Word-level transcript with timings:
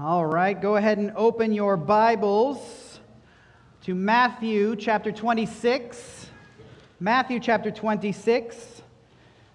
All 0.00 0.24
right, 0.24 0.62
go 0.62 0.76
ahead 0.76 0.98
and 0.98 1.10
open 1.16 1.52
your 1.52 1.76
Bibles 1.76 3.00
to 3.82 3.96
Matthew 3.96 4.76
chapter 4.76 5.10
26. 5.10 6.28
Matthew 7.00 7.40
chapter 7.40 7.72
26. 7.72 8.82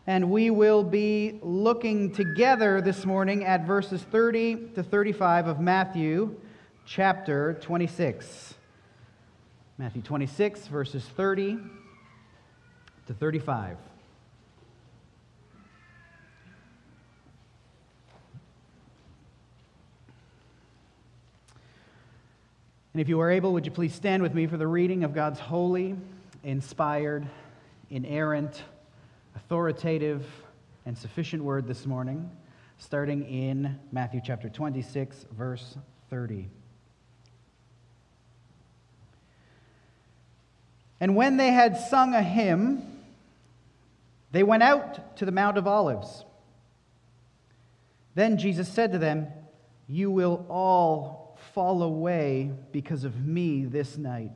And 0.05 0.29
we 0.29 0.49
will 0.49 0.83
be 0.83 1.39
looking 1.41 2.11
together 2.11 2.81
this 2.81 3.05
morning 3.05 3.45
at 3.45 3.65
verses 3.65 4.01
30 4.01 4.71
to 4.75 4.83
35 4.83 5.47
of 5.47 5.61
Matthew 5.61 6.35
chapter 6.85 7.53
26. 7.61 8.55
Matthew 9.77 10.01
26, 10.01 10.67
verses 10.67 11.05
30 11.05 11.57
to 13.07 13.13
35. 13.13 13.77
And 22.93 23.01
if 23.01 23.09
you 23.09 23.19
are 23.21 23.31
able, 23.31 23.53
would 23.53 23.65
you 23.65 23.71
please 23.71 23.95
stand 23.95 24.21
with 24.21 24.35
me 24.35 24.45
for 24.45 24.55
the 24.55 24.67
reading 24.67 25.03
of 25.03 25.15
God's 25.15 25.39
holy, 25.39 25.95
inspired, 26.43 27.25
inerrant, 27.89 28.61
authoritative, 29.35 30.23
and 30.85 30.95
sufficient 30.95 31.43
word 31.43 31.65
this 31.67 31.87
morning, 31.87 32.29
starting 32.77 33.23
in 33.23 33.79
Matthew 33.91 34.21
chapter 34.23 34.47
26, 34.47 35.25
verse 35.35 35.75
30. 36.11 36.47
And 40.99 41.15
when 41.15 41.37
they 41.37 41.49
had 41.49 41.77
sung 41.77 42.13
a 42.13 42.21
hymn, 42.21 42.99
they 44.31 44.43
went 44.43 44.61
out 44.61 45.17
to 45.17 45.25
the 45.25 45.31
Mount 45.31 45.57
of 45.57 45.65
Olives. 45.65 46.25
Then 48.13 48.37
Jesus 48.37 48.69
said 48.69 48.91
to 48.91 48.99
them, 48.99 49.29
You 49.87 50.11
will 50.11 50.45
all 50.47 51.22
fall 51.53 51.83
away 51.83 52.51
because 52.71 53.03
of 53.03 53.25
me 53.25 53.65
this 53.65 53.97
night. 53.97 54.31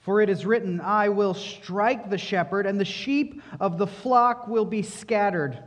For 0.00 0.20
it 0.20 0.28
is 0.28 0.46
written, 0.46 0.80
I 0.80 1.08
will 1.08 1.34
strike 1.34 2.10
the 2.10 2.18
shepherd, 2.18 2.66
and 2.66 2.78
the 2.78 2.84
sheep 2.84 3.42
of 3.58 3.78
the 3.78 3.86
flock 3.86 4.46
will 4.46 4.64
be 4.64 4.82
scattered. 4.82 5.58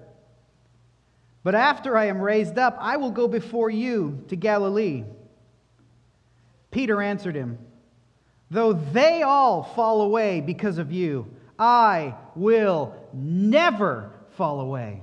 But 1.43 1.55
after 1.55 1.97
I 1.97 2.05
am 2.05 2.21
raised 2.21 2.57
up, 2.57 2.77
I 2.79 2.97
will 2.97 3.11
go 3.11 3.27
before 3.27 3.69
you 3.69 4.23
to 4.29 4.35
Galilee. 4.35 5.03
Peter 6.71 7.01
answered 7.01 7.35
him, 7.35 7.57
Though 8.51 8.73
they 8.73 9.21
all 9.21 9.63
fall 9.63 10.01
away 10.01 10.41
because 10.41 10.77
of 10.77 10.91
you, 10.91 11.27
I 11.57 12.15
will 12.35 12.95
never 13.13 14.11
fall 14.37 14.61
away. 14.61 15.01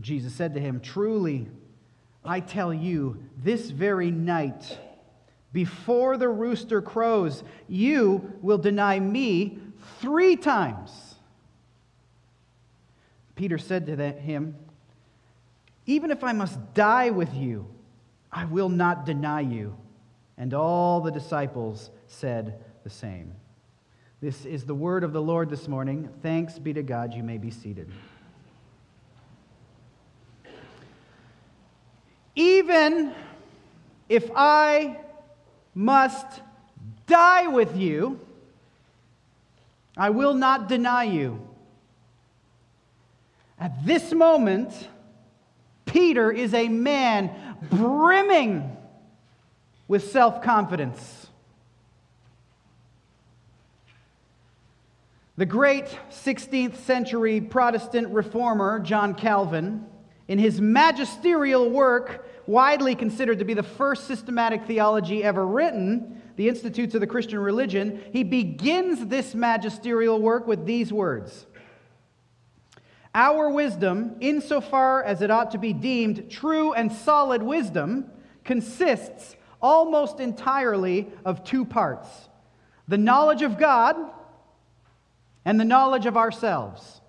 Jesus 0.00 0.34
said 0.34 0.54
to 0.54 0.60
him, 0.60 0.80
Truly, 0.80 1.48
I 2.24 2.40
tell 2.40 2.72
you, 2.72 3.22
this 3.42 3.70
very 3.70 4.10
night, 4.10 4.78
before 5.52 6.16
the 6.16 6.28
rooster 6.28 6.82
crows, 6.82 7.42
you 7.68 8.32
will 8.42 8.58
deny 8.58 9.00
me 9.00 9.58
three 10.00 10.36
times. 10.36 11.14
Peter 13.36 13.58
said 13.58 13.86
to 13.86 13.96
him, 14.12 14.56
Even 15.86 16.10
if 16.10 16.24
I 16.24 16.32
must 16.32 16.74
die 16.74 17.10
with 17.10 17.32
you, 17.34 17.66
I 18.32 18.44
will 18.44 18.68
not 18.68 19.06
deny 19.06 19.40
you. 19.40 19.76
And 20.36 20.52
all 20.52 21.00
the 21.00 21.10
disciples 21.10 21.90
said 22.06 22.62
the 22.84 22.90
same. 22.90 23.32
This 24.20 24.44
is 24.44 24.64
the 24.64 24.74
word 24.74 25.04
of 25.04 25.12
the 25.12 25.22
Lord 25.22 25.48
this 25.48 25.68
morning. 25.68 26.08
Thanks 26.22 26.58
be 26.58 26.72
to 26.74 26.82
God. 26.82 27.14
You 27.14 27.22
may 27.22 27.38
be 27.38 27.50
seated. 27.50 27.90
Even 32.36 33.14
if 34.10 34.30
I 34.36 34.98
must 35.74 36.42
die 37.06 37.48
with 37.48 37.76
you, 37.76 38.20
I 39.96 40.10
will 40.10 40.34
not 40.34 40.68
deny 40.68 41.04
you. 41.04 41.40
At 43.58 43.86
this 43.86 44.12
moment, 44.12 44.88
Peter 45.86 46.30
is 46.30 46.52
a 46.52 46.68
man 46.68 47.30
brimming 47.70 48.76
with 49.88 50.10
self 50.10 50.42
confidence. 50.42 51.28
The 55.38 55.46
great 55.46 55.86
16th 56.10 56.76
century 56.76 57.40
Protestant 57.40 58.08
reformer, 58.08 58.78
John 58.80 59.14
Calvin, 59.14 59.86
in 60.28 60.38
his 60.38 60.60
magisterial 60.60 61.70
work, 61.70 62.28
widely 62.46 62.94
considered 62.94 63.38
to 63.38 63.44
be 63.44 63.54
the 63.54 63.62
first 63.62 64.06
systematic 64.06 64.64
theology 64.64 65.22
ever 65.22 65.46
written, 65.46 66.22
the 66.36 66.48
Institutes 66.48 66.94
of 66.94 67.00
the 67.00 67.06
Christian 67.06 67.38
Religion, 67.38 68.02
he 68.12 68.22
begins 68.22 69.06
this 69.06 69.34
magisterial 69.34 70.20
work 70.20 70.46
with 70.46 70.66
these 70.66 70.92
words 70.92 71.46
Our 73.14 73.48
wisdom, 73.48 74.16
insofar 74.20 75.02
as 75.02 75.22
it 75.22 75.30
ought 75.30 75.52
to 75.52 75.58
be 75.58 75.72
deemed 75.72 76.30
true 76.30 76.72
and 76.72 76.92
solid 76.92 77.42
wisdom, 77.42 78.10
consists 78.44 79.36
almost 79.62 80.20
entirely 80.20 81.08
of 81.24 81.44
two 81.44 81.64
parts 81.64 82.08
the 82.88 82.98
knowledge 82.98 83.42
of 83.42 83.58
God 83.58 83.96
and 85.44 85.58
the 85.58 85.64
knowledge 85.64 86.06
of 86.06 86.16
ourselves. 86.16 87.00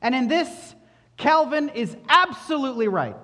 And 0.00 0.14
in 0.14 0.28
this, 0.28 0.74
Calvin 1.18 1.68
is 1.70 1.96
absolutely 2.08 2.88
right. 2.88 3.16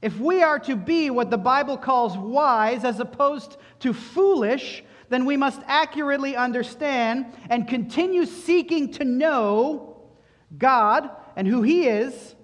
If 0.00 0.18
we 0.18 0.42
are 0.42 0.58
to 0.60 0.76
be 0.76 1.10
what 1.10 1.30
the 1.30 1.38
Bible 1.38 1.76
calls 1.76 2.16
wise 2.16 2.84
as 2.84 3.00
opposed 3.00 3.56
to 3.80 3.92
foolish, 3.92 4.82
then 5.10 5.26
we 5.26 5.36
must 5.36 5.60
accurately 5.66 6.36
understand 6.36 7.26
and 7.50 7.68
continue 7.68 8.24
seeking 8.24 8.92
to 8.92 9.04
know 9.04 9.96
God 10.56 11.10
and 11.36 11.46
who 11.46 11.62
He 11.62 11.86
is 11.86 12.34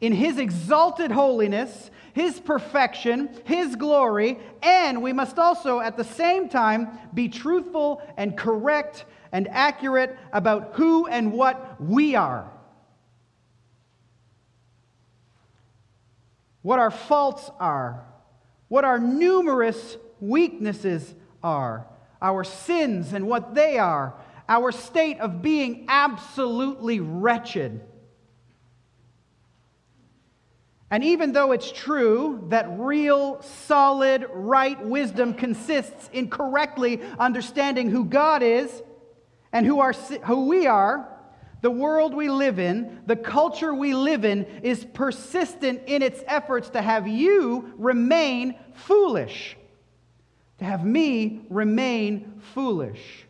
in 0.00 0.12
His 0.12 0.38
exalted 0.38 1.10
holiness, 1.10 1.90
His 2.12 2.38
perfection, 2.38 3.30
His 3.44 3.76
glory, 3.76 4.38
and 4.62 5.02
we 5.02 5.14
must 5.14 5.38
also 5.38 5.80
at 5.80 5.96
the 5.96 6.04
same 6.04 6.48
time 6.50 6.98
be 7.14 7.28
truthful 7.28 8.02
and 8.18 8.36
correct 8.36 9.06
and 9.32 9.48
accurate 9.48 10.18
about 10.32 10.72
who 10.74 11.06
and 11.06 11.32
what 11.32 11.80
we 11.80 12.14
are. 12.16 12.50
What 16.66 16.80
our 16.80 16.90
faults 16.90 17.48
are, 17.60 18.04
what 18.66 18.84
our 18.84 18.98
numerous 18.98 19.96
weaknesses 20.18 21.14
are, 21.40 21.86
our 22.20 22.42
sins 22.42 23.12
and 23.12 23.24
what 23.28 23.54
they 23.54 23.78
are, 23.78 24.14
our 24.48 24.72
state 24.72 25.20
of 25.20 25.40
being 25.42 25.86
absolutely 25.88 26.98
wretched. 26.98 27.80
And 30.90 31.04
even 31.04 31.30
though 31.30 31.52
it's 31.52 31.70
true 31.70 32.44
that 32.48 32.66
real, 32.80 33.40
solid, 33.42 34.26
right 34.32 34.84
wisdom 34.84 35.34
consists 35.34 36.10
in 36.12 36.28
correctly 36.30 37.00
understanding 37.16 37.90
who 37.90 38.04
God 38.04 38.42
is 38.42 38.82
and 39.52 39.64
who, 39.64 39.78
our, 39.78 39.92
who 39.92 40.48
we 40.48 40.66
are, 40.66 41.15
the 41.62 41.70
world 41.70 42.14
we 42.14 42.28
live 42.28 42.58
in, 42.58 43.00
the 43.06 43.16
culture 43.16 43.74
we 43.74 43.94
live 43.94 44.24
in, 44.24 44.44
is 44.62 44.84
persistent 44.84 45.82
in 45.86 46.02
its 46.02 46.22
efforts 46.26 46.70
to 46.70 46.82
have 46.82 47.08
you 47.08 47.72
remain 47.76 48.54
foolish. 48.74 49.56
To 50.58 50.64
have 50.64 50.84
me 50.84 51.46
remain 51.50 52.40
foolish. 52.54 53.26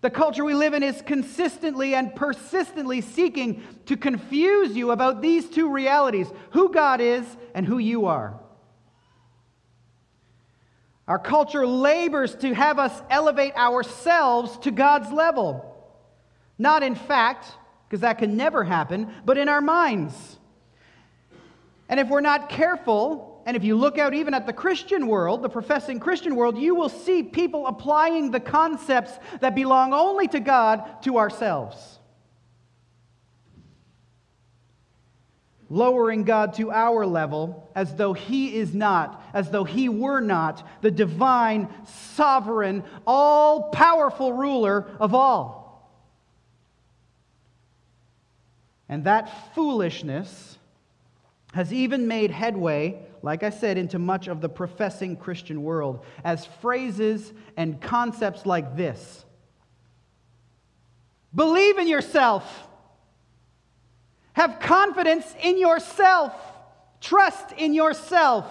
The 0.00 0.10
culture 0.10 0.44
we 0.44 0.54
live 0.54 0.74
in 0.74 0.82
is 0.82 1.02
consistently 1.02 1.94
and 1.94 2.14
persistently 2.14 3.00
seeking 3.00 3.62
to 3.86 3.96
confuse 3.96 4.76
you 4.76 4.92
about 4.92 5.22
these 5.22 5.48
two 5.48 5.72
realities 5.72 6.28
who 6.50 6.72
God 6.72 7.00
is 7.00 7.24
and 7.54 7.66
who 7.66 7.78
you 7.78 8.06
are. 8.06 8.38
Our 11.08 11.18
culture 11.18 11.66
labors 11.66 12.34
to 12.36 12.54
have 12.54 12.78
us 12.78 13.02
elevate 13.08 13.56
ourselves 13.56 14.56
to 14.58 14.70
God's 14.70 15.10
level. 15.10 15.64
Not 16.58 16.82
in 16.82 16.94
fact, 16.94 17.46
because 17.88 18.02
that 18.02 18.18
can 18.18 18.36
never 18.36 18.64
happen, 18.64 19.12
but 19.24 19.38
in 19.38 19.48
our 19.48 19.62
minds. 19.62 20.38
And 21.88 21.98
if 21.98 22.08
we're 22.08 22.20
not 22.20 22.50
careful, 22.50 23.42
and 23.46 23.56
if 23.56 23.64
you 23.64 23.76
look 23.76 23.96
out 23.96 24.12
even 24.12 24.34
at 24.34 24.46
the 24.46 24.52
Christian 24.52 25.06
world, 25.06 25.40
the 25.40 25.48
professing 25.48 25.98
Christian 25.98 26.36
world, 26.36 26.58
you 26.58 26.74
will 26.74 26.90
see 26.90 27.22
people 27.22 27.66
applying 27.66 28.30
the 28.30 28.40
concepts 28.40 29.12
that 29.40 29.54
belong 29.54 29.94
only 29.94 30.28
to 30.28 30.40
God 30.40 31.02
to 31.04 31.16
ourselves. 31.16 31.98
Lowering 35.70 36.24
God 36.24 36.54
to 36.54 36.70
our 36.70 37.06
level 37.06 37.70
as 37.74 37.94
though 37.94 38.12
He 38.12 38.54
is 38.54 38.74
not, 38.74 39.22
as 39.32 39.50
though 39.50 39.64
He 39.64 39.88
were 39.88 40.20
not 40.20 40.66
the 40.82 40.90
divine, 40.90 41.68
sovereign, 42.14 42.84
all 43.06 43.70
powerful 43.70 44.34
ruler 44.34 44.86
of 45.00 45.14
all. 45.14 45.57
And 48.88 49.04
that 49.04 49.54
foolishness 49.54 50.58
has 51.52 51.72
even 51.72 52.08
made 52.08 52.30
headway, 52.30 52.98
like 53.22 53.42
I 53.42 53.50
said, 53.50 53.78
into 53.78 53.98
much 53.98 54.28
of 54.28 54.40
the 54.40 54.48
professing 54.48 55.16
Christian 55.16 55.62
world 55.62 56.04
as 56.24 56.46
phrases 56.60 57.32
and 57.56 57.80
concepts 57.80 58.46
like 58.46 58.76
this 58.76 59.24
Believe 61.34 61.78
in 61.78 61.88
yourself. 61.88 62.68
Have 64.32 64.60
confidence 64.60 65.34
in 65.42 65.58
yourself. 65.58 66.32
Trust 67.00 67.52
in 67.52 67.74
yourself. 67.74 68.46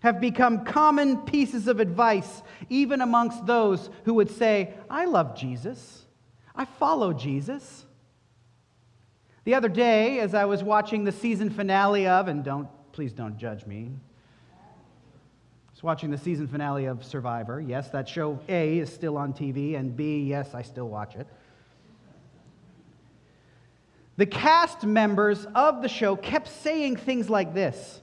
Have 0.00 0.20
become 0.20 0.64
common 0.64 1.18
pieces 1.22 1.66
of 1.66 1.80
advice, 1.80 2.42
even 2.70 3.00
amongst 3.00 3.44
those 3.44 3.90
who 4.04 4.14
would 4.14 4.30
say, 4.30 4.74
I 4.88 5.06
love 5.06 5.36
Jesus. 5.36 6.06
I 6.54 6.64
follow 6.64 7.12
Jesus. 7.12 7.85
The 9.46 9.54
other 9.54 9.68
day, 9.68 10.18
as 10.18 10.34
I 10.34 10.44
was 10.44 10.64
watching 10.64 11.04
the 11.04 11.12
season 11.12 11.50
finale 11.50 12.08
of, 12.08 12.26
and 12.26 12.42
don't, 12.42 12.68
please 12.90 13.12
don't 13.12 13.38
judge 13.38 13.64
me. 13.64 13.92
I 14.52 15.70
was 15.70 15.84
watching 15.84 16.10
the 16.10 16.18
season 16.18 16.48
finale 16.48 16.86
of 16.86 17.04
Survivor. 17.04 17.60
Yes, 17.60 17.88
that 17.90 18.08
show 18.08 18.40
A 18.48 18.78
is 18.78 18.92
still 18.92 19.16
on 19.16 19.32
TV, 19.32 19.78
and 19.78 19.96
B, 19.96 20.24
yes, 20.24 20.52
I 20.52 20.62
still 20.62 20.88
watch 20.88 21.14
it. 21.14 21.28
The 24.16 24.26
cast 24.26 24.82
members 24.82 25.46
of 25.54 25.80
the 25.80 25.88
show 25.88 26.16
kept 26.16 26.48
saying 26.48 26.96
things 26.96 27.30
like 27.30 27.54
this. 27.54 28.00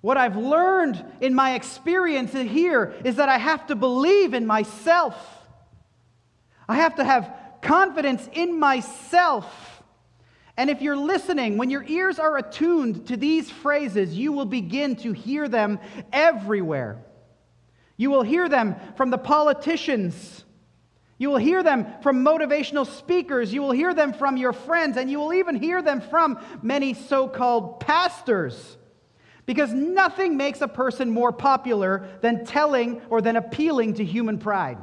What 0.00 0.16
I've 0.16 0.38
learned 0.38 1.04
in 1.20 1.34
my 1.34 1.56
experience 1.56 2.32
here 2.32 2.94
is 3.04 3.16
that 3.16 3.28
I 3.28 3.36
have 3.36 3.66
to 3.66 3.74
believe 3.74 4.32
in 4.32 4.46
myself. 4.46 5.14
I 6.66 6.76
have 6.76 6.94
to 6.94 7.04
have 7.04 7.30
confidence 7.60 8.26
in 8.32 8.58
myself. 8.58 9.69
And 10.60 10.68
if 10.68 10.82
you're 10.82 10.94
listening, 10.94 11.56
when 11.56 11.70
your 11.70 11.84
ears 11.84 12.18
are 12.18 12.36
attuned 12.36 13.06
to 13.06 13.16
these 13.16 13.50
phrases, 13.50 14.14
you 14.14 14.30
will 14.30 14.44
begin 14.44 14.94
to 14.96 15.12
hear 15.14 15.48
them 15.48 15.78
everywhere. 16.12 17.02
You 17.96 18.10
will 18.10 18.20
hear 18.20 18.46
them 18.46 18.76
from 18.94 19.08
the 19.08 19.16
politicians. 19.16 20.44
You 21.16 21.30
will 21.30 21.38
hear 21.38 21.62
them 21.62 21.86
from 22.02 22.22
motivational 22.22 22.86
speakers. 22.86 23.54
You 23.54 23.62
will 23.62 23.72
hear 23.72 23.94
them 23.94 24.12
from 24.12 24.36
your 24.36 24.52
friends. 24.52 24.98
And 24.98 25.10
you 25.10 25.18
will 25.18 25.32
even 25.32 25.56
hear 25.56 25.80
them 25.80 26.02
from 26.02 26.38
many 26.60 26.92
so 26.92 27.26
called 27.26 27.80
pastors. 27.80 28.76
Because 29.46 29.72
nothing 29.72 30.36
makes 30.36 30.60
a 30.60 30.68
person 30.68 31.08
more 31.08 31.32
popular 31.32 32.06
than 32.20 32.44
telling 32.44 33.00
or 33.08 33.22
than 33.22 33.36
appealing 33.36 33.94
to 33.94 34.04
human 34.04 34.36
pride. 34.36 34.76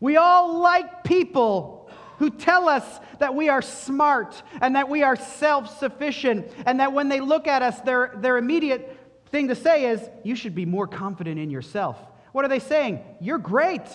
We 0.00 0.16
all 0.16 0.58
like 0.58 1.04
people 1.04 1.77
who 2.18 2.30
tell 2.30 2.68
us 2.68 2.84
that 3.18 3.34
we 3.34 3.48
are 3.48 3.62
smart 3.62 4.42
and 4.60 4.76
that 4.76 4.88
we 4.88 5.02
are 5.02 5.16
self 5.16 5.78
sufficient, 5.78 6.50
and 6.66 6.80
that 6.80 6.92
when 6.92 7.08
they 7.08 7.20
look 7.20 7.46
at 7.46 7.62
us, 7.62 7.80
their, 7.80 8.12
their 8.16 8.36
immediate 8.36 8.96
thing 9.30 9.48
to 9.48 9.54
say 9.54 9.86
is, 9.86 10.00
You 10.24 10.34
should 10.34 10.54
be 10.54 10.66
more 10.66 10.86
confident 10.86 11.38
in 11.38 11.50
yourself. 11.50 11.96
What 12.32 12.44
are 12.44 12.48
they 12.48 12.58
saying? 12.58 13.00
You're 13.20 13.38
great. 13.38 13.86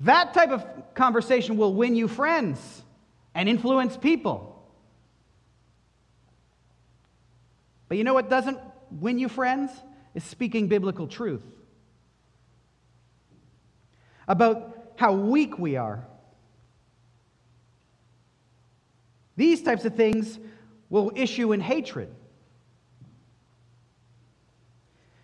That 0.00 0.34
type 0.34 0.50
of 0.50 0.64
conversation 0.94 1.56
will 1.56 1.74
win 1.74 1.94
you 1.94 2.08
friends 2.08 2.82
and 3.34 3.48
influence 3.48 3.96
people. 3.96 4.46
But 7.88 7.98
you 7.98 8.04
know 8.04 8.14
what 8.14 8.30
doesn't 8.30 8.58
win 8.90 9.18
you 9.18 9.28
friends? 9.28 9.70
Is 10.14 10.24
speaking 10.24 10.66
biblical 10.66 11.06
truth 11.06 11.44
about 14.30 14.92
how 14.94 15.12
weak 15.12 15.58
we 15.58 15.76
are. 15.76 16.06
These 19.36 19.62
types 19.62 19.84
of 19.84 19.96
things 19.96 20.38
will 20.88 21.10
issue 21.16 21.52
in 21.52 21.58
hatred. 21.58 22.14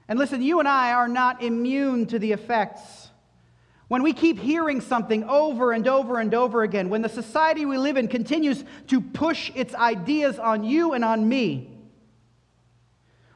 And 0.08 0.18
listen, 0.18 0.42
you 0.42 0.58
and 0.58 0.66
I 0.66 0.92
are 0.92 1.06
not 1.06 1.40
immune 1.40 2.06
to 2.06 2.18
the 2.18 2.32
effects. 2.32 3.10
When 3.86 4.02
we 4.02 4.12
keep 4.12 4.40
hearing 4.40 4.80
something 4.80 5.22
over 5.24 5.70
and 5.70 5.86
over 5.86 6.18
and 6.18 6.34
over 6.34 6.64
again, 6.64 6.88
when 6.88 7.02
the 7.02 7.08
society 7.08 7.64
we 7.64 7.78
live 7.78 7.96
in 7.96 8.08
continues 8.08 8.64
to 8.88 9.00
push 9.00 9.52
its 9.54 9.72
ideas 9.76 10.40
on 10.40 10.64
you 10.64 10.94
and 10.94 11.04
on 11.04 11.28
me, 11.28 11.70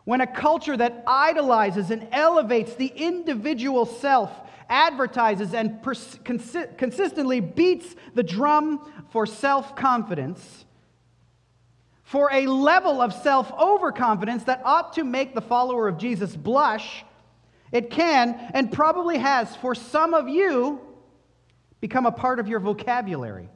when 0.04 0.20
a 0.20 0.26
culture 0.26 0.76
that 0.76 1.04
idolizes 1.06 1.92
and 1.92 2.08
elevates 2.10 2.74
the 2.74 2.88
individual 2.88 3.86
self 3.86 4.32
advertises 4.70 5.52
and 5.52 5.82
pers- 5.82 6.18
consi- 6.24 6.78
consistently 6.78 7.40
beats 7.40 7.94
the 8.14 8.22
drum 8.22 8.90
for 9.10 9.26
self 9.26 9.76
confidence, 9.76 10.64
for 12.04 12.30
a 12.32 12.46
level 12.46 13.02
of 13.02 13.12
self 13.12 13.52
overconfidence 13.52 14.44
that 14.44 14.62
ought 14.64 14.94
to 14.94 15.04
make 15.04 15.34
the 15.34 15.40
follower 15.40 15.88
of 15.88 15.98
Jesus 15.98 16.34
blush, 16.36 17.04
it 17.72 17.90
can 17.90 18.34
and 18.54 18.72
probably 18.72 19.18
has 19.18 19.54
for 19.56 19.74
some 19.74 20.14
of 20.14 20.28
you 20.28 20.80
become 21.80 22.06
a 22.06 22.12
part 22.12 22.38
of 22.38 22.48
your 22.48 22.60
vocabulary. 22.60 23.48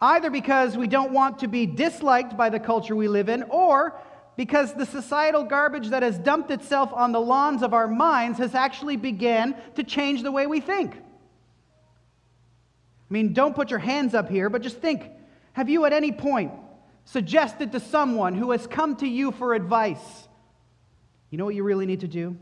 Either 0.00 0.30
because 0.30 0.78
we 0.78 0.86
don't 0.86 1.12
want 1.12 1.40
to 1.40 1.48
be 1.48 1.66
disliked 1.66 2.36
by 2.36 2.48
the 2.48 2.58
culture 2.58 2.96
we 2.96 3.06
live 3.06 3.28
in, 3.28 3.42
or 3.44 4.00
because 4.36 4.74
the 4.74 4.86
societal 4.86 5.44
garbage 5.44 5.88
that 5.88 6.02
has 6.02 6.18
dumped 6.18 6.50
itself 6.50 6.92
on 6.92 7.12
the 7.12 7.20
lawns 7.20 7.62
of 7.62 7.74
our 7.74 7.88
minds 7.88 8.38
has 8.38 8.54
actually 8.54 8.96
began 8.96 9.54
to 9.74 9.84
change 9.84 10.22
the 10.22 10.32
way 10.32 10.46
we 10.46 10.60
think. 10.60 10.94
I 10.94 13.12
mean, 13.12 13.32
don't 13.32 13.54
put 13.54 13.70
your 13.70 13.80
hands 13.80 14.14
up 14.14 14.28
here, 14.28 14.48
but 14.48 14.62
just 14.62 14.78
think 14.78 15.10
have 15.52 15.68
you 15.68 15.84
at 15.84 15.92
any 15.92 16.12
point 16.12 16.52
suggested 17.04 17.72
to 17.72 17.80
someone 17.80 18.34
who 18.34 18.52
has 18.52 18.66
come 18.66 18.96
to 18.96 19.06
you 19.06 19.32
for 19.32 19.54
advice, 19.54 20.28
you 21.30 21.38
know 21.38 21.44
what 21.44 21.54
you 21.54 21.64
really 21.64 21.86
need 21.86 22.00
to 22.00 22.08
do? 22.08 22.20
You 22.20 22.36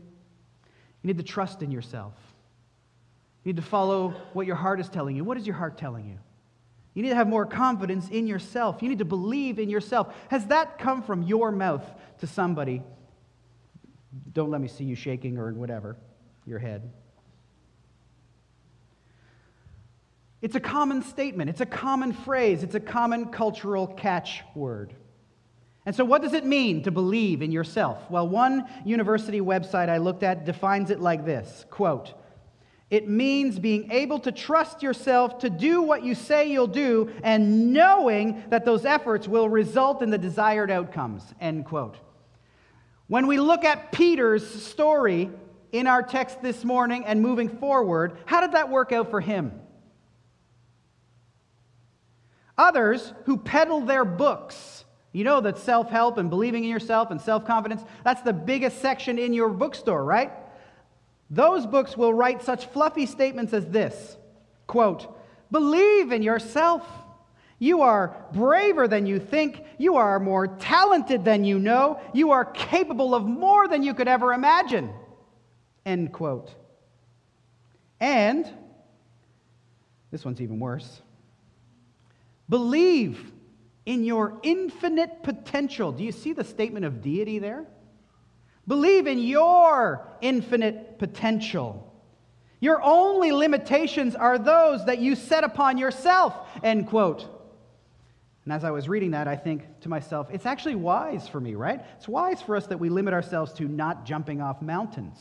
need 1.03 1.17
to 1.17 1.23
trust 1.23 1.63
in 1.63 1.71
yourself. 1.71 2.13
You 3.43 3.53
need 3.53 3.57
to 3.57 3.67
follow 3.67 4.09
what 4.33 4.45
your 4.45 4.55
heart 4.55 4.79
is 4.79 4.89
telling 4.89 5.15
you. 5.15 5.23
What 5.23 5.37
is 5.37 5.47
your 5.47 5.55
heart 5.55 5.77
telling 5.77 6.05
you? 6.05 6.19
You 6.93 7.03
need 7.03 7.09
to 7.09 7.15
have 7.15 7.27
more 7.27 7.45
confidence 7.45 8.09
in 8.09 8.27
yourself. 8.27 8.81
You 8.81 8.89
need 8.89 8.99
to 8.99 9.05
believe 9.05 9.59
in 9.59 9.69
yourself. 9.69 10.13
Has 10.29 10.47
that 10.47 10.77
come 10.79 11.03
from 11.03 11.23
your 11.23 11.51
mouth 11.51 11.83
to 12.19 12.27
somebody? 12.27 12.81
Don't 14.33 14.49
let 14.49 14.59
me 14.59 14.67
see 14.67 14.83
you 14.83 14.95
shaking 14.95 15.37
or 15.37 15.53
whatever, 15.53 15.97
your 16.45 16.59
head. 16.59 16.91
It's 20.41 20.55
a 20.55 20.59
common 20.59 21.03
statement, 21.03 21.49
it's 21.49 21.61
a 21.61 21.65
common 21.65 22.13
phrase, 22.13 22.63
it's 22.63 22.75
a 22.75 22.79
common 22.79 23.25
cultural 23.25 23.87
catchword. 23.87 24.91
And 25.85 25.95
so, 25.95 26.05
what 26.05 26.21
does 26.21 26.33
it 26.33 26.45
mean 26.45 26.83
to 26.83 26.91
believe 26.91 27.41
in 27.41 27.51
yourself? 27.51 28.09
Well, 28.09 28.27
one 28.27 28.67
university 28.85 29.41
website 29.41 29.89
I 29.89 29.97
looked 29.97 30.23
at 30.23 30.45
defines 30.45 30.91
it 30.91 30.99
like 30.99 31.25
this 31.25 31.65
quote, 31.69 32.13
it 32.89 33.07
means 33.07 33.59
being 33.59 33.91
able 33.91 34.19
to 34.19 34.31
trust 34.31 34.81
yourself 34.81 35.39
to 35.39 35.49
do 35.49 35.81
what 35.81 36.03
you 36.03 36.15
say 36.15 36.51
you'll 36.51 36.65
do 36.65 37.11
and 37.23 37.71
knowing 37.71 38.43
that 38.49 38.65
those 38.65 38.83
efforts 38.83 39.27
will 39.27 39.47
result 39.47 40.01
in 40.01 40.09
the 40.09 40.17
desired 40.17 40.71
outcomes. 40.71 41.23
End 41.39 41.65
quote. 41.65 41.97
When 43.07 43.27
we 43.27 43.39
look 43.39 43.63
at 43.63 43.91
Peter's 43.91 44.47
story 44.63 45.29
in 45.71 45.85
our 45.85 46.01
text 46.01 46.41
this 46.41 46.63
morning 46.63 47.05
and 47.05 47.21
moving 47.21 47.49
forward, 47.49 48.17
how 48.25 48.41
did 48.41 48.53
that 48.53 48.69
work 48.69 48.91
out 48.91 49.11
for 49.11 49.21
him? 49.21 49.51
Others 52.57 53.13
who 53.25 53.37
peddle 53.37 53.81
their 53.81 54.03
books, 54.03 54.83
you 55.11 55.23
know 55.23 55.41
that 55.41 55.59
self 55.59 55.89
help 55.89 56.17
and 56.17 56.29
believing 56.29 56.63
in 56.63 56.69
yourself 56.69 57.11
and 57.11 57.21
self 57.21 57.45
confidence, 57.45 57.83
that's 58.03 58.21
the 58.21 58.33
biggest 58.33 58.81
section 58.81 59.19
in 59.19 59.33
your 59.33 59.49
bookstore, 59.49 60.03
right? 60.03 60.31
Those 61.29 61.65
books 61.65 61.95
will 61.95 62.13
write 62.13 62.43
such 62.43 62.65
fluffy 62.67 63.05
statements 63.05 63.53
as 63.53 63.65
this 63.67 64.17
quote, 64.67 65.07
Believe 65.51 66.11
in 66.11 66.21
yourself. 66.21 66.87
You 67.61 67.81
are 67.81 68.15
braver 68.31 68.87
than 68.87 69.05
you 69.05 69.19
think. 69.19 69.63
You 69.77 69.97
are 69.97 70.19
more 70.19 70.47
talented 70.47 71.25
than 71.25 71.43
you 71.43 71.59
know. 71.59 71.99
You 72.13 72.31
are 72.31 72.45
capable 72.45 73.13
of 73.13 73.25
more 73.25 73.67
than 73.67 73.83
you 73.83 73.93
could 73.93 74.07
ever 74.07 74.31
imagine. 74.31 74.89
End 75.85 76.13
quote. 76.13 76.53
And, 77.99 78.49
this 80.11 80.23
one's 80.23 80.39
even 80.39 80.59
worse, 80.59 81.01
believe 82.47 83.31
in 83.85 84.05
your 84.05 84.39
infinite 84.43 85.23
potential. 85.23 85.91
Do 85.91 86.03
you 86.03 86.13
see 86.13 86.31
the 86.31 86.43
statement 86.43 86.85
of 86.85 87.01
deity 87.01 87.39
there? 87.39 87.65
Believe 88.69 89.07
in 89.07 89.17
your 89.17 90.07
infinite 90.21 90.99
potential. 90.99 91.91
Your 92.59 92.79
only 92.83 93.31
limitations 93.31 94.13
are 94.13 94.37
those 94.37 94.85
that 94.85 94.99
you 94.99 95.15
set 95.15 95.43
upon 95.43 95.79
yourself, 95.79 96.35
end 96.63 96.87
quote. 96.87 97.27
And 98.45 98.53
as 98.53 98.63
I 98.63 98.69
was 98.69 98.87
reading 98.87 99.11
that, 99.11 99.27
I 99.27 99.35
think 99.35 99.63
to 99.81 99.89
myself, 99.89 100.27
it's 100.31 100.45
actually 100.45 100.75
wise 100.75 101.27
for 101.27 101.41
me, 101.41 101.55
right? 101.55 101.83
It's 101.97 102.07
wise 102.07 102.43
for 102.43 102.55
us 102.55 102.67
that 102.67 102.79
we 102.79 102.89
limit 102.89 103.11
ourselves 103.11 103.53
to 103.53 103.63
not 103.63 104.05
jumping 104.05 104.39
off 104.39 104.61
mountains. 104.61 105.17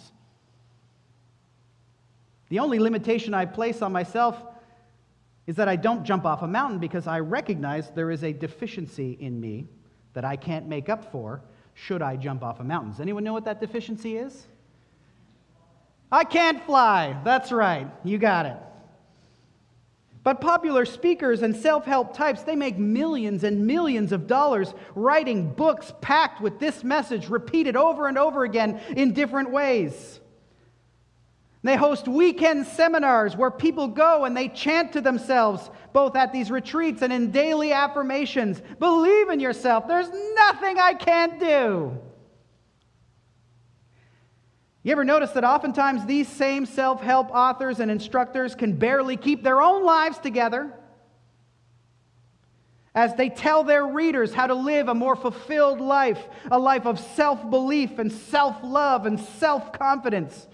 The 2.50 2.58
only 2.58 2.78
limitation 2.78 3.32
I 3.32 3.46
place 3.46 3.80
on 3.80 3.92
myself 3.92 4.36
is 5.46 5.56
that 5.56 5.68
I 5.68 5.76
don't 5.76 6.04
jump 6.04 6.26
off 6.26 6.42
a 6.42 6.46
mountain 6.46 6.80
because 6.80 7.06
I 7.06 7.20
recognize 7.20 7.90
there 7.92 8.10
is 8.10 8.24
a 8.24 8.32
deficiency 8.34 9.16
in 9.18 9.40
me 9.40 9.68
that 10.12 10.26
I 10.26 10.36
can't 10.36 10.66
make 10.66 10.90
up 10.90 11.10
for 11.10 11.42
should 11.84 12.02
I 12.02 12.16
jump 12.16 12.42
off 12.42 12.60
a 12.60 12.64
mountain. 12.64 12.90
Does 12.90 13.00
anyone 13.00 13.24
know 13.24 13.32
what 13.32 13.44
that 13.44 13.60
deficiency 13.60 14.16
is? 14.16 14.46
I 16.10 16.24
can't 16.24 16.64
fly. 16.64 17.16
That's 17.24 17.52
right. 17.52 17.86
You 18.04 18.18
got 18.18 18.46
it. 18.46 18.56
But 20.24 20.40
popular 20.40 20.84
speakers 20.84 21.42
and 21.42 21.54
self 21.54 21.84
help 21.84 22.14
types, 22.14 22.42
they 22.42 22.56
make 22.56 22.76
millions 22.76 23.44
and 23.44 23.66
millions 23.66 24.12
of 24.12 24.26
dollars 24.26 24.74
writing 24.94 25.50
books 25.54 25.92
packed 26.00 26.40
with 26.40 26.58
this 26.58 26.82
message, 26.82 27.28
repeated 27.28 27.76
over 27.76 28.08
and 28.08 28.18
over 28.18 28.44
again 28.44 28.80
in 28.96 29.12
different 29.12 29.50
ways. 29.50 30.17
They 31.62 31.76
host 31.76 32.06
weekend 32.06 32.66
seminars 32.66 33.36
where 33.36 33.50
people 33.50 33.88
go 33.88 34.24
and 34.24 34.36
they 34.36 34.48
chant 34.48 34.92
to 34.92 35.00
themselves, 35.00 35.68
both 35.92 36.14
at 36.14 36.32
these 36.32 36.50
retreats 36.50 37.02
and 37.02 37.12
in 37.12 37.30
daily 37.30 37.72
affirmations 37.72 38.62
Believe 38.78 39.28
in 39.28 39.40
yourself. 39.40 39.88
There's 39.88 40.10
nothing 40.34 40.78
I 40.78 40.94
can't 40.94 41.40
do. 41.40 41.98
You 44.84 44.92
ever 44.92 45.04
notice 45.04 45.32
that 45.32 45.44
oftentimes 45.44 46.06
these 46.06 46.28
same 46.28 46.64
self 46.64 47.02
help 47.02 47.30
authors 47.30 47.80
and 47.80 47.90
instructors 47.90 48.54
can 48.54 48.74
barely 48.74 49.16
keep 49.16 49.42
their 49.42 49.60
own 49.60 49.84
lives 49.84 50.18
together 50.18 50.72
as 52.94 53.14
they 53.14 53.28
tell 53.28 53.64
their 53.64 53.86
readers 53.86 54.32
how 54.32 54.46
to 54.46 54.54
live 54.54 54.88
a 54.88 54.94
more 54.94 55.14
fulfilled 55.16 55.80
life, 55.80 56.20
a 56.50 56.58
life 56.58 56.86
of 56.86 56.98
self 56.98 57.50
belief 57.50 57.98
and 57.98 58.10
self 58.10 58.56
love 58.62 59.06
and 59.06 59.18
self 59.20 59.72
confidence? 59.72 60.46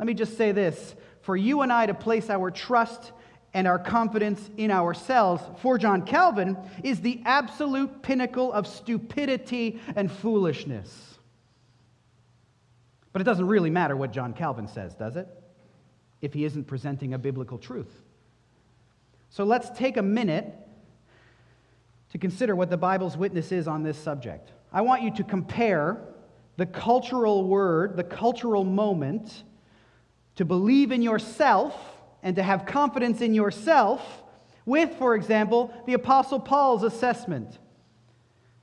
Let 0.00 0.06
me 0.06 0.14
just 0.14 0.38
say 0.38 0.52
this 0.52 0.94
for 1.20 1.36
you 1.36 1.60
and 1.60 1.70
I 1.70 1.84
to 1.84 1.92
place 1.92 2.30
our 2.30 2.50
trust 2.50 3.12
and 3.52 3.68
our 3.68 3.78
confidence 3.78 4.48
in 4.56 4.70
ourselves, 4.70 5.42
for 5.60 5.76
John 5.76 6.06
Calvin, 6.06 6.56
is 6.82 7.02
the 7.02 7.20
absolute 7.26 8.00
pinnacle 8.00 8.50
of 8.50 8.66
stupidity 8.66 9.78
and 9.94 10.10
foolishness. 10.10 11.18
But 13.12 13.20
it 13.20 13.26
doesn't 13.26 13.46
really 13.46 13.68
matter 13.68 13.94
what 13.94 14.10
John 14.10 14.32
Calvin 14.32 14.68
says, 14.68 14.94
does 14.94 15.16
it? 15.16 15.28
If 16.22 16.32
he 16.32 16.46
isn't 16.46 16.64
presenting 16.64 17.12
a 17.12 17.18
biblical 17.18 17.58
truth. 17.58 17.92
So 19.28 19.44
let's 19.44 19.68
take 19.78 19.98
a 19.98 20.02
minute 20.02 20.46
to 22.12 22.18
consider 22.18 22.56
what 22.56 22.70
the 22.70 22.78
Bible's 22.78 23.18
witness 23.18 23.52
is 23.52 23.68
on 23.68 23.82
this 23.82 23.98
subject. 23.98 24.50
I 24.72 24.80
want 24.80 25.02
you 25.02 25.10
to 25.16 25.24
compare 25.24 26.00
the 26.56 26.64
cultural 26.64 27.44
word, 27.44 27.98
the 27.98 28.04
cultural 28.04 28.64
moment, 28.64 29.44
to 30.40 30.44
believe 30.46 30.90
in 30.90 31.02
yourself 31.02 31.78
and 32.22 32.34
to 32.34 32.42
have 32.42 32.64
confidence 32.64 33.20
in 33.20 33.34
yourself 33.34 34.22
with, 34.64 34.94
for 34.94 35.14
example, 35.14 35.70
the 35.84 35.92
Apostle 35.92 36.40
Paul's 36.40 36.82
assessment. 36.82 37.58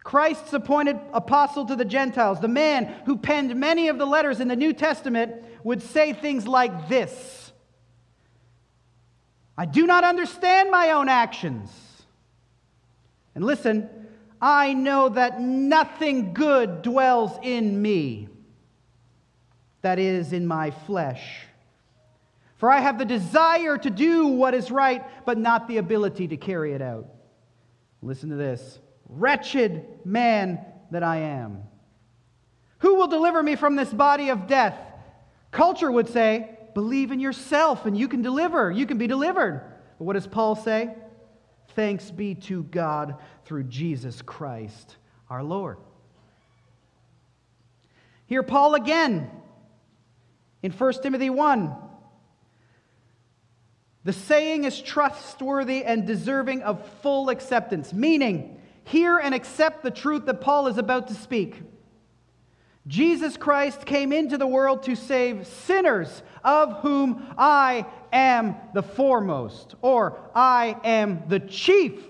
Christ's 0.04 0.54
appointed 0.54 1.00
apostle 1.14 1.68
to 1.68 1.76
the 1.76 1.86
Gentiles, 1.86 2.40
the 2.40 2.48
man 2.48 2.92
who 3.06 3.16
penned 3.16 3.56
many 3.56 3.90
of 3.90 4.00
the 4.00 4.08
letters 4.08 4.40
in 4.40 4.48
the 4.48 4.56
New 4.56 4.74
Testament, 4.74 5.36
would 5.64 5.84
say 5.84 6.14
things 6.14 6.48
like 6.48 6.90
this 6.90 7.52
I 9.56 9.68
do 9.68 9.86
not 9.86 10.04
understand 10.04 10.72
my 10.72 10.94
own 10.94 11.10
actions. 11.10 11.70
And 13.36 13.46
listen, 13.46 13.88
I 14.42 14.74
know 14.74 15.10
that 15.10 15.40
nothing 15.40 16.34
good 16.34 16.82
dwells 16.82 17.38
in 17.44 17.80
me, 17.80 18.30
that 19.84 20.00
is, 20.00 20.34
in 20.34 20.48
my 20.48 20.72
flesh. 20.72 21.47
For 22.58 22.72
I 22.72 22.80
have 22.80 22.98
the 22.98 23.06
desire 23.06 23.78
to 23.78 23.90
do 23.90 24.28
what 24.28 24.54
is 24.54 24.72
right, 24.72 25.04
but 25.26 25.38
not 25.38 25.68
the 25.68 25.78
ability 25.78 26.30
to 26.30 26.38
carry 26.38 26.74
it 26.74 26.82
out. 26.82 27.08
Listen 28.02 28.30
to 28.30 28.36
this. 28.36 28.80
Wretched 29.08 29.86
man 30.04 30.60
that 30.92 31.04
I 31.04 31.18
am. 31.18 31.64
Who 32.80 32.96
will 32.96 33.08
deliver 33.08 33.42
me 33.42 33.56
from 33.56 33.76
this 33.76 33.94
body 33.94 34.30
of 34.30 34.48
death? 34.48 34.78
Culture 35.52 35.92
would 35.92 36.10
say, 36.10 36.58
believe 36.74 37.12
in 37.12 37.20
yourself 37.20 37.86
and 37.86 37.98
you 37.98 38.08
can 38.08 38.22
deliver. 38.22 38.72
You 38.72 38.86
can 38.86 38.98
be 38.98 39.08
delivered. 39.08 39.62
But 39.98 40.06
what 40.06 40.14
does 40.14 40.28
Paul 40.28 40.56
say? 40.56 40.94
Thanks 41.76 42.10
be 42.12 42.36
to 42.36 42.64
God 42.64 43.16
through 43.46 43.64
Jesus 43.64 44.22
Christ 44.22 44.98
our 45.30 45.44
Lord. 45.44 45.78
Here, 48.26 48.44
Paul 48.44 48.76
again 48.76 49.30
in 50.62 50.72
1 50.72 50.94
Timothy 51.02 51.30
1. 51.30 51.76
The 54.08 54.14
saying 54.14 54.64
is 54.64 54.82
trustworthy 54.82 55.84
and 55.84 56.08
deserving 56.08 56.64
of 56.64 56.82
full 57.02 57.28
acceptance, 57.30 57.92
meaning, 57.92 58.58
hear 58.86 59.18
and 59.18 59.36
accept 59.36 59.84
the 59.84 59.92
truth 59.92 60.28
that 60.28 60.40
Paul 60.40 60.68
is 60.68 60.78
about 60.78 61.10
to 61.10 61.14
speak. 61.14 61.62
Jesus 62.88 63.36
Christ 63.36 63.86
came 63.86 64.14
into 64.14 64.38
the 64.38 64.48
world 64.48 64.84
to 64.84 64.96
save 64.96 65.46
sinners, 65.46 66.24
of 66.42 66.80
whom 66.80 67.36
I 67.38 67.86
am 68.14 68.56
the 68.74 68.82
foremost, 68.82 69.76
or 69.82 70.18
I 70.34 70.78
am 70.86 71.24
the 71.28 71.42
chief. 71.42 72.02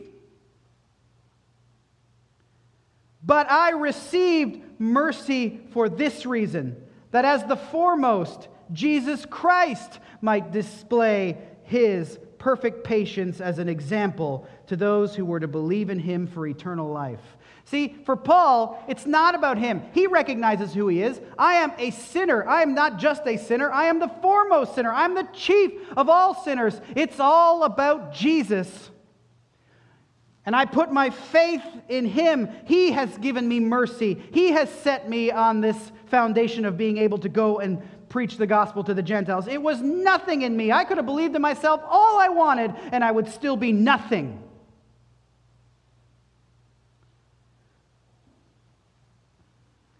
But 3.24 3.50
I 3.50 3.72
received 3.72 4.62
mercy 4.80 5.62
for 5.72 5.90
this 5.90 6.28
reason 6.28 6.76
that 7.10 7.26
as 7.26 7.44
the 7.46 7.58
foremost, 7.58 8.50
Jesus 8.72 9.26
Christ 9.26 9.98
might 10.22 10.52
display 10.52 11.38
his 11.68 12.18
perfect 12.40 12.84
patience 12.84 13.42
as 13.42 13.60
an 13.60 13.70
example 13.70 14.48
to 14.68 14.76
those 14.76 15.16
who 15.16 15.26
were 15.26 15.40
to 15.40 15.48
believe 15.48 15.90
in 15.90 16.00
him 16.00 16.26
for 16.26 16.48
eternal 16.48 16.90
life. 16.90 17.38
See, 17.66 17.98
for 18.06 18.16
Paul, 18.16 18.82
it's 18.88 19.06
not 19.06 19.36
about 19.36 19.58
him. 19.58 19.82
He 19.94 20.08
recognizes 20.08 20.74
who 20.74 20.88
he 20.88 21.02
is. 21.02 21.20
I 21.38 21.56
am 21.56 21.74
a 21.78 21.92
sinner. 21.92 22.48
I 22.48 22.62
am 22.62 22.74
not 22.74 22.98
just 22.98 23.28
a 23.28 23.38
sinner, 23.38 23.70
I 23.70 23.86
am 23.86 24.00
the 24.00 24.08
foremost 24.22 24.76
sinner. 24.76 24.94
I'm 24.94 25.14
the 25.14 25.28
chief 25.34 25.74
of 25.98 26.08
all 26.08 26.34
sinners. 26.34 26.80
It's 26.96 27.20
all 27.20 27.64
about 27.64 28.14
Jesus. 28.14 28.90
And 30.46 30.56
I 30.56 30.64
put 30.64 30.94
my 30.94 31.10
faith 31.10 31.64
in 31.90 32.06
him. 32.06 32.48
He 32.66 32.92
has 32.92 33.18
given 33.18 33.46
me 33.46 33.60
mercy. 33.60 34.24
He 34.32 34.52
has 34.52 34.70
set 34.70 35.10
me 35.10 35.30
on 35.30 35.60
this 35.60 35.92
foundation 36.06 36.64
of 36.64 36.78
being 36.78 36.98
able 36.98 37.18
to 37.18 37.28
go 37.28 37.60
and 37.60 37.82
preach 38.18 38.38
the 38.38 38.48
gospel 38.48 38.84
to 38.84 38.96
the 38.96 39.04
Gentiles. 39.04 39.48
It 39.48 39.62
was 39.62 39.80
nothing 39.80 40.42
in 40.42 40.58
me. 40.58 40.72
I 40.72 40.86
could 40.86 40.98
have 40.98 41.06
believed 41.06 41.36
in 41.36 41.42
myself 41.44 41.84
all 41.88 42.18
I 42.18 42.30
wanted, 42.30 42.74
and 42.92 43.04
I 43.04 43.12
would 43.12 43.28
still 43.28 43.56
be 43.56 43.72
nothing. 43.72 44.42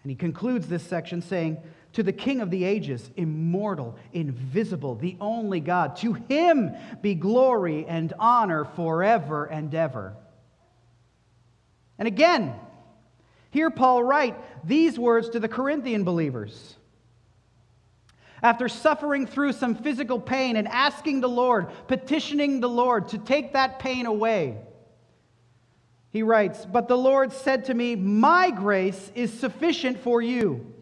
And 0.02 0.10
he 0.10 0.16
concludes 0.16 0.68
this 0.68 0.82
section 0.82 1.22
saying, 1.22 1.60
To 1.94 2.02
the 2.02 2.12
King 2.12 2.42
of 2.42 2.50
the 2.50 2.64
ages, 2.64 3.08
immortal, 3.16 3.96
invisible, 4.14 4.96
the 4.96 5.16
only 5.22 5.60
God, 5.60 5.98
to 5.98 6.14
him 6.14 6.72
be 7.04 7.14
glory 7.14 7.86
and 7.86 8.12
honor 8.18 8.66
forever 8.66 9.46
and 9.46 9.76
ever. 9.76 10.16
And 12.00 12.08
again, 12.08 12.56
here 13.52 13.70
Paul 13.70 14.04
write 14.04 14.36
these 14.68 14.98
words 14.98 15.30
to 15.30 15.40
the 15.40 15.48
Corinthian 15.48 16.04
believers. 16.04 16.78
After 18.44 18.68
suffering 18.70 19.26
through 19.26 19.54
some 19.54 19.76
physical 19.76 20.20
pain 20.20 20.58
and 20.58 20.68
asking 20.68 21.22
the 21.22 21.30
Lord, 21.30 21.68
petitioning 21.88 22.60
the 22.60 22.70
Lord 22.70 23.10
to 23.10 23.18
take 23.18 23.54
that 23.54 23.80
pain 23.80 24.06
away, 24.06 24.58
he 26.10 26.24
writes, 26.24 26.66
But 26.66 26.88
the 26.88 26.98
Lord 26.98 27.32
said 27.32 27.66
to 27.66 27.74
me, 27.74 27.96
My 27.96 28.52
grace 28.52 29.12
is 29.16 29.34
sufficient 29.34 30.00
for 30.00 30.22
you, 30.22 30.74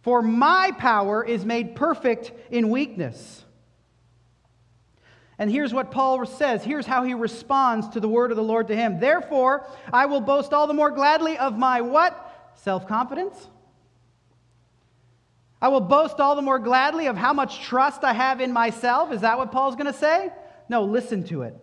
for 0.00 0.22
my 0.22 0.72
power 0.78 1.24
is 1.24 1.44
made 1.44 1.76
perfect 1.76 2.32
in 2.50 2.70
weakness. 2.70 3.44
And 5.38 5.50
here's 5.50 5.74
what 5.74 5.90
Paul 5.90 6.24
says. 6.24 6.64
Here's 6.64 6.86
how 6.86 7.04
he 7.04 7.12
responds 7.12 7.90
to 7.90 8.00
the 8.00 8.08
word 8.08 8.30
of 8.30 8.38
the 8.38 8.42
Lord 8.42 8.68
to 8.68 8.76
him. 8.76 8.98
Therefore, 8.98 9.68
I 9.92 10.06
will 10.06 10.22
boast 10.22 10.54
all 10.54 10.66
the 10.66 10.72
more 10.72 10.90
gladly 10.90 11.36
of 11.36 11.58
my 11.58 11.82
what? 11.82 12.52
Self 12.54 12.88
confidence 12.88 13.50
I 15.60 15.68
will 15.68 15.80
boast 15.80 16.20
all 16.20 16.36
the 16.36 16.42
more 16.42 16.58
gladly 16.58 17.06
of 17.06 17.16
how 17.16 17.32
much 17.32 17.62
trust 17.62 18.04
I 18.04 18.12
have 18.12 18.40
in 18.40 18.52
myself. 18.52 19.12
Is 19.12 19.22
that 19.22 19.38
what 19.38 19.52
Paul's 19.52 19.74
going 19.74 19.92
to 19.92 19.98
say? 19.98 20.30
No, 20.68 20.84
listen 20.84 21.24
to 21.24 21.42
it. 21.42 21.56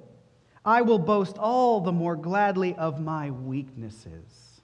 I 0.65 0.81
will 0.81 0.99
boast 0.99 1.37
all 1.37 1.81
the 1.81 1.91
more 1.91 2.15
gladly 2.15 2.73
of 2.75 2.99
my 2.99 3.31
weaknesses, 3.31 4.61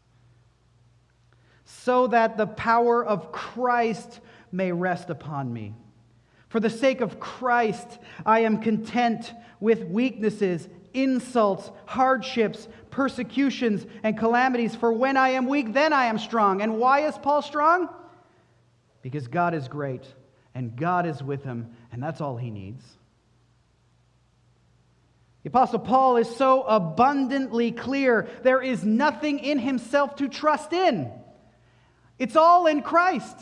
so 1.66 2.08
that 2.08 2.38
the 2.38 2.48
power 2.48 3.06
of 3.06 3.32
Christ 3.32 4.22
may 4.52 4.72
rest 4.72 5.10
upon 5.10 5.52
me. 5.52 5.76
For 6.48 6.60
the 6.60 6.70
sake 6.70 7.02
of 7.02 7.20
Christ, 7.20 8.00
I 8.26 8.40
am 8.40 8.62
content 8.62 9.34
with 9.60 9.84
weaknesses, 9.84 10.68
insults, 10.94 11.70
hardships, 11.86 12.68
persecutions, 12.90 13.86
and 14.02 14.18
calamities. 14.18 14.76
For 14.76 14.92
when 14.92 15.18
I 15.18 15.30
am 15.30 15.48
weak, 15.48 15.74
then 15.74 15.94
I 15.94 16.06
am 16.06 16.18
strong. 16.18 16.62
And 16.62 16.80
why 16.80 17.02
is 17.02 17.18
Paul 17.18 17.42
strong? 17.42 17.90
Because 19.02 19.28
God 19.28 19.54
is 19.54 19.68
great 19.68 20.06
and 20.56 20.76
God 20.76 21.06
is 21.06 21.22
with 21.22 21.44
him, 21.44 21.76
and 21.92 22.02
that's 22.02 22.22
all 22.22 22.38
he 22.38 22.52
needs. 22.52 22.84
The 25.44 25.50
Apostle 25.50 25.80
Paul 25.80 26.18
is 26.18 26.36
so 26.36 26.64
abundantly 26.64 27.72
clear 27.72 28.28
there 28.44 28.62
is 28.62 28.84
nothing 28.84 29.40
in 29.40 29.58
himself 29.58 30.18
to 30.18 30.28
trust 30.28 30.74
in, 30.74 31.12
it's 32.18 32.36
all 32.36 32.68
in 32.68 32.82
Christ. 32.82 33.38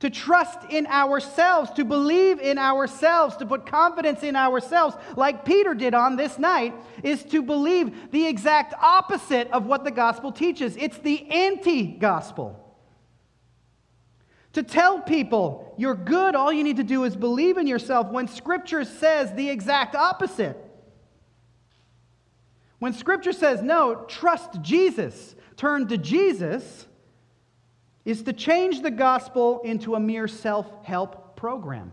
To 0.00 0.10
trust 0.10 0.58
in 0.68 0.86
ourselves, 0.88 1.70
to 1.72 1.84
believe 1.84 2.38
in 2.38 2.58
ourselves, 2.58 3.34
to 3.38 3.46
put 3.46 3.64
confidence 3.64 4.22
in 4.22 4.36
ourselves, 4.36 4.94
like 5.16 5.46
Peter 5.46 5.72
did 5.72 5.94
on 5.94 6.16
this 6.16 6.38
night, 6.38 6.74
is 7.02 7.22
to 7.24 7.40
believe 7.40 8.10
the 8.12 8.26
exact 8.26 8.74
opposite 8.74 9.50
of 9.52 9.64
what 9.64 9.84
the 9.84 9.90
gospel 9.90 10.32
teaches. 10.32 10.76
It's 10.76 10.98
the 10.98 11.30
anti 11.30 11.86
gospel. 11.86 12.65
To 14.56 14.62
tell 14.62 15.02
people 15.02 15.74
you're 15.76 15.94
good, 15.94 16.34
all 16.34 16.50
you 16.50 16.64
need 16.64 16.78
to 16.78 16.82
do 16.82 17.04
is 17.04 17.14
believe 17.14 17.58
in 17.58 17.66
yourself 17.66 18.10
when 18.10 18.26
Scripture 18.26 18.84
says 18.84 19.30
the 19.34 19.50
exact 19.50 19.94
opposite. 19.94 20.56
When 22.78 22.94
Scripture 22.94 23.34
says, 23.34 23.60
no, 23.60 24.06
trust 24.08 24.62
Jesus, 24.62 25.34
turn 25.58 25.88
to 25.88 25.98
Jesus, 25.98 26.86
is 28.06 28.22
to 28.22 28.32
change 28.32 28.80
the 28.80 28.90
gospel 28.90 29.60
into 29.60 29.94
a 29.94 30.00
mere 30.00 30.26
self 30.26 30.66
help 30.86 31.36
program. 31.36 31.92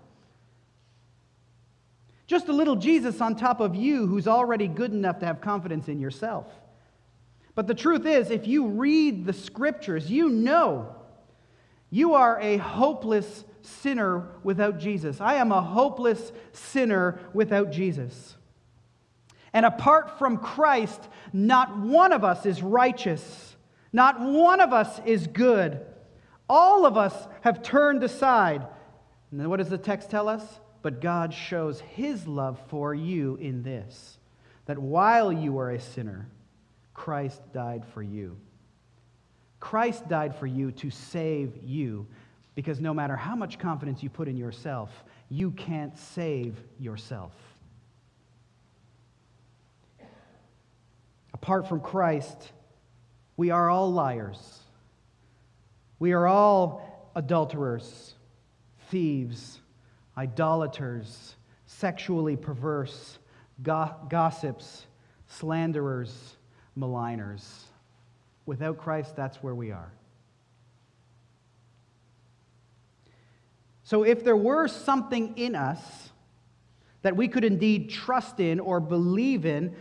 Just 2.28 2.48
a 2.48 2.54
little 2.54 2.78
Jesus 2.78 3.20
on 3.20 3.36
top 3.36 3.60
of 3.60 3.76
you 3.76 4.08
who's 4.08 4.26
already 4.26 4.70
good 4.70 4.94
enough 4.94 5.20
to 5.20 5.26
have 5.26 5.42
confidence 5.42 5.90
in 5.90 6.00
yourself. 6.00 6.48
But 7.56 7.68
the 7.68 7.76
truth 7.76 8.06
is, 8.06 8.32
if 8.32 8.48
you 8.48 8.68
read 8.68 9.26
the 9.26 9.34
Scriptures, 9.34 10.10
you 10.10 10.30
know 10.30 10.96
you 11.94 12.16
are 12.16 12.40
a 12.42 12.58
hopeless 12.58 13.46
sinner 13.62 14.28
without 14.42 14.80
Jesus. 14.80 15.22
I 15.22 15.36
am 15.36 15.52
a 15.52 15.62
hopeless 15.62 16.32
sinner 16.52 17.20
without 17.36 17.72
Jesus. 17.72 18.36
And 19.54 19.64
apart 19.64 20.18
from 20.18 20.38
Christ, 20.40 21.08
not 21.32 21.78
one 21.78 22.12
of 22.12 22.24
us 22.24 22.48
is 22.48 22.64
righteous. 22.64 23.56
Not 23.94 24.20
one 24.20 24.60
of 24.60 24.74
us 24.74 25.00
is 25.06 25.28
good. 25.28 25.86
All 26.50 26.88
of 26.88 26.98
us 26.98 27.14
have 27.42 27.62
turned 27.62 28.04
aside. 28.04 28.66
And 29.30 29.40
then 29.40 29.52
what 29.52 29.58
does 29.58 29.70
the 29.70 29.78
text 29.78 30.10
tell 30.10 30.28
us? 30.28 30.44
But 30.82 31.00
God 31.00 31.32
shows 31.32 31.80
his 31.80 32.26
love 32.26 32.60
for 32.70 32.96
you 32.96 33.36
in 33.36 33.62
this 33.62 34.18
that 34.66 34.80
while 34.80 35.32
you 35.32 35.54
were 35.54 35.70
a 35.70 35.80
sinner, 35.80 36.28
Christ 36.96 37.40
died 37.54 37.86
for 37.94 38.02
you. 38.02 38.38
Christ 39.64 40.10
died 40.10 40.36
for 40.36 40.46
you 40.46 40.74
to 40.74 40.92
save 40.92 41.64
you 41.64 42.06
because 42.54 42.82
no 42.82 42.94
matter 42.94 43.16
how 43.16 43.34
much 43.34 43.58
confidence 43.58 44.04
you 44.04 44.10
put 44.10 44.28
in 44.28 44.36
yourself, 44.36 44.90
you 45.30 45.52
can't 45.52 45.98
save 45.98 46.58
yourself. 46.82 47.32
Apart 51.34 51.70
from 51.70 51.80
Christ, 51.80 52.52
we 53.38 53.52
are 53.52 53.70
all 53.70 53.90
liars. 53.90 54.60
We 55.98 56.12
are 56.12 56.28
all 56.28 57.10
adulterers, 57.16 58.16
thieves, 58.90 59.62
idolaters, 60.18 61.36
sexually 61.68 62.36
perverse, 62.36 63.18
go- 63.62 63.96
gossips, 64.10 64.88
slanderers, 65.30 66.36
maligners. 66.78 67.48
Without 68.46 68.78
Christ, 68.78 69.16
that's 69.16 69.38
where 69.38 69.56
we 69.56 69.72
are. 69.72 69.92
So, 73.84 74.04
if 74.04 74.24
there 74.24 74.38
were 74.38 74.68
something 74.68 75.38
in 75.38 75.56
us 75.56 76.10
that 77.02 77.16
we 77.16 77.28
could 77.28 77.44
indeed 77.44 77.90
trust 77.90 78.40
in 78.40 78.60
or 78.60 78.80
believe 78.80 79.46
in, 79.46 79.76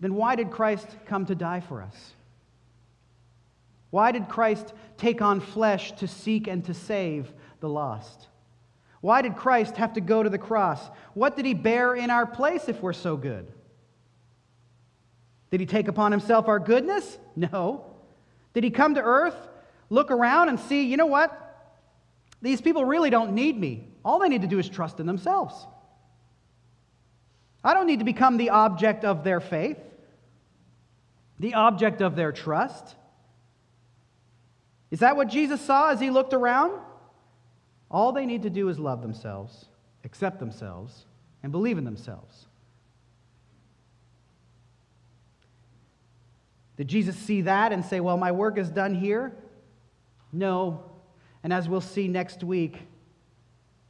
then 0.00 0.14
why 0.14 0.36
did 0.36 0.50
Christ 0.50 0.86
come 1.06 1.26
to 1.26 1.34
die 1.34 1.60
for 1.60 1.82
us? 1.82 2.12
Why 3.90 4.12
did 4.12 4.28
Christ 4.28 4.72
take 4.96 5.20
on 5.20 5.40
flesh 5.40 5.92
to 5.92 6.08
seek 6.08 6.48
and 6.48 6.64
to 6.64 6.74
save 6.74 7.32
the 7.60 7.68
lost? 7.68 8.28
Why 9.00 9.20
did 9.20 9.36
Christ 9.36 9.76
have 9.76 9.94
to 9.94 10.00
go 10.00 10.22
to 10.22 10.30
the 10.30 10.38
cross? 10.38 10.80
What 11.14 11.36
did 11.36 11.44
he 11.44 11.54
bear 11.54 11.94
in 11.94 12.10
our 12.10 12.26
place 12.26 12.68
if 12.68 12.80
we're 12.80 12.92
so 12.92 13.16
good? 13.16 13.52
Did 15.52 15.60
he 15.60 15.66
take 15.66 15.86
upon 15.86 16.12
himself 16.12 16.48
our 16.48 16.58
goodness? 16.58 17.18
No. 17.36 17.84
Did 18.54 18.64
he 18.64 18.70
come 18.70 18.94
to 18.94 19.02
earth, 19.02 19.36
look 19.90 20.10
around, 20.10 20.48
and 20.48 20.58
see, 20.58 20.84
you 20.84 20.96
know 20.96 21.06
what? 21.06 21.38
These 22.40 22.62
people 22.62 22.86
really 22.86 23.10
don't 23.10 23.34
need 23.34 23.60
me. 23.60 23.86
All 24.02 24.18
they 24.18 24.30
need 24.30 24.40
to 24.40 24.48
do 24.48 24.58
is 24.58 24.66
trust 24.66 24.98
in 24.98 25.06
themselves. 25.06 25.54
I 27.62 27.74
don't 27.74 27.86
need 27.86 27.98
to 27.98 28.04
become 28.04 28.38
the 28.38 28.48
object 28.48 29.04
of 29.04 29.24
their 29.24 29.40
faith, 29.40 29.76
the 31.38 31.52
object 31.52 32.00
of 32.00 32.16
their 32.16 32.32
trust. 32.32 32.96
Is 34.90 35.00
that 35.00 35.16
what 35.16 35.28
Jesus 35.28 35.60
saw 35.60 35.90
as 35.90 36.00
he 36.00 36.08
looked 36.08 36.32
around? 36.32 36.80
All 37.90 38.12
they 38.12 38.24
need 38.24 38.44
to 38.44 38.50
do 38.50 38.70
is 38.70 38.78
love 38.78 39.02
themselves, 39.02 39.66
accept 40.02 40.40
themselves, 40.40 41.04
and 41.42 41.52
believe 41.52 41.76
in 41.76 41.84
themselves. 41.84 42.46
Did 46.82 46.88
Jesus 46.88 47.14
see 47.14 47.42
that 47.42 47.70
and 47.70 47.84
say, 47.84 48.00
Well, 48.00 48.16
my 48.16 48.32
work 48.32 48.58
is 48.58 48.68
done 48.68 48.96
here? 48.96 49.32
No. 50.32 50.82
And 51.44 51.52
as 51.52 51.68
we'll 51.68 51.80
see 51.80 52.08
next 52.08 52.42
week, 52.42 52.76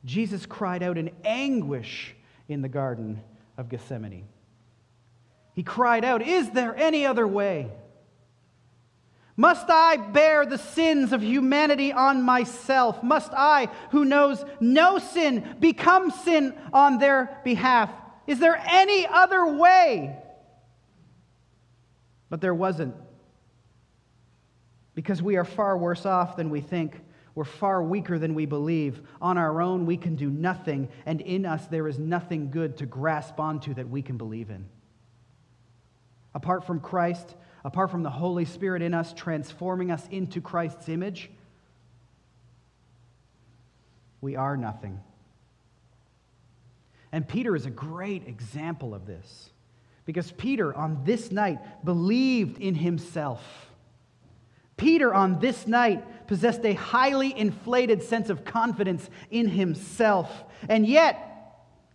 Jesus 0.05 0.45
cried 0.45 0.83
out 0.83 0.99
in 0.99 1.11
anguish 1.25 2.15
in 2.49 2.61
the 2.61 2.69
Garden 2.69 3.23
of 3.57 3.71
Gethsemane. 3.71 4.29
He 5.55 5.63
cried 5.63 6.05
out, 6.05 6.21
Is 6.21 6.51
there 6.51 6.77
any 6.77 7.07
other 7.07 7.27
way? 7.27 7.71
Must 9.39 9.71
I 9.71 9.97
bear 9.97 10.45
the 10.45 10.59
sins 10.59 11.15
of 11.15 11.23
humanity 11.23 11.95
on 11.95 12.21
myself? 12.21 13.03
Must 13.03 13.33
I, 13.33 13.71
who 13.93 14.05
knows 14.05 14.45
no 14.61 14.99
sin, 14.99 15.57
become 15.61 16.11
sin 16.11 16.53
on 16.75 16.99
their 16.99 17.39
behalf? 17.43 17.89
Is 18.27 18.39
there 18.39 18.63
any 18.69 19.07
other 19.07 19.47
way? 19.47 20.15
But 22.33 22.41
there 22.41 22.55
wasn't. 22.55 22.95
Because 24.95 25.21
we 25.21 25.37
are 25.37 25.45
far 25.45 25.77
worse 25.77 26.07
off 26.07 26.35
than 26.35 26.49
we 26.49 26.63
think. 26.63 26.99
We're 27.35 27.45
far 27.45 27.83
weaker 27.83 28.19
than 28.19 28.33
we 28.33 28.47
believe. 28.47 29.03
On 29.21 29.37
our 29.37 29.61
own, 29.61 29.85
we 29.85 29.99
can 29.99 30.17
do 30.17 30.31
nothing, 30.31 30.89
and 31.05 31.21
in 31.21 31.45
us, 31.45 31.67
there 31.67 31.87
is 31.87 31.99
nothing 31.99 32.51
good 32.51 32.79
to 32.79 32.87
grasp 32.87 33.39
onto 33.39 33.75
that 33.75 33.91
we 33.91 34.01
can 34.01 34.17
believe 34.17 34.49
in. 34.49 34.65
Apart 36.35 36.65
from 36.67 36.81
Christ, 36.81 37.37
apart 37.67 37.91
from 37.91 38.03
the 38.03 38.09
Holy 38.09 38.47
Spirit 38.47 38.81
in 38.81 38.95
us 38.95 39.13
transforming 39.13 39.91
us 39.91 40.09
into 40.11 40.41
Christ's 40.41 40.89
image, 40.89 41.31
we 44.23 44.37
are 44.37 44.57
nothing. 44.57 44.99
And 47.13 47.29
Peter 47.29 47.55
is 47.55 47.67
a 47.67 47.71
great 47.71 48.27
example 48.27 48.95
of 48.95 49.05
this. 49.05 49.52
Because 50.05 50.33
Peter, 50.33 50.75
on 50.75 51.05
this 51.05 51.31
night, 51.31 51.85
believed 51.85 52.59
in 52.59 52.75
himself. 52.75 53.43
Peter, 54.77 55.15
on 55.15 55.39
this 55.39 55.67
night, 55.67 56.27
possessed 56.27 56.65
a 56.65 56.75
highly 56.75 57.39
inflated 57.39 58.03
sense 58.03 58.31
of 58.31 58.45
confidence 58.45 59.09
in 59.31 59.49
himself, 59.49 60.45
and 60.69 60.87
yet 60.87 61.29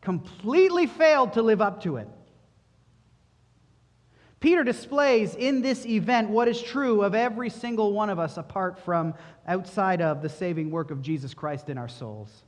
completely 0.01 0.87
failed 0.87 1.33
to 1.33 1.41
live 1.41 1.61
up 1.61 1.83
to 1.83 1.97
it. 1.97 2.07
Peter 4.39 4.63
displays 4.63 5.35
in 5.35 5.61
this 5.61 5.85
event 5.85 6.29
what 6.29 6.47
is 6.47 6.61
true 6.61 7.01
of 7.01 7.15
every 7.15 7.49
single 7.49 7.91
one 7.91 8.09
of 8.09 8.19
us 8.19 8.37
apart 8.37 8.79
from 8.79 9.15
outside 9.47 9.99
of 9.99 10.21
the 10.21 10.29
saving 10.29 10.69
work 10.69 10.91
of 10.91 11.01
Jesus 11.01 11.33
Christ 11.33 11.69
in 11.69 11.77
our 11.77 11.87
souls. 11.87 12.43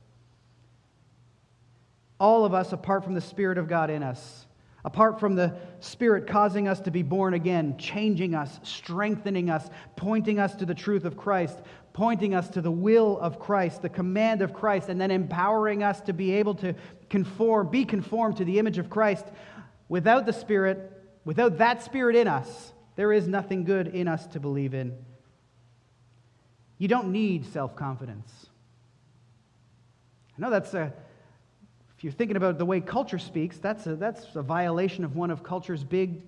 All 2.20 2.44
of 2.44 2.54
us, 2.54 2.72
apart 2.72 3.02
from 3.02 3.14
the 3.14 3.20
Spirit 3.20 3.58
of 3.58 3.66
God 3.66 3.90
in 3.90 4.02
us, 4.02 4.46
Apart 4.84 5.20
from 5.20 5.34
the 5.34 5.56
Spirit 5.80 6.26
causing 6.26 6.66
us 6.66 6.80
to 6.80 6.90
be 6.90 7.02
born 7.02 7.34
again, 7.34 7.76
changing 7.76 8.34
us, 8.34 8.58
strengthening 8.62 9.50
us, 9.50 9.68
pointing 9.96 10.38
us 10.38 10.54
to 10.56 10.64
the 10.64 10.74
truth 10.74 11.04
of 11.04 11.16
Christ, 11.16 11.58
pointing 11.92 12.34
us 12.34 12.48
to 12.50 12.62
the 12.62 12.70
will 12.70 13.18
of 13.18 13.38
Christ, 13.38 13.82
the 13.82 13.88
command 13.88 14.40
of 14.40 14.54
Christ, 14.54 14.88
and 14.88 15.00
then 15.00 15.10
empowering 15.10 15.82
us 15.82 16.00
to 16.02 16.12
be 16.12 16.32
able 16.32 16.54
to 16.56 16.74
conform, 17.10 17.68
be 17.68 17.84
conformed 17.84 18.38
to 18.38 18.44
the 18.44 18.58
image 18.58 18.78
of 18.78 18.88
Christ. 18.88 19.26
Without 19.88 20.24
the 20.24 20.32
Spirit, 20.32 20.90
without 21.24 21.58
that 21.58 21.82
Spirit 21.82 22.16
in 22.16 22.26
us, 22.26 22.72
there 22.96 23.12
is 23.12 23.28
nothing 23.28 23.64
good 23.64 23.88
in 23.88 24.08
us 24.08 24.26
to 24.28 24.40
believe 24.40 24.72
in. 24.72 24.96
You 26.78 26.88
don't 26.88 27.12
need 27.12 27.44
self 27.44 27.76
confidence. 27.76 28.46
I 30.38 30.40
know 30.40 30.50
that's 30.50 30.72
a 30.72 30.94
if 32.00 32.04
you're 32.04 32.14
thinking 32.14 32.38
about 32.38 32.56
the 32.56 32.64
way 32.64 32.80
culture 32.80 33.18
speaks, 33.18 33.58
that's 33.58 33.86
a, 33.86 33.94
that's 33.94 34.24
a 34.34 34.40
violation 34.40 35.04
of 35.04 35.16
one 35.16 35.30
of 35.30 35.42
culture's 35.42 35.84
big 35.84 36.22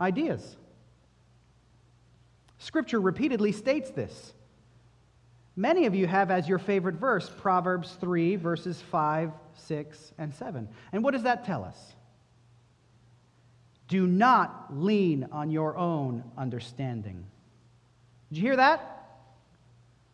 ideas. 0.00 0.56
Scripture 2.56 2.98
repeatedly 2.98 3.52
states 3.52 3.90
this. 3.90 4.32
Many 5.54 5.84
of 5.84 5.94
you 5.94 6.06
have 6.06 6.30
as 6.30 6.48
your 6.48 6.58
favorite 6.58 6.94
verse 6.94 7.28
Proverbs 7.28 7.94
3, 8.00 8.36
verses 8.36 8.82
5, 8.90 9.32
6, 9.54 10.12
and 10.16 10.34
7. 10.34 10.66
And 10.92 11.04
what 11.04 11.10
does 11.10 11.24
that 11.24 11.44
tell 11.44 11.62
us? 11.62 11.76
Do 13.86 14.06
not 14.06 14.68
lean 14.70 15.28
on 15.30 15.50
your 15.50 15.76
own 15.76 16.24
understanding. 16.38 17.26
Did 18.30 18.38
you 18.38 18.44
hear 18.44 18.56
that? 18.56 19.10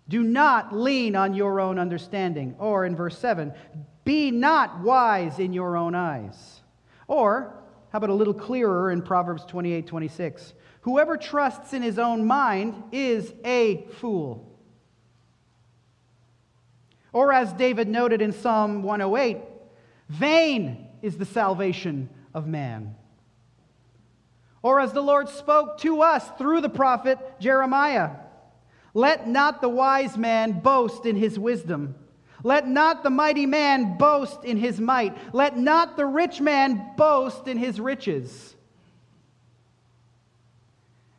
Do 0.08 0.24
not 0.24 0.74
lean 0.74 1.14
on 1.14 1.34
your 1.34 1.60
own 1.60 1.78
understanding. 1.78 2.56
Or 2.58 2.84
in 2.84 2.96
verse 2.96 3.16
7, 3.16 3.52
be 4.06 4.30
not 4.30 4.80
wise 4.80 5.38
in 5.38 5.52
your 5.52 5.76
own 5.76 5.94
eyes. 5.94 6.62
Or, 7.08 7.52
how 7.90 7.98
about 7.98 8.08
a 8.08 8.14
little 8.14 8.32
clearer 8.32 8.90
in 8.90 9.02
Proverbs 9.02 9.44
28 9.44 9.86
26? 9.86 10.54
Whoever 10.82 11.16
trusts 11.16 11.74
in 11.74 11.82
his 11.82 11.98
own 11.98 12.24
mind 12.24 12.82
is 12.92 13.34
a 13.44 13.86
fool. 13.98 14.58
Or, 17.12 17.32
as 17.32 17.52
David 17.52 17.88
noted 17.88 18.22
in 18.22 18.32
Psalm 18.32 18.82
108, 18.82 19.38
vain 20.08 20.86
is 21.02 21.16
the 21.16 21.24
salvation 21.24 22.08
of 22.32 22.46
man. 22.46 22.94
Or, 24.62 24.80
as 24.80 24.92
the 24.92 25.02
Lord 25.02 25.28
spoke 25.28 25.78
to 25.78 26.02
us 26.02 26.28
through 26.38 26.60
the 26.60 26.68
prophet 26.68 27.18
Jeremiah, 27.40 28.10
let 28.94 29.26
not 29.26 29.60
the 29.60 29.68
wise 29.68 30.16
man 30.16 30.60
boast 30.60 31.06
in 31.06 31.16
his 31.16 31.38
wisdom. 31.38 31.96
Let 32.46 32.68
not 32.68 33.02
the 33.02 33.10
mighty 33.10 33.44
man 33.44 33.98
boast 33.98 34.44
in 34.44 34.56
his 34.56 34.80
might. 34.80 35.34
Let 35.34 35.58
not 35.58 35.96
the 35.96 36.06
rich 36.06 36.40
man 36.40 36.92
boast 36.96 37.48
in 37.48 37.58
his 37.58 37.80
riches. 37.80 38.54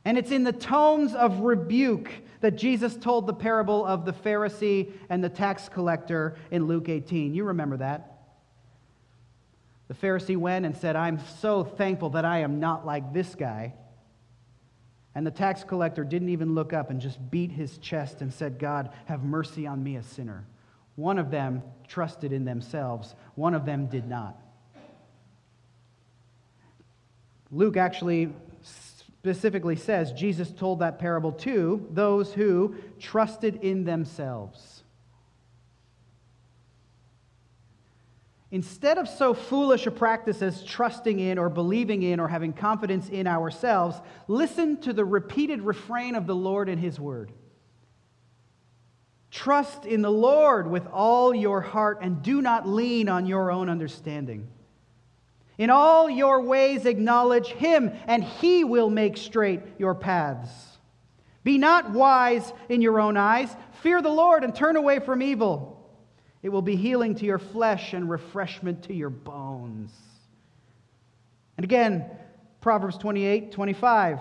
And 0.06 0.18
it's 0.18 0.32
in 0.32 0.46
the 0.46 0.54
tones 0.54 1.14
of 1.14 1.42
rebuke 1.42 2.10
that 2.40 2.52
Jesus 2.52 2.96
told 2.96 3.28
the 3.28 3.34
parable 3.34 3.86
of 3.86 4.06
the 4.06 4.14
Pharisee 4.14 4.94
and 5.10 5.22
the 5.22 5.28
tax 5.28 5.68
collector 5.68 6.38
in 6.50 6.66
Luke 6.66 6.88
18. 6.88 7.34
You 7.34 7.44
remember 7.44 7.76
that. 7.76 8.20
The 9.90 9.96
Pharisee 9.96 10.38
went 10.38 10.66
and 10.66 10.78
said, 10.78 10.96
I'm 10.96 11.20
so 11.42 11.66
thankful 11.66 12.12
that 12.12 12.24
I 12.24 12.38
am 12.38 12.62
not 12.62 12.86
like 12.86 13.12
this 13.12 13.36
guy. 13.36 13.74
And 15.14 15.28
the 15.28 15.32
tax 15.32 15.66
collector 15.66 16.06
didn't 16.06 16.30
even 16.30 16.56
look 16.56 16.72
up 16.72 16.90
and 16.90 17.02
just 17.02 17.20
beat 17.30 17.52
his 17.52 17.78
chest 17.80 18.22
and 18.22 18.34
said, 18.34 18.60
God, 18.60 18.92
have 19.08 19.26
mercy 19.26 19.68
on 19.68 19.84
me, 19.84 19.98
a 19.98 20.04
sinner. 20.04 20.46
One 20.98 21.20
of 21.20 21.30
them 21.30 21.62
trusted 21.88 22.34
in 22.34 22.44
themselves, 22.44 23.14
one 23.36 23.54
of 23.54 23.66
them 23.66 23.86
did 23.86 24.10
not. 24.10 24.36
Luke 27.52 27.78
actually 27.78 28.34
specifically 28.64 29.76
says 29.76 30.12
Jesus 30.12 30.52
told 30.52 30.80
that 30.80 30.98
parable 30.98 31.32
to 31.34 31.88
those 31.92 32.34
who 32.34 32.76
trusted 33.00 33.58
in 33.58 33.86
themselves. 33.86 34.84
Instead 38.50 38.98
of 38.98 39.08
so 39.08 39.36
foolish 39.36 39.86
a 39.86 39.92
practice 39.92 40.42
as 40.42 40.64
trusting 40.64 41.20
in 41.20 41.38
or 41.38 41.48
believing 41.48 42.02
in 42.02 42.20
or 42.20 42.28
having 42.28 42.54
confidence 42.54 43.08
in 43.10 43.28
ourselves, 43.28 44.02
listen 44.28 44.78
to 44.78 44.94
the 44.94 45.06
repeated 45.06 45.62
refrain 45.62 46.16
of 46.16 46.26
the 46.26 46.36
Lord 46.36 46.70
in 46.70 46.80
His 46.80 47.00
Word. 47.00 47.32
Trust 49.32 49.86
in 49.86 50.02
the 50.02 50.12
Lord 50.12 50.68
with 50.68 50.88
all 50.88 51.36
your 51.36 51.62
heart 51.62 52.00
and 52.02 52.22
do 52.22 52.42
not 52.42 52.68
lean 52.68 53.10
on 53.10 53.26
your 53.26 53.52
own 53.52 53.70
understanding. 53.70 54.48
In 55.58 55.70
all 55.70 56.10
your 56.10 56.42
ways, 56.42 56.86
acknowledge 56.86 57.48
him, 57.48 57.92
and 58.06 58.24
he 58.24 58.64
will 58.64 58.90
make 58.90 59.18
straight 59.18 59.62
your 59.78 59.96
paths. 59.96 60.78
Be 61.44 61.58
not 61.58 61.92
wise 61.92 62.54
in 62.70 62.82
your 62.82 63.00
own 63.00 63.18
eyes. 63.18 63.56
Fear 63.82 64.02
the 64.02 64.10
Lord 64.10 64.44
and 64.44 64.54
turn 64.54 64.76
away 64.76 65.00
from 65.00 65.22
evil. 65.22 65.74
It 66.44 66.50
will 66.50 66.62
be 66.62 66.76
healing 66.76 67.16
to 67.16 67.26
your 67.26 67.40
flesh 67.40 67.94
and 67.94 68.10
refreshment 68.10 68.84
to 68.84 68.94
your 68.94 69.10
bones. 69.10 69.92
And 71.58 71.64
again, 71.64 72.06
Proverbs 72.62 72.98
28 72.98 73.52
25. 73.52 74.20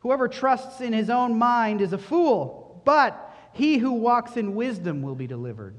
Whoever 0.00 0.28
trusts 0.28 0.80
in 0.80 0.92
his 0.92 1.10
own 1.10 1.38
mind 1.38 1.80
is 1.80 1.92
a 1.92 1.98
fool, 1.98 2.82
but 2.84 3.25
he 3.56 3.78
who 3.78 3.92
walks 3.92 4.36
in 4.36 4.54
wisdom 4.54 5.00
will 5.00 5.14
be 5.14 5.26
delivered. 5.26 5.74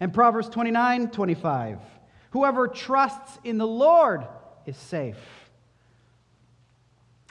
And 0.00 0.12
Proverbs 0.12 0.48
29 0.48 1.10
25. 1.10 1.78
Whoever 2.30 2.66
trusts 2.68 3.38
in 3.44 3.58
the 3.58 3.66
Lord 3.66 4.26
is 4.64 4.78
safe. 4.78 5.18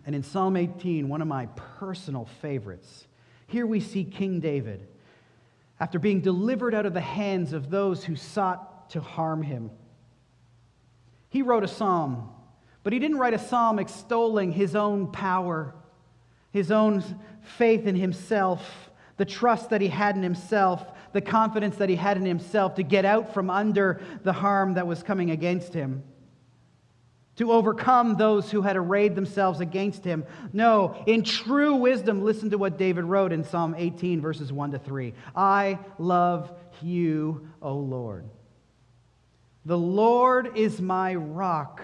And 0.05 0.15
in 0.15 0.21
Psalm 0.21 0.55
18, 0.55 1.10
one 1.10 1.23
of 1.23 1.27
my 1.27 1.47
personal 1.79 2.29
favorites, 2.41 3.07
here 3.47 3.65
we 3.65 3.79
see 3.79 4.03
King 4.03 4.39
David, 4.39 4.88
after 5.79 5.97
being 5.97 6.21
delivered 6.21 6.75
out 6.75 6.86
of 6.86 6.93
the 6.93 7.01
hands 7.01 7.53
of 7.53 7.71
those 7.71 8.03
who 8.03 8.15
sought 8.15 8.91
to 8.91 9.01
harm 9.01 9.41
him. 9.41 9.71
He 11.29 11.41
wrote 11.41 11.63
a 11.63 11.67
psalm, 11.67 12.29
but 12.84 12.93
he 12.93 12.99
didn't 12.99 13.17
write 13.17 13.34
a 13.34 13.39
psalm 13.39 13.79
extolling 13.79 14.51
his 14.51 14.75
own 14.75 15.12
power, 15.12 15.73
his 16.52 16.72
own 16.72 17.04
faith 17.42 17.88
in 17.88 17.96
himself, 17.96 18.92
the 19.18 19.26
trust 19.26 19.70
that 19.70 19.82
he 19.82 19.88
had 19.88 20.16
in 20.16 20.24
himself, 20.24 20.86
the 21.14 21.22
confidence 21.22 21.78
that 21.78 21.90
he 21.90 21.96
had 21.96 22.18
in 22.18 22.26
himself 22.26 22.76
to 22.76 22.84
get 22.84 23.06
out 23.06 23.34
from 23.34 23.50
under 23.50 24.02
the 24.24 24.34
harm 24.34 24.76
that 24.76 24.88
was 24.88 25.04
coming 25.04 25.32
against 25.32 25.74
him, 25.74 26.04
to 27.38 27.52
overcome 27.52 28.18
those 28.18 28.52
who 28.52 28.62
had 28.62 28.76
arrayed 28.76 29.16
themselves 29.16 29.60
against 29.60 30.04
him. 30.04 30.26
No, 30.54 31.02
in 31.08 31.24
true 31.24 31.76
wisdom, 31.76 32.24
listen 32.24 32.50
to 32.52 32.58
what 32.58 32.78
David 32.78 33.06
wrote 33.06 33.32
in 33.32 33.44
Psalm 33.44 33.76
18, 33.78 34.22
verses 34.22 34.52
1 34.52 34.72
to 34.72 34.80
3. 34.80 35.14
I 35.36 35.80
love 35.98 36.52
you, 36.82 37.50
O 37.62 37.74
Lord. 37.74 38.26
The 39.66 39.78
Lord 39.78 40.58
is 40.58 40.82
my 40.82 41.16
rock 41.16 41.82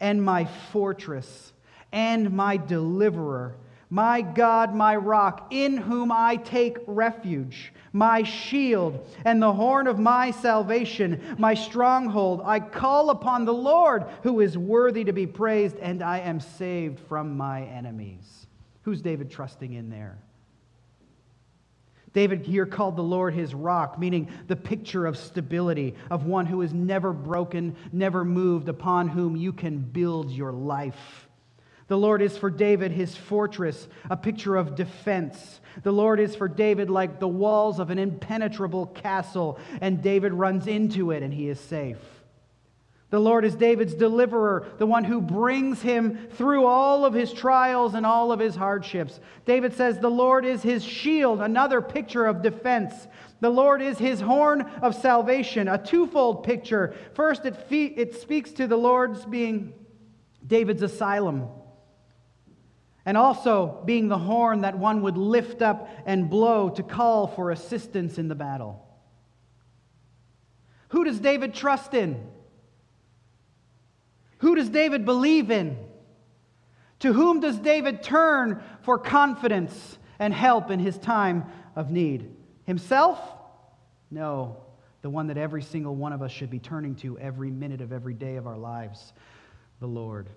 and 0.00 0.22
my 0.22 0.46
fortress 0.72 1.52
and 1.92 2.32
my 2.32 2.56
deliverer 2.56 3.56
my 3.90 4.20
God, 4.20 4.74
my 4.74 4.96
rock, 4.96 5.48
in 5.50 5.76
whom 5.76 6.12
I 6.12 6.36
take 6.36 6.78
refuge, 6.86 7.72
my 7.92 8.22
shield 8.22 9.06
and 9.24 9.40
the 9.40 9.52
horn 9.52 9.86
of 9.86 9.98
my 9.98 10.30
salvation, 10.30 11.36
my 11.38 11.54
stronghold. 11.54 12.42
I 12.44 12.60
call 12.60 13.10
upon 13.10 13.44
the 13.44 13.54
Lord, 13.54 14.04
who 14.22 14.40
is 14.40 14.58
worthy 14.58 15.04
to 15.04 15.12
be 15.12 15.26
praised, 15.26 15.76
and 15.78 16.02
I 16.02 16.18
am 16.18 16.40
saved 16.40 17.00
from 17.08 17.36
my 17.36 17.64
enemies. 17.64 18.46
Who's 18.82 19.00
David 19.00 19.30
trusting 19.30 19.72
in 19.72 19.88
there? 19.88 20.18
David 22.12 22.46
here 22.46 22.66
called 22.66 22.96
the 22.96 23.02
Lord 23.02 23.34
his 23.34 23.54
rock, 23.54 23.98
meaning 23.98 24.28
the 24.48 24.56
picture 24.56 25.06
of 25.06 25.16
stability, 25.16 25.94
of 26.10 26.24
one 26.24 26.46
who 26.46 26.62
is 26.62 26.72
never 26.72 27.12
broken, 27.12 27.76
never 27.92 28.24
moved, 28.24 28.68
upon 28.68 29.08
whom 29.08 29.36
you 29.36 29.52
can 29.52 29.78
build 29.78 30.30
your 30.30 30.52
life. 30.52 31.27
The 31.88 31.96
Lord 31.96 32.20
is 32.20 32.36
for 32.36 32.50
David 32.50 32.92
his 32.92 33.16
fortress, 33.16 33.88
a 34.10 34.16
picture 34.16 34.56
of 34.56 34.76
defense. 34.76 35.60
The 35.82 35.92
Lord 35.92 36.20
is 36.20 36.36
for 36.36 36.46
David 36.46 36.90
like 36.90 37.18
the 37.18 37.28
walls 37.28 37.80
of 37.80 37.88
an 37.88 37.98
impenetrable 37.98 38.86
castle, 38.86 39.58
and 39.80 40.02
David 40.02 40.34
runs 40.34 40.66
into 40.66 41.10
it 41.10 41.22
and 41.22 41.32
he 41.32 41.48
is 41.48 41.58
safe. 41.58 41.98
The 43.10 43.18
Lord 43.18 43.46
is 43.46 43.54
David's 43.54 43.94
deliverer, 43.94 44.66
the 44.76 44.84
one 44.84 45.04
who 45.04 45.22
brings 45.22 45.80
him 45.80 46.28
through 46.32 46.66
all 46.66 47.06
of 47.06 47.14
his 47.14 47.32
trials 47.32 47.94
and 47.94 48.04
all 48.04 48.32
of 48.32 48.38
his 48.38 48.54
hardships. 48.54 49.18
David 49.46 49.72
says, 49.72 49.98
The 49.98 50.10
Lord 50.10 50.44
is 50.44 50.62
his 50.62 50.84
shield, 50.84 51.40
another 51.40 51.80
picture 51.80 52.26
of 52.26 52.42
defense. 52.42 52.92
The 53.40 53.48
Lord 53.48 53.80
is 53.80 53.96
his 53.96 54.20
horn 54.20 54.60
of 54.82 54.94
salvation, 54.94 55.68
a 55.68 55.82
twofold 55.82 56.44
picture. 56.44 56.94
First, 57.14 57.46
it, 57.46 57.56
fe- 57.56 57.94
it 57.96 58.14
speaks 58.20 58.50
to 58.52 58.66
the 58.66 58.76
Lord's 58.76 59.24
being 59.24 59.72
David's 60.46 60.82
asylum 60.82 61.48
and 63.08 63.16
also 63.16 63.80
being 63.86 64.08
the 64.08 64.18
horn 64.18 64.60
that 64.60 64.76
one 64.76 65.00
would 65.00 65.16
lift 65.16 65.62
up 65.62 65.88
and 66.04 66.28
blow 66.28 66.68
to 66.68 66.82
call 66.82 67.26
for 67.26 67.50
assistance 67.50 68.18
in 68.18 68.28
the 68.28 68.34
battle. 68.34 68.86
Who 70.90 71.04
does 71.04 71.18
David 71.18 71.54
trust 71.54 71.94
in? 71.94 72.22
Who 74.40 74.56
does 74.56 74.68
David 74.68 75.06
believe 75.06 75.50
in? 75.50 75.78
To 76.98 77.14
whom 77.14 77.40
does 77.40 77.58
David 77.58 78.02
turn 78.02 78.62
for 78.82 78.98
confidence 78.98 79.96
and 80.18 80.34
help 80.34 80.70
in 80.70 80.78
his 80.78 80.98
time 80.98 81.46
of 81.76 81.90
need? 81.90 82.36
Himself? 82.66 83.18
No, 84.10 84.58
the 85.00 85.08
one 85.08 85.28
that 85.28 85.38
every 85.38 85.62
single 85.62 85.96
one 85.96 86.12
of 86.12 86.20
us 86.20 86.30
should 86.30 86.50
be 86.50 86.58
turning 86.58 86.94
to 86.96 87.18
every 87.18 87.50
minute 87.50 87.80
of 87.80 87.90
every 87.90 88.12
day 88.12 88.36
of 88.36 88.46
our 88.46 88.58
lives 88.58 89.14
the 89.80 89.88
Lord. 89.88 90.28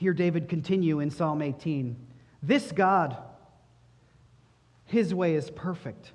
Hear 0.00 0.14
David 0.14 0.48
continue 0.48 1.00
in 1.00 1.10
Psalm 1.10 1.42
18. 1.42 1.94
This 2.42 2.72
God, 2.72 3.18
his 4.86 5.12
way 5.12 5.34
is 5.34 5.50
perfect. 5.50 6.12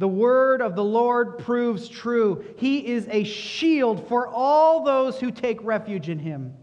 The 0.00 0.08
word 0.08 0.60
of 0.60 0.74
the 0.74 0.82
Lord 0.82 1.38
proves 1.38 1.88
true. 1.88 2.44
He 2.56 2.84
is 2.88 3.06
a 3.08 3.22
shield 3.22 4.08
for 4.08 4.26
all 4.26 4.82
those 4.82 5.20
who 5.20 5.30
take 5.30 5.62
refuge 5.62 6.08
in 6.08 6.18
him. 6.18 6.56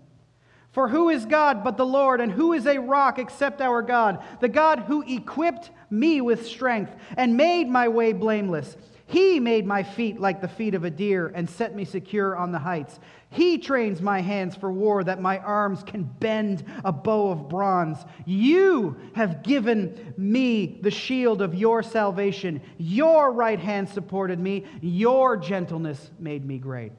For 0.74 0.90
who 0.90 1.08
is 1.08 1.26
God 1.26 1.64
but 1.64 1.78
the 1.78 1.86
Lord, 1.86 2.20
and 2.20 2.34
who 2.34 2.52
is 2.52 2.68
a 2.68 2.80
rock 2.80 3.18
except 3.18 3.62
our 3.62 3.82
God? 3.82 4.22
The 4.42 4.50
God 4.50 4.80
who 4.80 5.04
equipped 5.04 5.72
me 5.90 6.20
with 6.20 6.46
strength 6.46 6.94
and 7.16 7.38
made 7.38 7.70
my 7.70 7.88
way 7.88 8.12
blameless. 8.12 8.76
He 9.10 9.40
made 9.40 9.66
my 9.66 9.82
feet 9.82 10.20
like 10.20 10.40
the 10.40 10.48
feet 10.48 10.76
of 10.76 10.84
a 10.84 10.92
deer 10.92 11.32
and 11.34 11.50
set 11.50 11.76
me 11.76 11.84
secure 11.84 12.38
on 12.38 12.52
the 12.52 12.60
heights. 12.60 13.00
He 13.32 13.58
trains 13.58 14.04
my 14.04 14.22
hands 14.22 14.56
for 14.56 14.72
war 14.72 15.04
that 15.04 15.20
my 15.20 15.40
arms 15.40 15.82
can 15.82 16.04
bend 16.04 16.64
a 16.86 16.92
bow 16.92 17.32
of 17.32 17.50
bronze. 17.50 17.98
You 18.28 18.98
have 19.16 19.42
given 19.42 20.14
me 20.16 20.78
the 20.84 20.92
shield 20.92 21.42
of 21.42 21.56
your 21.56 21.82
salvation. 21.82 22.62
Your 22.78 23.32
right 23.32 23.60
hand 23.60 23.90
supported 23.90 24.40
me. 24.40 24.66
Your 24.80 25.38
gentleness 25.38 26.12
made 26.20 26.46
me 26.46 26.60
great. 26.60 26.92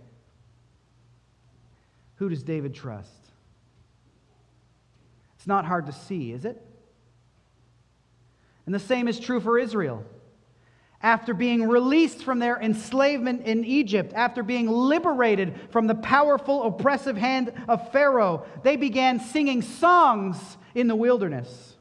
Who 2.16 2.28
does 2.28 2.42
David 2.42 2.74
trust? 2.74 3.30
It's 5.36 5.46
not 5.46 5.64
hard 5.64 5.86
to 5.86 5.92
see, 5.92 6.32
is 6.32 6.44
it? 6.44 6.60
And 8.66 8.74
the 8.74 8.80
same 8.80 9.06
is 9.06 9.20
true 9.20 9.38
for 9.38 9.60
Israel. 9.60 10.04
After 11.02 11.32
being 11.32 11.66
released 11.66 12.22
from 12.22 12.40
their 12.40 12.60
enslavement 12.60 13.46
in 13.46 13.64
Egypt, 13.64 14.12
after 14.14 14.42
being 14.42 14.68
liberated 14.68 15.58
from 15.70 15.86
the 15.86 15.94
powerful, 15.94 16.62
oppressive 16.64 17.16
hand 17.16 17.52
of 17.68 17.90
Pharaoh, 17.90 18.44
they 18.62 18.76
began 18.76 19.18
singing 19.18 19.62
songs 19.62 20.58
in 20.74 20.88
the 20.88 20.94
wilderness. 20.94 21.76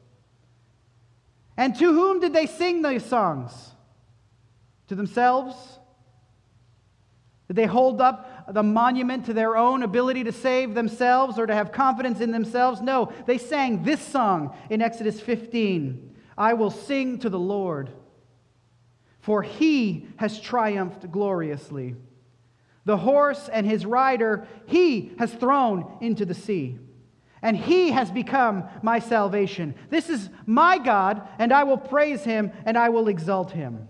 And 1.56 1.76
to 1.78 1.92
whom 1.92 2.20
did 2.20 2.32
they 2.32 2.46
sing 2.46 2.80
these 2.80 3.04
songs? 3.04 3.52
To 4.88 4.94
themselves? 4.94 5.54
Did 7.46 7.56
they 7.56 7.66
hold 7.66 8.00
up 8.00 8.54
the 8.54 8.62
monument 8.62 9.26
to 9.26 9.34
their 9.34 9.56
own 9.56 9.82
ability 9.82 10.24
to 10.24 10.32
save 10.32 10.74
themselves 10.74 11.38
or 11.38 11.46
to 11.46 11.54
have 11.54 11.72
confidence 11.72 12.20
in 12.20 12.30
themselves? 12.30 12.80
No, 12.80 13.12
they 13.26 13.36
sang 13.36 13.82
this 13.82 14.00
song 14.00 14.56
in 14.70 14.80
Exodus 14.80 15.20
15 15.20 16.16
I 16.38 16.54
will 16.54 16.70
sing 16.70 17.18
to 17.18 17.28
the 17.28 17.38
Lord, 17.38 17.90
for 19.20 19.42
he 19.42 20.06
has 20.16 20.40
triumphed 20.40 21.10
gloriously. 21.10 21.96
The 22.84 22.96
horse 22.96 23.48
and 23.52 23.66
his 23.66 23.84
rider 23.84 24.48
he 24.66 25.12
has 25.18 25.32
thrown 25.32 25.98
into 26.00 26.24
the 26.24 26.34
sea, 26.34 26.78
and 27.42 27.56
he 27.56 27.90
has 27.90 28.10
become 28.10 28.64
my 28.82 28.98
salvation. 28.98 29.74
This 29.90 30.08
is 30.08 30.30
my 30.46 30.78
God, 30.78 31.26
and 31.38 31.52
I 31.52 31.64
will 31.64 31.78
praise 31.78 32.24
him 32.24 32.52
and 32.64 32.76
I 32.76 32.88
will 32.88 33.08
exalt 33.08 33.52
him. 33.52 33.88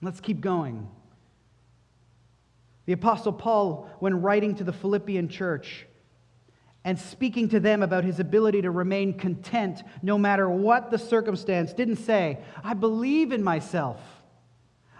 Let's 0.00 0.20
keep 0.20 0.40
going. 0.40 0.88
The 2.86 2.92
Apostle 2.92 3.32
Paul, 3.32 3.90
when 3.98 4.22
writing 4.22 4.54
to 4.56 4.64
the 4.64 4.72
Philippian 4.72 5.28
church 5.28 5.86
and 6.86 7.00
speaking 7.00 7.48
to 7.48 7.58
them 7.58 7.82
about 7.82 8.04
his 8.04 8.20
ability 8.20 8.62
to 8.62 8.70
remain 8.70 9.12
content 9.12 9.82
no 10.02 10.16
matter 10.16 10.48
what 10.48 10.88
the 10.88 10.98
circumstance, 10.98 11.72
didn't 11.72 11.96
say, 11.96 12.38
I 12.62 12.74
believe 12.74 13.32
in 13.32 13.42
myself. 13.42 14.00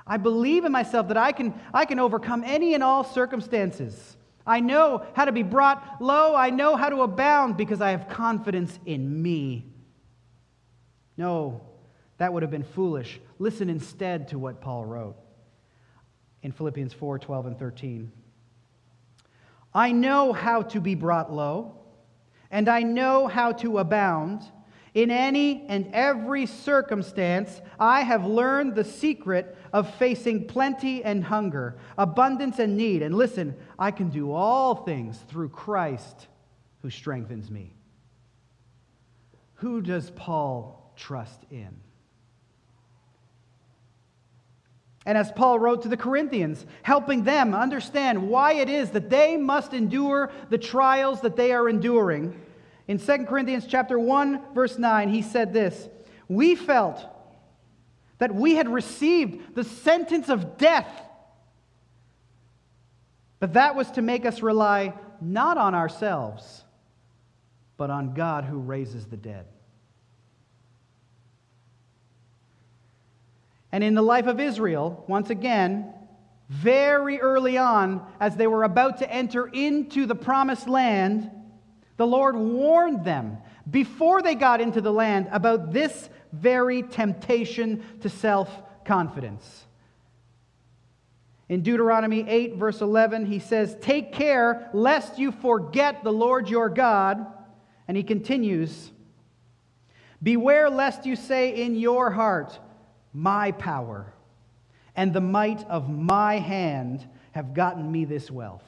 I 0.04 0.16
believe 0.16 0.64
in 0.64 0.72
myself 0.72 1.06
that 1.08 1.16
I 1.16 1.30
can, 1.30 1.54
I 1.72 1.84
can 1.84 2.00
overcome 2.00 2.42
any 2.44 2.74
and 2.74 2.82
all 2.82 3.04
circumstances. 3.04 4.16
I 4.44 4.58
know 4.58 5.06
how 5.14 5.26
to 5.26 5.32
be 5.32 5.44
brought 5.44 6.02
low. 6.02 6.34
I 6.34 6.50
know 6.50 6.74
how 6.74 6.88
to 6.88 7.02
abound 7.02 7.56
because 7.56 7.80
I 7.80 7.92
have 7.92 8.08
confidence 8.08 8.76
in 8.84 9.22
me. 9.22 9.64
No, 11.16 11.60
that 12.18 12.32
would 12.32 12.42
have 12.42 12.50
been 12.50 12.64
foolish. 12.64 13.20
Listen 13.38 13.70
instead 13.70 14.26
to 14.28 14.40
what 14.40 14.60
Paul 14.60 14.84
wrote 14.84 15.16
in 16.42 16.50
Philippians 16.50 16.92
4 16.94 17.20
12 17.20 17.46
and 17.46 17.58
13. 17.60 18.10
I 19.76 19.92
know 19.92 20.32
how 20.32 20.62
to 20.62 20.80
be 20.80 20.94
brought 20.94 21.30
low, 21.30 21.76
and 22.50 22.66
I 22.66 22.80
know 22.80 23.26
how 23.26 23.52
to 23.52 23.76
abound. 23.78 24.42
In 24.94 25.10
any 25.10 25.66
and 25.68 25.90
every 25.92 26.46
circumstance, 26.46 27.60
I 27.78 28.00
have 28.00 28.24
learned 28.24 28.74
the 28.74 28.84
secret 28.84 29.54
of 29.74 29.94
facing 29.96 30.46
plenty 30.46 31.04
and 31.04 31.22
hunger, 31.22 31.76
abundance 31.98 32.58
and 32.58 32.78
need. 32.78 33.02
And 33.02 33.14
listen, 33.14 33.54
I 33.78 33.90
can 33.90 34.08
do 34.08 34.32
all 34.32 34.76
things 34.76 35.18
through 35.28 35.50
Christ 35.50 36.26
who 36.80 36.88
strengthens 36.88 37.50
me. 37.50 37.74
Who 39.56 39.82
does 39.82 40.08
Paul 40.16 40.94
trust 40.96 41.44
in? 41.50 41.85
And 45.06 45.16
as 45.16 45.30
Paul 45.30 45.60
wrote 45.60 45.82
to 45.82 45.88
the 45.88 45.96
Corinthians, 45.96 46.66
helping 46.82 47.22
them 47.22 47.54
understand 47.54 48.28
why 48.28 48.54
it 48.54 48.68
is 48.68 48.90
that 48.90 49.08
they 49.08 49.36
must 49.36 49.72
endure 49.72 50.32
the 50.50 50.58
trials 50.58 51.20
that 51.20 51.36
they 51.36 51.52
are 51.52 51.68
enduring. 51.68 52.38
In 52.88 52.98
2 52.98 53.18
Corinthians 53.26 53.66
chapter 53.68 53.98
1 54.00 54.52
verse 54.52 54.78
9, 54.78 55.08
he 55.08 55.22
said 55.22 55.52
this, 55.52 55.88
"We 56.28 56.56
felt 56.56 57.06
that 58.18 58.34
we 58.34 58.56
had 58.56 58.68
received 58.68 59.54
the 59.54 59.62
sentence 59.62 60.28
of 60.28 60.58
death, 60.58 60.90
but 63.38 63.52
that 63.52 63.76
was 63.76 63.90
to 63.92 64.02
make 64.02 64.26
us 64.26 64.42
rely 64.42 64.92
not 65.20 65.56
on 65.56 65.74
ourselves, 65.74 66.64
but 67.76 67.90
on 67.90 68.12
God 68.12 68.44
who 68.44 68.58
raises 68.58 69.06
the 69.06 69.16
dead." 69.16 69.46
And 73.76 73.84
in 73.84 73.92
the 73.92 74.00
life 74.00 74.26
of 74.26 74.40
Israel, 74.40 75.04
once 75.06 75.28
again, 75.28 75.92
very 76.48 77.20
early 77.20 77.58
on, 77.58 78.10
as 78.18 78.34
they 78.34 78.46
were 78.46 78.64
about 78.64 79.00
to 79.00 79.12
enter 79.12 79.46
into 79.48 80.06
the 80.06 80.14
promised 80.14 80.66
land, 80.66 81.30
the 81.98 82.06
Lord 82.06 82.36
warned 82.36 83.04
them 83.04 83.36
before 83.70 84.22
they 84.22 84.34
got 84.34 84.62
into 84.62 84.80
the 84.80 84.94
land 84.94 85.28
about 85.30 85.74
this 85.74 86.08
very 86.32 86.84
temptation 86.84 87.84
to 88.00 88.08
self 88.08 88.48
confidence. 88.86 89.66
In 91.50 91.60
Deuteronomy 91.60 92.26
8, 92.26 92.54
verse 92.54 92.80
11, 92.80 93.26
he 93.26 93.40
says, 93.40 93.76
Take 93.82 94.10
care 94.10 94.70
lest 94.72 95.18
you 95.18 95.32
forget 95.32 96.02
the 96.02 96.14
Lord 96.14 96.48
your 96.48 96.70
God. 96.70 97.26
And 97.86 97.94
he 97.94 98.04
continues, 98.04 98.90
Beware 100.22 100.70
lest 100.70 101.04
you 101.04 101.14
say 101.14 101.62
in 101.62 101.76
your 101.76 102.10
heart, 102.10 102.58
my 103.16 103.50
power 103.50 104.12
and 104.94 105.14
the 105.14 105.20
might 105.22 105.66
of 105.70 105.88
my 105.88 106.38
hand 106.38 107.08
have 107.32 107.54
gotten 107.54 107.90
me 107.90 108.04
this 108.04 108.30
wealth. 108.30 108.62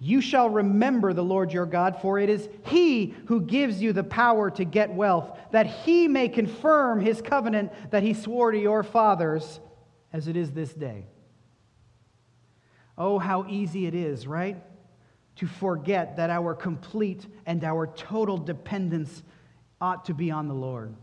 You 0.00 0.20
shall 0.20 0.50
remember 0.50 1.12
the 1.12 1.22
Lord 1.22 1.52
your 1.52 1.64
God, 1.64 2.00
for 2.02 2.18
it 2.18 2.28
is 2.28 2.48
He 2.64 3.14
who 3.26 3.40
gives 3.40 3.80
you 3.80 3.92
the 3.92 4.02
power 4.02 4.50
to 4.50 4.64
get 4.64 4.92
wealth, 4.92 5.38
that 5.52 5.66
He 5.66 6.08
may 6.08 6.28
confirm 6.28 7.00
His 7.00 7.22
covenant 7.22 7.72
that 7.92 8.02
He 8.02 8.12
swore 8.12 8.50
to 8.50 8.58
your 8.58 8.82
fathers, 8.82 9.60
as 10.12 10.26
it 10.26 10.36
is 10.36 10.50
this 10.50 10.74
day. 10.74 11.06
Oh, 12.98 13.20
how 13.20 13.46
easy 13.48 13.86
it 13.86 13.94
is, 13.94 14.26
right? 14.26 14.56
To 15.36 15.46
forget 15.46 16.16
that 16.16 16.28
our 16.28 16.54
complete 16.54 17.24
and 17.46 17.62
our 17.62 17.86
total 17.86 18.36
dependence 18.36 19.22
ought 19.80 20.06
to 20.06 20.14
be 20.14 20.32
on 20.32 20.48
the 20.48 20.54
Lord. 20.54 20.94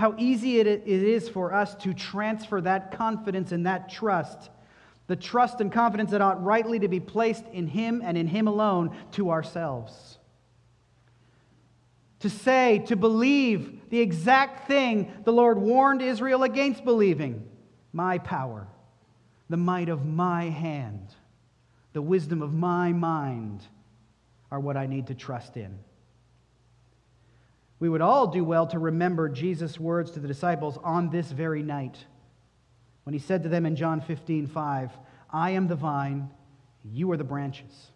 How 0.00 0.14
easy 0.16 0.60
it 0.60 0.86
is 0.86 1.28
for 1.28 1.52
us 1.52 1.74
to 1.74 1.92
transfer 1.92 2.58
that 2.62 2.92
confidence 2.92 3.52
and 3.52 3.66
that 3.66 3.90
trust, 3.90 4.48
the 5.08 5.14
trust 5.14 5.60
and 5.60 5.70
confidence 5.70 6.12
that 6.12 6.22
ought 6.22 6.42
rightly 6.42 6.78
to 6.78 6.88
be 6.88 7.00
placed 7.00 7.44
in 7.52 7.66
Him 7.66 8.00
and 8.02 8.16
in 8.16 8.26
Him 8.26 8.48
alone, 8.48 8.96
to 9.12 9.28
ourselves. 9.28 10.18
To 12.20 12.30
say, 12.30 12.78
to 12.86 12.96
believe 12.96 13.90
the 13.90 14.00
exact 14.00 14.66
thing 14.66 15.12
the 15.24 15.34
Lord 15.34 15.58
warned 15.58 16.00
Israel 16.00 16.44
against 16.44 16.82
believing 16.82 17.46
my 17.92 18.16
power, 18.16 18.68
the 19.50 19.58
might 19.58 19.90
of 19.90 20.06
my 20.06 20.44
hand, 20.44 21.08
the 21.92 22.00
wisdom 22.00 22.40
of 22.40 22.54
my 22.54 22.90
mind 22.94 23.66
are 24.50 24.60
what 24.60 24.78
I 24.78 24.86
need 24.86 25.08
to 25.08 25.14
trust 25.14 25.58
in 25.58 25.78
we 27.80 27.88
would 27.88 28.02
all 28.02 28.26
do 28.26 28.44
well 28.44 28.66
to 28.68 28.78
remember 28.78 29.28
Jesus' 29.28 29.80
words 29.80 30.12
to 30.12 30.20
the 30.20 30.28
disciples 30.28 30.78
on 30.84 31.10
this 31.10 31.32
very 31.32 31.62
night 31.62 31.96
when 33.04 33.14
he 33.14 33.18
said 33.18 33.42
to 33.42 33.48
them 33.48 33.66
in 33.66 33.74
John 33.74 34.00
15, 34.00 34.46
5, 34.46 34.90
I 35.32 35.50
am 35.50 35.66
the 35.66 35.74
vine, 35.74 36.30
you 36.84 37.10
are 37.10 37.16
the 37.16 37.24
branches. 37.24 37.90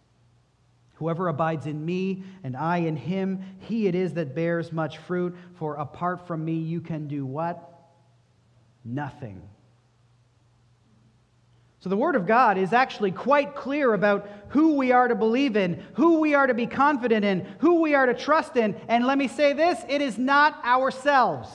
Whoever 0.95 1.27
abides 1.27 1.67
in 1.67 1.85
me 1.85 2.23
and 2.43 2.57
I 2.57 2.77
in 2.77 2.95
him, 2.95 3.41
he 3.59 3.87
it 3.87 3.95
is 3.95 4.13
that 4.13 4.33
bears 4.33 4.71
much 4.71 4.97
fruit, 4.97 5.35
for 5.57 5.75
apart 5.75 6.25
from 6.27 6.43
me 6.43 6.53
you 6.53 6.81
can 6.81 7.07
do 7.07 7.25
what? 7.25 7.71
Nothing. 8.83 9.41
So 11.85 11.89
the 11.89 11.97
Word 11.97 12.15
of 12.15 12.25
God 12.25 12.57
is 12.57 12.73
actually 12.73 13.11
quite 13.11 13.53
clear 13.53 13.93
about 13.93 14.27
who 14.47 14.73
we 14.73 14.91
are 14.91 15.07
to 15.07 15.13
believe 15.13 15.55
in, 15.55 15.83
who 15.93 16.19
we 16.19 16.33
are 16.33 16.47
to 16.47 16.55
be 16.55 16.65
confident 16.65 17.23
in, 17.23 17.45
who 17.59 17.79
we 17.79 17.93
are 17.93 18.07
to 18.07 18.15
trust 18.15 18.57
in. 18.57 18.75
And 18.87 19.05
let 19.05 19.19
me 19.19 19.27
say 19.27 19.53
this 19.53 19.85
it 19.87 20.01
is 20.01 20.17
not 20.17 20.65
ourselves. 20.65 21.47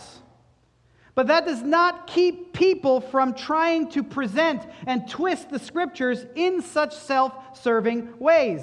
But 1.17 1.27
that 1.27 1.47
does 1.47 1.63
not 1.63 2.07
keep 2.07 2.53
people 2.53 3.01
from 3.01 3.35
trying 3.35 3.91
to 3.91 4.05
present 4.05 4.63
and 4.87 5.11
twist 5.11 5.51
the 5.51 5.59
scriptures 5.59 6.25
in 6.37 6.63
such 6.63 6.95
self 6.95 7.59
serving 7.61 8.17
ways. 8.21 8.63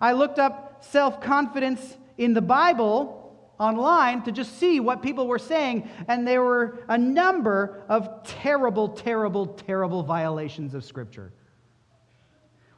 I 0.00 0.12
looked 0.12 0.38
up 0.38 0.84
self 0.84 1.20
confidence 1.20 1.96
in 2.16 2.32
the 2.32 2.42
Bible 2.42 3.25
online 3.58 4.22
to 4.22 4.32
just 4.32 4.58
see 4.58 4.80
what 4.80 5.02
people 5.02 5.26
were 5.26 5.38
saying, 5.38 5.88
and 6.08 6.26
there 6.26 6.42
were 6.42 6.84
a 6.88 6.98
number 6.98 7.84
of 7.88 8.24
terrible, 8.24 8.88
terrible, 8.88 9.46
terrible 9.46 10.02
violations 10.02 10.74
of 10.74 10.84
Scripture. 10.84 11.32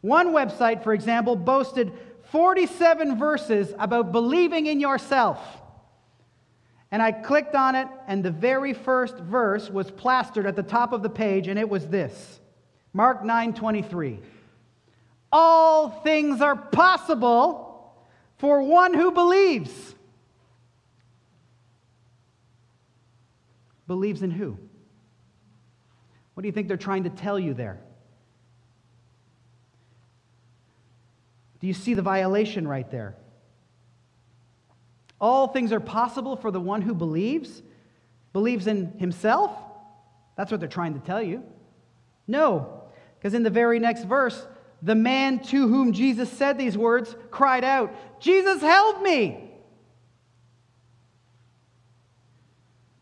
One 0.01 0.29
website, 0.29 0.85
for 0.85 0.95
example, 0.95 1.35
boasted 1.37 1.93
47 2.31 3.19
verses 3.19 3.73
about 3.79 4.13
believing 4.13 4.67
in 4.67 4.81
yourself. 4.81 5.41
And 6.91 7.03
I 7.03 7.13
clicked 7.13 7.55
on 7.55 7.75
it, 7.75 7.89
and 8.07 8.25
the 8.25 8.31
very 8.31 8.73
first 8.73 9.17
verse 9.17 9.69
was 9.69 9.91
plastered 9.91 10.47
at 10.47 10.57
the 10.57 10.63
top 10.63 10.93
of 10.93 11.03
the 11.03 11.11
page, 11.11 11.49
and 11.49 11.59
it 11.59 11.69
was 11.69 11.87
this 11.89 12.41
Mark 12.93 13.25
9 13.25 13.55
23. 13.55 14.21
All 15.31 15.91
things 15.91 16.41
are 16.41 16.57
possible 16.57 17.95
for 18.39 18.63
one 18.63 18.95
who 18.95 19.11
believes. 19.11 19.95
Believes 23.89 24.23
in 24.23 24.31
who? 24.31 24.57
What 26.35 26.43
do 26.43 26.47
you 26.47 26.53
think 26.53 26.69
they're 26.69 26.77
trying 26.77 27.03
to 27.03 27.11
tell 27.11 27.41
you 27.41 27.55
there? 27.55 27.81
Do 31.59 31.67
you 31.67 31.75
see 31.75 31.95
the 31.95 32.03
violation 32.03 32.69
right 32.69 32.89
there? 32.89 33.17
All 35.21 35.49
things 35.49 35.73
are 35.73 35.81
possible 35.81 36.37
for 36.37 36.53
the 36.53 36.61
one 36.61 36.83
who 36.83 36.95
believes, 36.95 37.63
believes 38.33 38.69
in 38.69 38.93
himself. 38.99 39.51
That's 40.37 40.53
what 40.53 40.61
they're 40.61 40.69
trying 40.69 40.95
to 40.95 41.01
tell 41.01 41.21
you. 41.21 41.43
No, 42.29 42.85
because 43.19 43.35
in 43.35 43.43
the 43.43 43.51
very 43.51 43.81
next 43.81 44.05
verse, 44.05 44.47
the 44.83 44.95
man 44.95 45.41
to 45.47 45.67
whom 45.67 45.93
Jesus 45.93 46.31
said 46.31 46.57
these 46.57 46.79
words 46.79 47.17
cried 47.33 47.65
out, 47.65 47.93
Jesus, 48.21 48.61
help 48.61 49.03
me! 49.03 49.48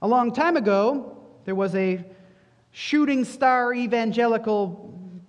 A 0.07 0.15
long 0.17 0.31
time 0.31 0.57
ago, 0.57 1.17
there 1.47 1.57
was 1.57 1.75
a 1.75 2.05
shooting 2.71 3.25
star 3.25 3.75
evangelical 3.75 5.21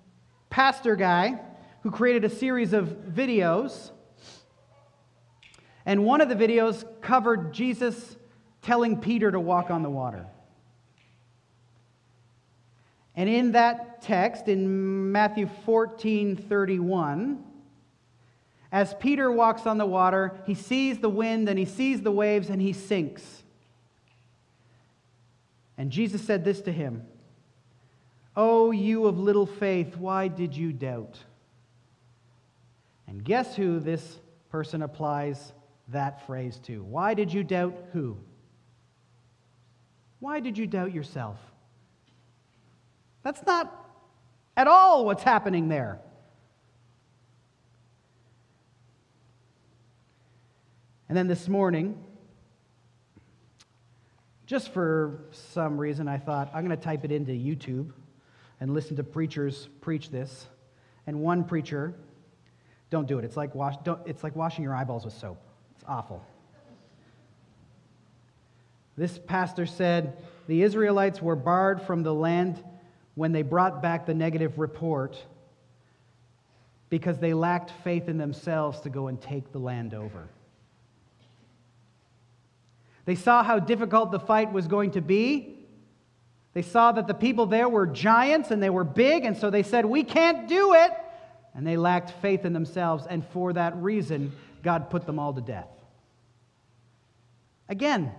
pastor 0.51 0.95
guy 0.95 1.39
who 1.81 1.89
created 1.89 2.23
a 2.25 2.29
series 2.29 2.73
of 2.73 2.85
videos 2.85 3.89
and 5.87 6.05
one 6.05 6.21
of 6.21 6.29
the 6.29 6.35
videos 6.35 6.85
covered 7.01 7.55
Jesus 7.55 8.17
telling 8.61 9.01
Peter 9.01 9.31
to 9.31 9.39
walk 9.39 9.71
on 9.71 9.81
the 9.81 9.89
water. 9.89 10.27
And 13.15 13.27
in 13.27 13.53
that 13.53 14.03
text, 14.03 14.47
in 14.47 15.11
Matthew 15.11 15.49
14 15.65 16.35
31, 16.35 17.43
as 18.71 18.93
Peter 18.99 19.31
walks 19.31 19.65
on 19.65 19.79
the 19.79 19.87
water, 19.87 20.39
he 20.45 20.53
sees 20.53 20.99
the 20.99 21.09
wind 21.09 21.49
and 21.49 21.57
he 21.57 21.65
sees 21.65 22.03
the 22.03 22.11
waves 22.11 22.51
and 22.51 22.61
he 22.61 22.73
sinks. 22.73 23.43
And 25.77 25.91
Jesus 25.91 26.21
said 26.23 26.43
this 26.43 26.61
to 26.61 26.71
him 26.71 27.03
Oh, 28.35 28.71
you 28.71 29.05
of 29.05 29.17
little 29.17 29.45
faith, 29.45 29.97
why 29.97 30.27
did 30.27 30.55
you 30.55 30.71
doubt? 30.71 31.17
And 33.07 33.23
guess 33.23 33.55
who 33.55 33.79
this 33.79 34.19
person 34.49 34.81
applies 34.81 35.53
that 35.89 36.25
phrase 36.27 36.59
to. 36.65 36.83
Why 36.83 37.13
did 37.13 37.31
you 37.31 37.43
doubt 37.43 37.75
who? 37.93 38.17
Why 40.19 40.39
did 40.39 40.57
you 40.57 40.67
doubt 40.67 40.93
yourself? 40.93 41.37
That's 43.23 43.45
not 43.45 43.73
at 44.55 44.67
all 44.67 45.05
what's 45.05 45.23
happening 45.23 45.69
there. 45.69 45.99
And 51.09 51.17
then 51.17 51.27
this 51.27 51.47
morning, 51.47 52.03
just 54.47 54.73
for 54.73 55.19
some 55.31 55.77
reason, 55.77 56.07
I 56.07 56.17
thought 56.17 56.49
I'm 56.53 56.65
going 56.65 56.75
to 56.75 56.83
type 56.83 57.03
it 57.03 57.12
into 57.12 57.33
YouTube 57.33 57.91
and 58.60 58.73
listen 58.73 58.95
to 58.95 59.03
preachers 59.03 59.67
preach 59.81 60.10
this. 60.10 60.47
And 61.05 61.19
one 61.19 61.43
preacher, 61.43 61.93
don't 62.89 63.07
do 63.07 63.19
it. 63.19 63.25
It's 63.25 63.38
like, 63.38 63.53
wash, 63.53 63.75
it's 64.05 64.23
like 64.23 64.36
washing 64.36 64.63
your 64.63 64.73
eyeballs 64.73 65.05
with 65.05 65.13
soap 65.13 65.38
It's 65.75 65.83
awful. 65.88 66.25
This 68.97 69.19
pastor 69.19 69.65
said 69.65 70.17
the 70.47 70.63
Israelites 70.63 71.21
were 71.21 71.36
barred 71.36 71.81
from 71.81 72.01
the 72.03 72.13
land 72.13 72.63
when 73.15 73.33
they 73.33 73.41
brought 73.41 73.81
back 73.81 74.05
the 74.05 74.13
negative 74.13 74.57
report 74.57 75.21
because 76.89 77.19
they 77.19 77.33
lacked 77.33 77.71
faith 77.83 78.07
in 78.07 78.17
themselves 78.17 78.79
to 78.81 78.89
go 78.89 79.07
and 79.07 79.21
take 79.21 79.51
the 79.51 79.60
land 79.60 79.93
over. 79.93 80.29
They 83.08 83.15
saw 83.15 83.41
how 83.41 83.60
difficult 83.60 84.12
the 84.12 84.20
fight 84.20 84.52
was 84.52 84.67
going 84.67 84.91
to 84.91 85.02
be. 85.02 85.56
They 86.52 86.62
saw 86.62 86.91
that 86.91 87.08
the 87.08 87.13
people 87.13 87.46
there 87.46 87.70
were 87.70 87.88
giants 87.88 88.52
and 88.52 88.62
they 88.62 88.70
were 88.70 88.84
big, 88.84 89.24
and 89.24 89.38
so 89.38 89.50
they 89.50 89.63
said, 89.63 89.86
We 89.86 90.04
can't 90.04 90.50
do 90.50 90.74
it. 90.74 90.91
And 91.56 91.65
they 91.65 91.78
lacked 91.78 92.12
faith 92.22 92.43
in 92.43 92.52
themselves, 92.52 93.08
and 93.10 93.26
for 93.28 93.54
that 93.54 93.78
reason, 93.78 94.34
God 94.62 94.89
put 94.89 95.06
them 95.06 95.20
all 95.20 95.34
to 95.34 95.39
death. 95.39 95.70
Again, 97.70 98.12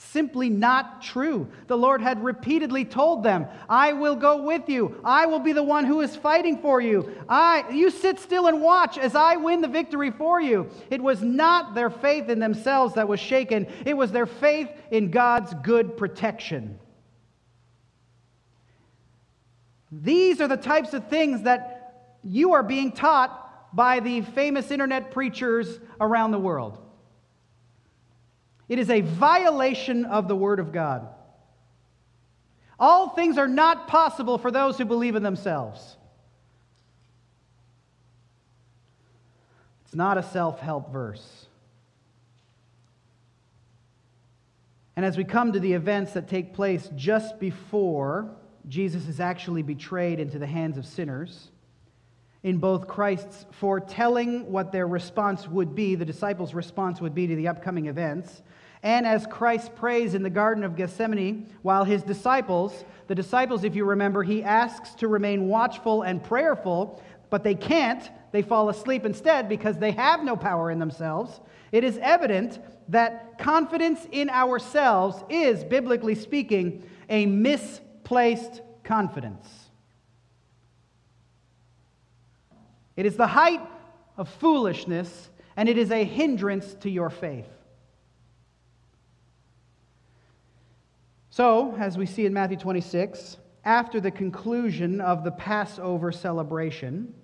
simply 0.00 0.48
not 0.48 1.02
true. 1.02 1.48
The 1.66 1.76
Lord 1.76 2.00
had 2.00 2.22
repeatedly 2.22 2.84
told 2.84 3.24
them, 3.24 3.46
I 3.68 3.92
will 3.92 4.14
go 4.14 4.42
with 4.42 4.68
you. 4.68 5.00
I 5.04 5.26
will 5.26 5.40
be 5.40 5.52
the 5.52 5.62
one 5.62 5.84
who 5.84 6.00
is 6.00 6.14
fighting 6.14 6.58
for 6.58 6.80
you. 6.80 7.12
I 7.28 7.68
you 7.72 7.90
sit 7.90 8.20
still 8.20 8.46
and 8.46 8.62
watch 8.62 8.96
as 8.96 9.16
I 9.16 9.36
win 9.36 9.60
the 9.60 9.68
victory 9.68 10.12
for 10.12 10.40
you. 10.40 10.70
It 10.88 11.02
was 11.02 11.20
not 11.20 11.74
their 11.74 11.90
faith 11.90 12.28
in 12.28 12.38
themselves 12.38 12.94
that 12.94 13.08
was 13.08 13.18
shaken. 13.18 13.66
It 13.84 13.96
was 13.96 14.12
their 14.12 14.26
faith 14.26 14.68
in 14.92 15.10
God's 15.10 15.52
good 15.64 15.96
protection. 15.96 16.78
These 19.90 20.40
are 20.40 20.48
the 20.48 20.56
types 20.56 20.94
of 20.94 21.08
things 21.08 21.42
that 21.42 22.18
you 22.22 22.52
are 22.52 22.62
being 22.62 22.92
taught 22.92 23.74
by 23.74 23.98
the 23.98 24.20
famous 24.20 24.70
internet 24.70 25.10
preachers 25.10 25.80
around 26.00 26.30
the 26.30 26.38
world. 26.38 26.78
It 28.68 28.78
is 28.78 28.90
a 28.90 29.00
violation 29.00 30.04
of 30.04 30.28
the 30.28 30.36
Word 30.36 30.60
of 30.60 30.72
God. 30.72 31.08
All 32.78 33.08
things 33.08 33.38
are 33.38 33.48
not 33.48 33.88
possible 33.88 34.38
for 34.38 34.50
those 34.50 34.78
who 34.78 34.84
believe 34.84 35.16
in 35.16 35.22
themselves. 35.22 35.96
It's 39.84 39.94
not 39.94 40.18
a 40.18 40.22
self 40.22 40.60
help 40.60 40.92
verse. 40.92 41.46
And 44.96 45.06
as 45.06 45.16
we 45.16 45.24
come 45.24 45.52
to 45.52 45.60
the 45.60 45.72
events 45.72 46.12
that 46.12 46.28
take 46.28 46.54
place 46.54 46.90
just 46.94 47.38
before 47.38 48.30
Jesus 48.68 49.06
is 49.06 49.20
actually 49.20 49.62
betrayed 49.62 50.20
into 50.20 50.38
the 50.38 50.46
hands 50.46 50.76
of 50.76 50.84
sinners, 50.84 51.48
in 52.42 52.58
both 52.58 52.86
Christ's 52.86 53.46
foretelling 53.52 54.50
what 54.50 54.72
their 54.72 54.86
response 54.86 55.48
would 55.48 55.74
be, 55.74 55.94
the 55.94 56.04
disciples' 56.04 56.54
response 56.54 57.00
would 57.00 57.14
be 57.14 57.26
to 57.26 57.36
the 57.36 57.48
upcoming 57.48 57.86
events, 57.86 58.42
and 58.82 59.06
as 59.06 59.26
Christ 59.26 59.74
prays 59.74 60.14
in 60.14 60.22
the 60.22 60.30
Garden 60.30 60.62
of 60.62 60.76
Gethsemane, 60.76 61.48
while 61.62 61.84
his 61.84 62.02
disciples, 62.02 62.84
the 63.08 63.14
disciples, 63.14 63.64
if 63.64 63.74
you 63.74 63.84
remember, 63.84 64.22
he 64.22 64.44
asks 64.44 64.94
to 64.96 65.08
remain 65.08 65.48
watchful 65.48 66.02
and 66.02 66.22
prayerful, 66.22 67.02
but 67.30 67.42
they 67.42 67.54
can't. 67.54 68.08
They 68.30 68.42
fall 68.42 68.68
asleep 68.68 69.04
instead 69.04 69.48
because 69.48 69.78
they 69.78 69.92
have 69.92 70.22
no 70.22 70.36
power 70.36 70.70
in 70.70 70.78
themselves. 70.78 71.40
It 71.72 71.82
is 71.84 71.98
evident 71.98 72.60
that 72.88 73.38
confidence 73.38 74.06
in 74.12 74.30
ourselves 74.30 75.22
is, 75.28 75.64
biblically 75.64 76.14
speaking, 76.14 76.88
a 77.08 77.26
misplaced 77.26 78.62
confidence. 78.84 79.46
It 82.96 83.06
is 83.06 83.16
the 83.16 83.26
height 83.26 83.60
of 84.16 84.28
foolishness, 84.28 85.30
and 85.56 85.68
it 85.68 85.78
is 85.78 85.90
a 85.90 86.04
hindrance 86.04 86.74
to 86.80 86.90
your 86.90 87.10
faith. 87.10 87.48
So, 91.38 91.76
as 91.78 91.96
we 91.96 92.04
see 92.04 92.26
in 92.26 92.32
Matthew 92.32 92.56
26, 92.56 93.36
after 93.64 94.00
the 94.00 94.10
conclusion 94.10 95.00
of 95.00 95.22
the 95.22 95.30
Passover 95.30 96.10
celebration 96.10 97.14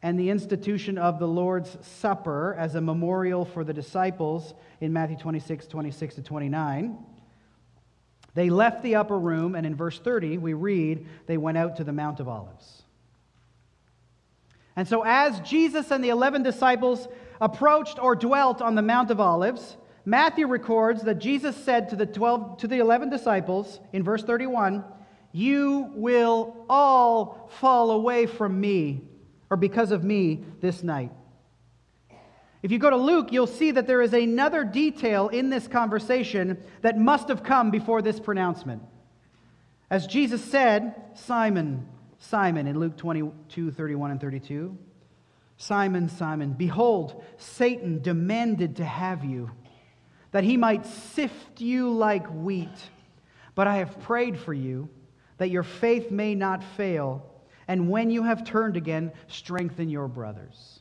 and 0.00 0.18
the 0.18 0.30
institution 0.30 0.96
of 0.96 1.18
the 1.18 1.28
Lord's 1.28 1.76
Supper 1.82 2.56
as 2.58 2.74
a 2.74 2.80
memorial 2.80 3.44
for 3.44 3.62
the 3.62 3.74
disciples 3.74 4.54
in 4.80 4.94
Matthew 4.94 5.18
26, 5.18 5.66
26 5.66 6.14
to 6.14 6.22
29, 6.22 6.96
they 8.34 8.48
left 8.48 8.82
the 8.82 8.94
upper 8.94 9.18
room, 9.18 9.54
and 9.54 9.66
in 9.66 9.74
verse 9.74 9.98
30, 9.98 10.38
we 10.38 10.54
read, 10.54 11.06
they 11.26 11.36
went 11.36 11.58
out 11.58 11.76
to 11.76 11.84
the 11.84 11.92
Mount 11.92 12.18
of 12.18 12.28
Olives. 12.28 12.84
And 14.74 14.88
so, 14.88 15.02
as 15.04 15.38
Jesus 15.40 15.90
and 15.90 16.02
the 16.02 16.08
11 16.08 16.44
disciples 16.44 17.08
approached 17.42 17.98
or 17.98 18.16
dwelt 18.16 18.62
on 18.62 18.74
the 18.74 18.80
Mount 18.80 19.10
of 19.10 19.20
Olives, 19.20 19.76
Matthew 20.04 20.46
records 20.46 21.02
that 21.02 21.18
Jesus 21.18 21.56
said 21.56 21.90
to 21.90 21.96
the 21.96 22.06
12 22.06 22.58
to 22.58 22.68
the 22.68 22.78
11 22.78 23.10
disciples 23.10 23.80
in 23.92 24.02
verse 24.02 24.22
31, 24.22 24.84
"You 25.32 25.90
will 25.94 26.64
all 26.68 27.48
fall 27.50 27.90
away 27.90 28.26
from 28.26 28.60
me 28.60 29.02
or 29.50 29.56
because 29.56 29.90
of 29.90 30.02
me 30.02 30.44
this 30.60 30.82
night." 30.82 31.12
If 32.62 32.70
you 32.70 32.78
go 32.78 32.90
to 32.90 32.96
Luke, 32.96 33.32
you'll 33.32 33.46
see 33.46 33.70
that 33.70 33.86
there 33.86 34.02
is 34.02 34.12
another 34.12 34.64
detail 34.64 35.28
in 35.28 35.48
this 35.48 35.66
conversation 35.66 36.58
that 36.82 36.98
must 36.98 37.28
have 37.28 37.42
come 37.42 37.70
before 37.70 38.02
this 38.02 38.20
pronouncement. 38.20 38.82
As 39.88 40.06
Jesus 40.06 40.44
said, 40.44 40.94
Simon, 41.14 41.86
Simon, 42.18 42.66
in 42.66 42.78
Luke 42.78 42.96
22, 42.96 43.70
31 43.70 44.10
and 44.10 44.20
32, 44.20 44.76
Simon, 45.56 46.08
Simon, 46.08 46.52
behold, 46.52 47.22
Satan 47.38 48.02
demanded 48.02 48.76
to 48.76 48.84
have 48.84 49.24
you, 49.24 49.50
that 50.32 50.44
he 50.44 50.56
might 50.56 50.86
sift 50.86 51.60
you 51.60 51.90
like 51.90 52.26
wheat. 52.28 52.68
But 53.54 53.66
I 53.66 53.76
have 53.76 54.00
prayed 54.00 54.38
for 54.38 54.54
you, 54.54 54.88
that 55.38 55.50
your 55.50 55.62
faith 55.62 56.10
may 56.10 56.34
not 56.34 56.62
fail, 56.62 57.26
and 57.66 57.88
when 57.88 58.10
you 58.10 58.22
have 58.24 58.44
turned 58.44 58.76
again, 58.76 59.12
strengthen 59.28 59.88
your 59.88 60.08
brothers. 60.08 60.80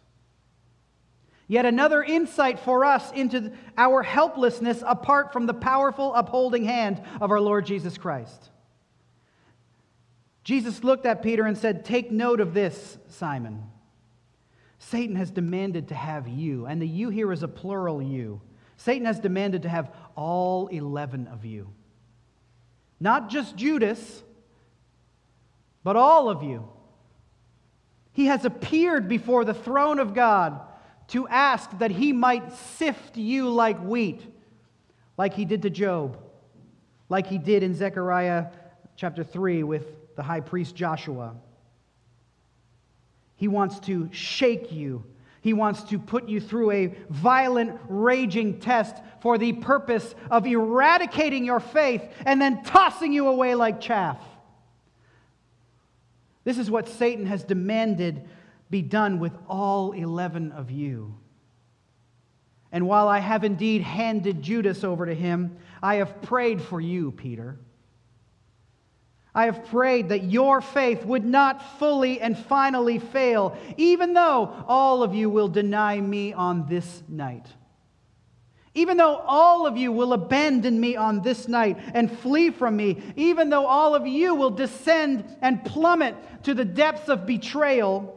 Yet 1.48 1.66
another 1.66 2.04
insight 2.04 2.60
for 2.60 2.86
us 2.86 3.12
into 3.12 3.52
our 3.76 4.04
helplessness 4.04 4.84
apart 4.86 5.34
from 5.34 5.48
the 5.48 5.54
powerful 5.54 6.14
upholding 6.14 6.64
hand 6.64 7.02
of 7.20 7.32
our 7.32 7.42
Lord 7.42 7.66
Jesus 7.66 7.98
Christ. 7.98 8.50
Jesus 10.44 10.84
looked 10.84 11.08
at 11.08 11.24
Peter 11.24 11.46
and 11.46 11.58
said, 11.58 11.86
Take 11.86 12.12
note 12.12 12.40
of 12.40 12.54
this, 12.54 13.00
Simon. 13.08 13.64
Satan 14.78 15.16
has 15.16 15.32
demanded 15.32 15.88
to 15.88 15.96
have 15.96 16.28
you, 16.28 16.66
and 16.66 16.82
the 16.82 16.88
you 16.88 17.10
here 17.10 17.32
is 17.32 17.44
a 17.44 17.48
plural 17.48 18.02
you. 18.02 18.42
Satan 18.80 19.06
has 19.06 19.20
demanded 19.20 19.64
to 19.64 19.70
have 19.70 19.92
all 20.16 20.68
11 20.68 21.28
of 21.28 21.44
you. 21.44 21.68
Not 22.98 23.30
just 23.30 23.58
Judas, 23.58 24.24
but 25.84 25.98
all 25.98 26.30
of 26.30 26.44
you. 26.44 26.66
He 28.14 28.28
has 28.28 28.46
appeared 28.46 29.10
before 29.10 29.44
the 29.44 29.54
throne 29.54 30.00
of 30.00 30.14
God 30.14 30.62
to 31.10 31.28
ask 31.28 31.78
that 31.80 31.92
he 31.92 32.14
might 32.14 32.54
sift 32.54 33.18
you 33.18 33.50
like 33.50 33.78
wheat, 33.84 34.22
like 35.18 35.34
he 35.34 35.44
did 35.44 35.64
to 35.64 35.70
Job, 35.70 36.18
like 37.10 37.28
he 37.28 37.38
did 37.38 37.64
in 37.64 37.76
Zechariah 37.76 38.48
chapter 38.96 39.26
3 39.26 39.64
with 39.64 40.16
the 40.16 40.24
high 40.24 40.40
priest 40.42 40.74
Joshua. 40.74 41.36
He 43.36 43.50
wants 43.50 43.82
to 43.82 44.08
shake 44.14 44.72
you. 44.72 45.04
He 45.42 45.54
wants 45.54 45.84
to 45.84 46.00
put 46.00 46.28
you 46.28 46.42
through 46.42 46.72
a 46.72 46.88
violent, 47.10 47.80
raging 47.88 48.60
test 48.60 48.96
for 49.22 49.38
the 49.38 49.54
purpose 49.54 50.16
of 50.30 50.46
eradicating 50.46 51.46
your 51.46 51.60
faith 51.60 52.04
and 52.26 52.42
then 52.42 52.64
tossing 52.64 53.14
you 53.14 53.28
away 53.28 53.56
like 53.56 53.80
chaff. 53.80 54.20
This 56.44 56.58
is 56.58 56.70
what 56.70 56.90
Satan 56.90 57.26
has 57.26 57.44
demanded 57.44 58.28
be 58.70 58.82
done 58.82 59.20
with 59.20 59.34
all 59.48 59.94
11 59.94 60.52
of 60.52 60.72
you. 60.72 61.16
And 62.72 62.88
while 62.88 63.08
I 63.08 63.20
have 63.20 63.44
indeed 63.44 63.82
handed 63.82 64.42
Judas 64.42 64.84
over 64.84 65.06
to 65.06 65.16
him, 65.16 65.58
I 65.82 65.96
have 65.96 66.22
prayed 66.22 66.62
for 66.62 66.80
you, 66.80 67.12
Peter. 67.12 67.58
I 69.34 69.46
have 69.46 69.66
prayed 69.66 70.10
that 70.10 70.24
your 70.24 70.60
faith 70.60 71.06
would 71.06 71.24
not 71.24 71.78
fully 71.78 72.20
and 72.20 72.38
finally 72.38 72.98
fail, 73.00 73.56
even 73.78 74.14
though 74.14 74.64
all 74.68 75.04
of 75.04 75.14
you 75.14 75.30
will 75.30 75.48
deny 75.48 76.00
me 76.02 76.34
on 76.34 76.68
this 76.68 77.04
night. 77.08 77.46
Even 78.74 78.98
though 78.98 79.18
all 79.18 79.66
of 79.66 79.78
you 79.78 79.92
will 79.92 80.14
abandon 80.14 80.80
me 80.80 80.96
on 80.96 81.22
this 81.22 81.48
night 81.48 81.78
and 81.94 82.12
flee 82.20 82.50
from 82.50 82.76
me, 82.76 83.02
even 83.16 83.50
though 83.50 83.66
all 83.66 83.96
of 83.96 84.08
you 84.08 84.36
will 84.36 84.52
descend 84.52 85.26
and 85.42 85.64
plummet 85.66 86.16
to 86.44 86.54
the 86.54 86.66
depths 86.66 87.10
of 87.10 87.26
betrayal, 87.26 88.16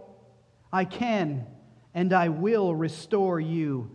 I 0.72 0.84
can 0.84 1.46
and 1.94 2.12
I 2.12 2.28
will 2.28 2.74
restore 2.74 3.40
you. 3.40 3.90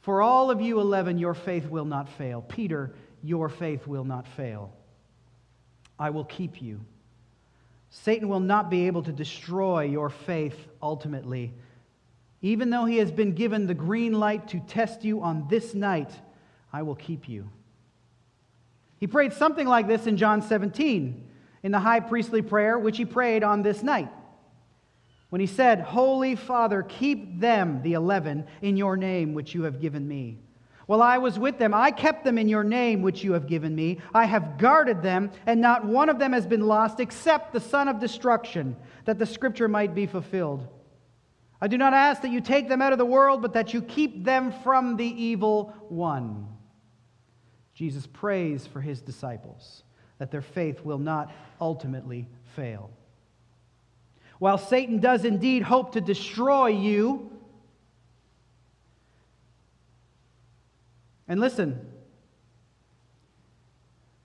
For 0.00 0.22
all 0.22 0.50
of 0.50 0.60
you 0.60 0.80
11, 0.80 1.18
your 1.18 1.34
faith 1.34 1.66
will 1.68 1.84
not 1.84 2.08
fail. 2.08 2.42
Peter, 2.42 2.94
your 3.22 3.48
faith 3.48 3.86
will 3.86 4.04
not 4.04 4.26
fail. 4.26 4.72
I 5.98 6.10
will 6.10 6.24
keep 6.24 6.62
you. 6.62 6.80
Satan 7.90 8.28
will 8.28 8.40
not 8.40 8.70
be 8.70 8.86
able 8.86 9.02
to 9.02 9.12
destroy 9.12 9.84
your 9.84 10.10
faith 10.10 10.56
ultimately. 10.82 11.52
Even 12.42 12.70
though 12.70 12.84
he 12.84 12.98
has 12.98 13.10
been 13.10 13.32
given 13.32 13.66
the 13.66 13.74
green 13.74 14.12
light 14.12 14.48
to 14.48 14.60
test 14.60 15.04
you 15.04 15.22
on 15.22 15.48
this 15.48 15.74
night, 15.74 16.12
I 16.72 16.82
will 16.82 16.94
keep 16.94 17.28
you. 17.28 17.50
He 18.98 19.06
prayed 19.06 19.32
something 19.32 19.66
like 19.66 19.88
this 19.88 20.06
in 20.06 20.16
John 20.16 20.42
17, 20.42 21.28
in 21.62 21.72
the 21.72 21.80
high 21.80 22.00
priestly 22.00 22.42
prayer, 22.42 22.78
which 22.78 22.96
he 22.96 23.04
prayed 23.04 23.42
on 23.42 23.62
this 23.62 23.82
night. 23.82 24.08
When 25.30 25.40
he 25.40 25.46
said, 25.46 25.80
Holy 25.80 26.36
Father, 26.36 26.82
keep 26.82 27.40
them, 27.40 27.82
the 27.82 27.94
eleven, 27.94 28.46
in 28.62 28.76
your 28.76 28.96
name 28.96 29.34
which 29.34 29.54
you 29.54 29.62
have 29.64 29.80
given 29.80 30.06
me. 30.06 30.38
While 30.88 31.02
I 31.02 31.18
was 31.18 31.38
with 31.38 31.58
them, 31.58 31.74
I 31.74 31.90
kept 31.90 32.24
them 32.24 32.38
in 32.38 32.48
your 32.48 32.64
name, 32.64 33.02
which 33.02 33.22
you 33.22 33.34
have 33.34 33.46
given 33.46 33.74
me. 33.74 33.98
I 34.14 34.24
have 34.24 34.56
guarded 34.56 35.02
them, 35.02 35.30
and 35.44 35.60
not 35.60 35.84
one 35.84 36.08
of 36.08 36.18
them 36.18 36.32
has 36.32 36.46
been 36.46 36.66
lost 36.66 36.98
except 36.98 37.52
the 37.52 37.60
son 37.60 37.88
of 37.88 38.00
destruction, 38.00 38.74
that 39.04 39.18
the 39.18 39.26
scripture 39.26 39.68
might 39.68 39.94
be 39.94 40.06
fulfilled. 40.06 40.66
I 41.60 41.68
do 41.68 41.76
not 41.76 41.92
ask 41.92 42.22
that 42.22 42.30
you 42.30 42.40
take 42.40 42.70
them 42.70 42.80
out 42.80 42.92
of 42.92 42.98
the 42.98 43.04
world, 43.04 43.42
but 43.42 43.52
that 43.52 43.74
you 43.74 43.82
keep 43.82 44.24
them 44.24 44.50
from 44.64 44.96
the 44.96 45.04
evil 45.04 45.74
one. 45.90 46.48
Jesus 47.74 48.06
prays 48.06 48.66
for 48.66 48.80
his 48.80 49.02
disciples 49.02 49.82
that 50.16 50.30
their 50.30 50.40
faith 50.40 50.82
will 50.86 50.98
not 50.98 51.30
ultimately 51.60 52.26
fail. 52.56 52.88
While 54.38 54.56
Satan 54.56 55.00
does 55.00 55.26
indeed 55.26 55.64
hope 55.64 55.92
to 55.92 56.00
destroy 56.00 56.68
you, 56.68 57.30
And 61.28 61.40
listen, 61.40 61.86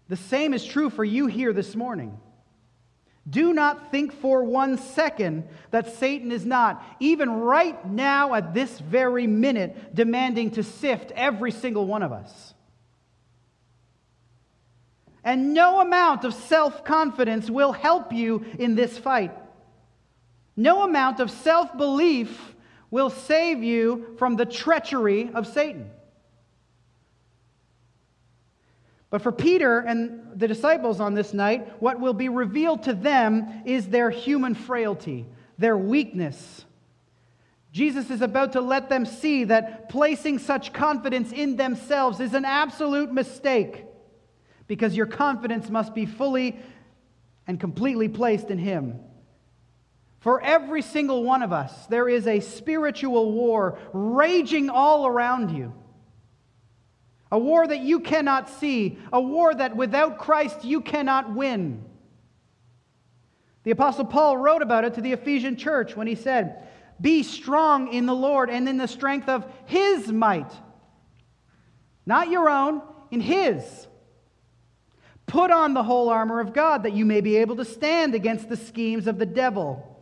the 0.07 0.15
same 0.15 0.53
is 0.53 0.63
true 0.63 0.89
for 0.89 1.03
you 1.03 1.27
here 1.27 1.53
this 1.53 1.75
morning. 1.75 2.17
Do 3.29 3.53
not 3.53 3.91
think 3.91 4.13
for 4.13 4.43
one 4.43 4.77
second 4.77 5.47
that 5.71 5.95
Satan 5.97 6.31
is 6.31 6.45
not, 6.45 6.83
even 6.99 7.31
right 7.31 7.85
now 7.89 8.33
at 8.33 8.53
this 8.53 8.79
very 8.79 9.27
minute, 9.27 9.95
demanding 9.95 10.51
to 10.51 10.63
sift 10.63 11.11
every 11.11 11.51
single 11.51 11.85
one 11.85 12.03
of 12.03 12.11
us. 12.11 12.53
And 15.23 15.53
no 15.53 15.79
amount 15.79 16.25
of 16.25 16.33
self 16.33 16.83
confidence 16.83 17.49
will 17.49 17.71
help 17.71 18.11
you 18.11 18.45
in 18.59 18.75
this 18.75 18.97
fight. 18.97 19.31
No 20.57 20.83
amount 20.83 21.21
of 21.21 21.31
self 21.31 21.75
belief 21.77 22.55
will 22.91 23.09
save 23.09 23.63
you 23.63 24.15
from 24.19 24.35
the 24.35 24.45
treachery 24.45 25.31
of 25.33 25.47
Satan. 25.47 25.89
But 29.13 29.21
for 29.21 29.31
Peter 29.31 29.77
and 29.77 30.39
the 30.39 30.47
disciples 30.47 30.99
on 30.99 31.13
this 31.13 31.35
night, 31.35 31.79
what 31.79 31.99
will 31.99 32.15
be 32.15 32.29
revealed 32.29 32.81
to 32.85 32.95
them 32.95 33.61
is 33.63 33.87
their 33.87 34.09
human 34.09 34.55
frailty, 34.55 35.27
their 35.59 35.77
weakness. 35.77 36.65
Jesus 37.71 38.09
is 38.09 38.23
about 38.23 38.53
to 38.53 38.61
let 38.61 38.89
them 38.89 39.05
see 39.05 39.43
that 39.43 39.87
placing 39.87 40.39
such 40.39 40.73
confidence 40.73 41.31
in 41.31 41.57
themselves 41.57 42.19
is 42.19 42.33
an 42.33 42.43
absolute 42.43 43.13
mistake 43.13 43.85
because 44.65 44.95
your 44.95 45.05
confidence 45.05 45.69
must 45.69 45.93
be 45.93 46.07
fully 46.07 46.57
and 47.45 47.59
completely 47.59 48.09
placed 48.09 48.49
in 48.49 48.57
Him. 48.57 48.99
For 50.21 50.41
every 50.41 50.81
single 50.81 51.23
one 51.23 51.43
of 51.43 51.53
us, 51.53 51.85
there 51.85 52.09
is 52.09 52.25
a 52.25 52.39
spiritual 52.39 53.31
war 53.31 53.77
raging 53.93 54.71
all 54.71 55.05
around 55.05 55.55
you 55.55 55.71
a 57.33 57.39
war 57.39 57.65
that 57.65 57.79
you 57.79 57.99
cannot 57.99 58.47
see, 58.47 58.99
a 59.11 59.19
war 59.19 59.55
that 59.55 59.75
without 59.75 60.19
Christ 60.19 60.63
you 60.63 60.81
cannot 60.81 61.33
win. 61.33 61.83
The 63.63 63.71
Apostle 63.71 64.05
Paul 64.05 64.37
wrote 64.37 64.61
about 64.61 64.85
it 64.85 64.93
to 64.93 65.01
the 65.01 65.13
Ephesian 65.13 65.55
church 65.55 65.95
when 65.95 66.05
he 66.05 66.13
said, 66.13 66.67
Be 67.01 67.23
strong 67.23 67.91
in 67.91 68.05
the 68.05 68.13
Lord 68.13 68.51
and 68.51 68.69
in 68.69 68.77
the 68.77 68.87
strength 68.87 69.29
of 69.29 69.51
his 69.65 70.11
might. 70.11 70.53
Not 72.05 72.29
your 72.29 72.51
own, 72.51 72.83
in 73.09 73.19
his. 73.19 73.87
Put 75.25 75.49
on 75.49 75.73
the 75.73 75.81
whole 75.81 76.09
armor 76.09 76.39
of 76.39 76.53
God 76.53 76.83
that 76.83 76.93
you 76.93 77.03
may 77.03 77.21
be 77.21 77.37
able 77.37 77.55
to 77.55 77.65
stand 77.65 78.13
against 78.13 78.47
the 78.47 78.57
schemes 78.57 79.07
of 79.07 79.17
the 79.17 79.25
devil. 79.25 79.99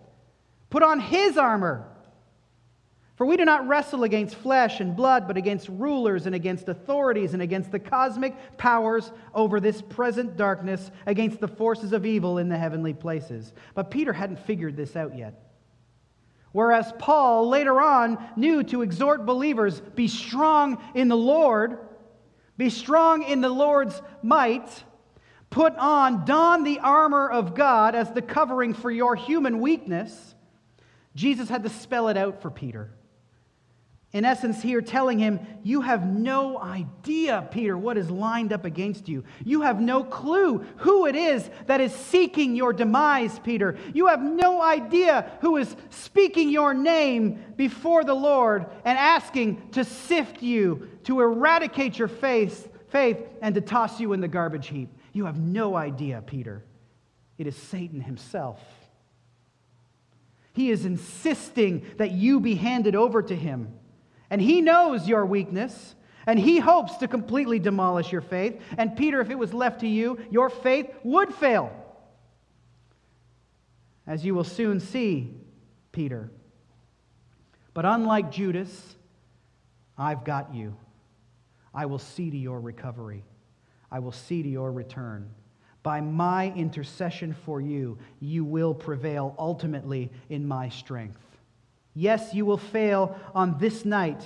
Put 0.70 0.84
on 0.84 1.00
his 1.00 1.38
armor 1.38 1.88
for 3.22 3.28
we 3.28 3.38
do 3.38 3.46
not 3.46 3.68
wrestle 3.68 4.04
against 4.04 4.34
flesh 4.34 4.80
and 4.80 4.96
blood, 4.96 5.28
but 5.28 5.38
against 5.38 5.70
rulers 5.70 6.26
and 6.26 6.34
against 6.34 6.68
authorities 6.70 7.36
and 7.36 7.42
against 7.44 7.72
the 7.72 7.78
cosmic 7.78 8.36
powers 8.58 9.12
over 9.36 9.60
this 9.60 9.80
present 9.80 10.36
darkness, 10.36 10.90
against 11.06 11.40
the 11.40 11.48
forces 11.48 11.94
of 11.94 12.04
evil 12.04 12.40
in 12.40 12.50
the 12.50 12.58
heavenly 12.58 12.96
places. 12.96 13.54
But 13.76 13.92
Peter 13.92 14.12
hadn't 14.12 14.40
figured 14.40 14.76
this 14.76 14.96
out 14.96 15.16
yet. 15.16 15.40
Whereas 16.52 16.92
Paul 16.98 17.48
later 17.48 17.80
on 17.80 18.18
knew 18.36 18.64
to 18.64 18.82
exhort 18.82 19.24
believers 19.24 19.80
be 19.82 20.08
strong 20.08 20.84
in 20.96 21.08
the 21.08 21.16
Lord, 21.16 21.78
be 22.58 22.72
strong 22.72 23.22
in 23.22 23.42
the 23.42 23.50
Lord's 23.50 24.02
might, 24.24 24.84
put 25.52 25.76
on, 25.76 26.26
don 26.26 26.64
the 26.64 26.80
armor 26.80 27.30
of 27.30 27.54
God 27.54 27.94
as 27.94 28.12
the 28.14 28.24
covering 28.24 28.74
for 28.74 28.90
your 28.90 29.16
human 29.16 29.60
weakness. 29.60 30.34
Jesus 31.14 31.50
had 31.50 31.62
to 31.62 31.70
spell 31.70 32.08
it 32.08 32.18
out 32.18 32.42
for 32.42 32.50
Peter 32.50 32.90
in 34.14 34.26
essence, 34.26 34.62
here 34.62 34.82
telling 34.82 35.20
him, 35.20 35.40
You 35.64 35.82
have 35.82 36.06
no 36.06 36.60
idea, 36.60 37.48
Peter, 37.50 37.78
what 37.78 37.98
is 37.98 38.12
lined 38.12 38.52
up 38.52 38.66
against 38.66 39.08
you. 39.08 39.24
You 39.46 39.62
have 39.62 39.80
no 39.80 40.04
clue 40.04 40.66
who 40.78 41.06
it 41.06 41.16
is 41.16 41.50
that 41.68 41.80
is 41.80 41.94
seeking 41.94 42.54
your 42.54 42.74
demise, 42.74 43.40
Peter. 43.40 43.78
You 43.94 44.08
have 44.08 44.22
no 44.22 44.62
idea 44.62 45.32
who 45.40 45.56
is 45.56 45.74
speaking 45.92 46.50
your 46.50 46.74
name 46.74 47.42
before 47.56 48.04
the 48.04 48.14
Lord 48.14 48.66
and 48.84 48.98
asking 48.98 49.70
to 49.72 49.86
sift 49.86 50.42
you, 50.42 50.90
to 51.06 51.22
eradicate 51.22 51.98
your 51.98 52.10
faith, 52.10 52.68
faith 52.90 53.18
and 53.42 53.56
to 53.56 53.62
toss 53.62 54.02
you 54.02 54.12
in 54.12 54.20
the 54.20 54.28
garbage 54.28 54.68
heap. 54.68 54.90
You 55.14 55.26
have 55.26 55.40
no 55.40 55.76
idea, 55.76 56.22
Peter. 56.26 56.66
It 57.38 57.48
is 57.48 57.56
Satan 57.56 58.02
himself. 58.02 58.60
He 60.52 60.70
is 60.70 60.84
insisting 60.84 61.86
that 61.96 62.12
you 62.12 62.42
be 62.42 62.56
handed 62.56 62.94
over 62.94 63.22
to 63.22 63.36
him. 63.36 63.74
And 64.32 64.42
he 64.42 64.62
knows 64.62 65.08
your 65.08 65.26
weakness, 65.26 65.94
and 66.26 66.40
he 66.40 66.58
hopes 66.58 66.96
to 66.98 67.08
completely 67.08 67.60
demolish 67.60 68.12
your 68.12 68.22
faith. 68.22 68.60
And 68.78 68.96
Peter, 68.96 69.22
if 69.22 69.30
it 69.30 69.38
was 69.38 69.54
left 69.54 69.82
to 69.82 69.88
you, 69.88 70.18
your 70.32 70.50
faith 70.50 70.90
would 71.04 71.34
fail. 71.36 71.72
As 74.08 74.26
you 74.26 74.34
will 74.34 74.46
soon 74.46 74.80
see, 74.80 75.36
Peter. 75.92 76.32
But 77.74 77.86
unlike 77.86 78.32
Judas, 78.32 78.96
I've 79.98 80.24
got 80.24 80.56
you. 80.56 80.76
I 81.74 81.86
will 81.86 82.00
see 82.00 82.32
to 82.32 82.38
your 82.38 82.60
recovery. 82.60 83.24
I 83.92 84.00
will 84.00 84.12
see 84.12 84.42
to 84.42 84.50
your 84.50 84.72
return. 84.72 85.30
By 85.84 86.00
my 86.00 86.54
intercession 86.54 87.36
for 87.46 87.60
you, 87.60 87.98
you 88.20 88.46
will 88.46 88.74
prevail 88.74 89.36
ultimately 89.38 90.10
in 90.30 90.48
my 90.48 90.70
strength. 90.70 91.31
Yes, 91.94 92.34
you 92.34 92.46
will 92.46 92.58
fail 92.58 93.20
on 93.36 93.58
this 93.60 93.84
night, 93.86 94.24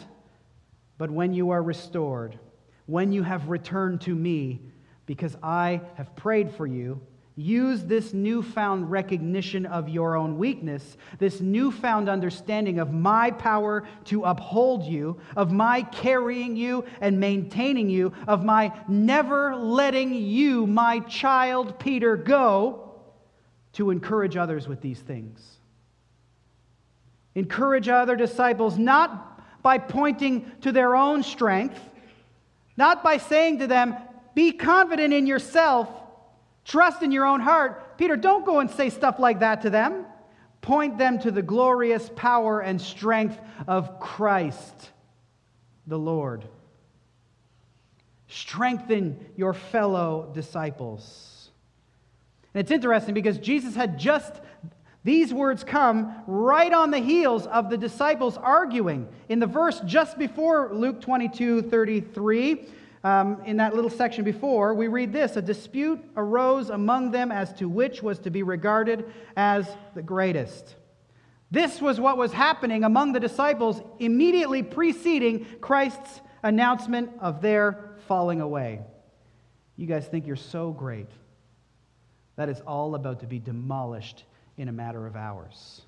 but 0.97 1.09
when 1.09 1.33
you 1.33 1.49
are 1.49 1.63
restored, 1.63 2.37
when 2.85 3.11
you 3.11 3.23
have 3.23 3.49
returned 3.49 4.01
to 4.01 4.13
me, 4.13 4.61
because 5.05 5.35
I 5.41 5.81
have 5.95 6.15
prayed 6.15 6.51
for 6.51 6.67
you, 6.67 7.01
use 7.35 7.83
this 7.83 8.13
newfound 8.13 8.89
recognition 8.89 9.65
of 9.65 9.89
your 9.89 10.15
own 10.15 10.37
weakness, 10.37 10.95
this 11.19 11.41
newfound 11.41 12.07
understanding 12.07 12.79
of 12.79 12.93
my 12.93 13.31
power 13.31 13.83
to 14.05 14.23
uphold 14.23 14.83
you, 14.83 15.19
of 15.35 15.51
my 15.51 15.81
carrying 15.81 16.55
you 16.55 16.85
and 17.01 17.19
maintaining 17.19 17.89
you, 17.89 18.13
of 18.27 18.45
my 18.45 18.71
never 18.87 19.55
letting 19.55 20.13
you, 20.13 20.65
my 20.65 20.99
child 21.01 21.77
Peter, 21.79 22.15
go, 22.15 22.93
to 23.73 23.89
encourage 23.89 24.37
others 24.37 24.67
with 24.67 24.79
these 24.81 24.99
things. 24.99 25.54
Encourage 27.35 27.89
other 27.89 28.15
disciples 28.15 28.77
not 28.77 29.61
by 29.61 29.77
pointing 29.77 30.49
to 30.61 30.71
their 30.71 30.95
own 30.95 31.21
strength, 31.21 31.79
not 32.77 33.03
by 33.03 33.17
saying 33.17 33.59
to 33.59 33.67
them, 33.67 33.95
Be 34.33 34.51
confident 34.51 35.13
in 35.13 35.27
yourself, 35.27 35.89
trust 36.63 37.03
in 37.03 37.11
your 37.11 37.25
own 37.25 37.41
heart. 37.41 37.97
Peter, 37.97 38.15
don't 38.15 38.45
go 38.45 38.59
and 38.59 38.71
say 38.71 38.89
stuff 38.89 39.19
like 39.19 39.39
that 39.39 39.61
to 39.63 39.69
them. 39.69 40.05
Point 40.61 40.97
them 40.97 41.19
to 41.19 41.29
the 41.29 41.41
glorious 41.41 42.09
power 42.15 42.59
and 42.59 42.81
strength 42.81 43.39
of 43.67 43.99
Christ, 43.99 44.91
the 45.85 45.99
Lord. 45.99 46.45
Strengthen 48.27 49.23
your 49.35 49.53
fellow 49.53 50.31
disciples. 50.33 51.49
And 52.53 52.61
it's 52.61 52.71
interesting 52.71 53.13
because 53.13 53.37
Jesus 53.37 53.75
had 53.75 53.99
just 53.99 54.33
these 55.05 55.31
words 55.31 55.63
come 55.63 56.15
right 56.25 56.73
on 56.73 56.89
the 56.89 56.97
heels 56.97 57.45
of 57.45 57.69
the 57.69 57.77
disciples 57.77 58.37
arguing. 58.37 59.07
In 59.29 59.39
the 59.39 59.45
verse 59.45 59.79
just 59.85 60.17
before 60.17 60.73
Luke 60.73 60.99
22 60.99 61.61
33, 61.61 62.65
um, 63.03 63.39
in 63.45 63.57
that 63.57 63.75
little 63.75 63.91
section 63.91 64.23
before, 64.23 64.73
we 64.73 64.87
read 64.87 65.13
this 65.13 65.37
A 65.37 65.43
dispute 65.43 66.03
arose 66.17 66.71
among 66.71 67.11
them 67.11 67.31
as 67.31 67.53
to 67.53 67.69
which 67.69 68.01
was 68.01 68.17
to 68.21 68.31
be 68.31 68.41
regarded 68.41 69.05
as 69.37 69.67
the 69.93 70.01
greatest. 70.01 70.75
This 71.51 71.79
was 71.79 71.99
what 71.99 72.17
was 72.17 72.33
happening 72.33 72.83
among 72.83 73.13
the 73.13 73.19
disciples 73.19 73.83
immediately 73.99 74.63
preceding 74.63 75.45
Christ's 75.61 76.19
announcement 76.41 77.11
of 77.19 77.43
their 77.43 77.91
falling 78.07 78.41
away. 78.41 78.81
You 79.77 79.85
guys 79.85 80.07
think 80.07 80.25
you're 80.25 80.35
so 80.35 80.71
great. 80.71 81.11
That 82.37 82.49
is 82.49 82.59
all 82.61 82.95
about 82.95 83.19
to 83.19 83.27
be 83.27 83.37
demolished 83.37 84.23
in 84.57 84.67
a 84.67 84.71
matter 84.71 85.05
of 85.05 85.15
hours. 85.15 85.81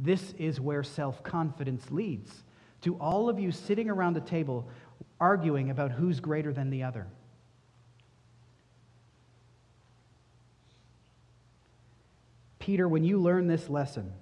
This 0.00 0.32
is 0.38 0.60
where 0.60 0.82
self 0.82 1.22
confidence 1.22 1.90
leads 1.90 2.42
to 2.82 2.96
all 2.96 3.28
of 3.28 3.38
you 3.38 3.50
sitting 3.50 3.88
around 3.88 4.14
the 4.14 4.20
table 4.20 4.68
arguing 5.20 5.70
about 5.70 5.92
who's 5.92 6.20
greater 6.20 6.52
than 6.52 6.70
the 6.70 6.82
other. 6.82 7.06
Peter, 12.58 12.88
when 12.88 13.04
you 13.04 13.18
learn 13.18 13.46
this 13.46 13.68
lesson, 13.68 14.12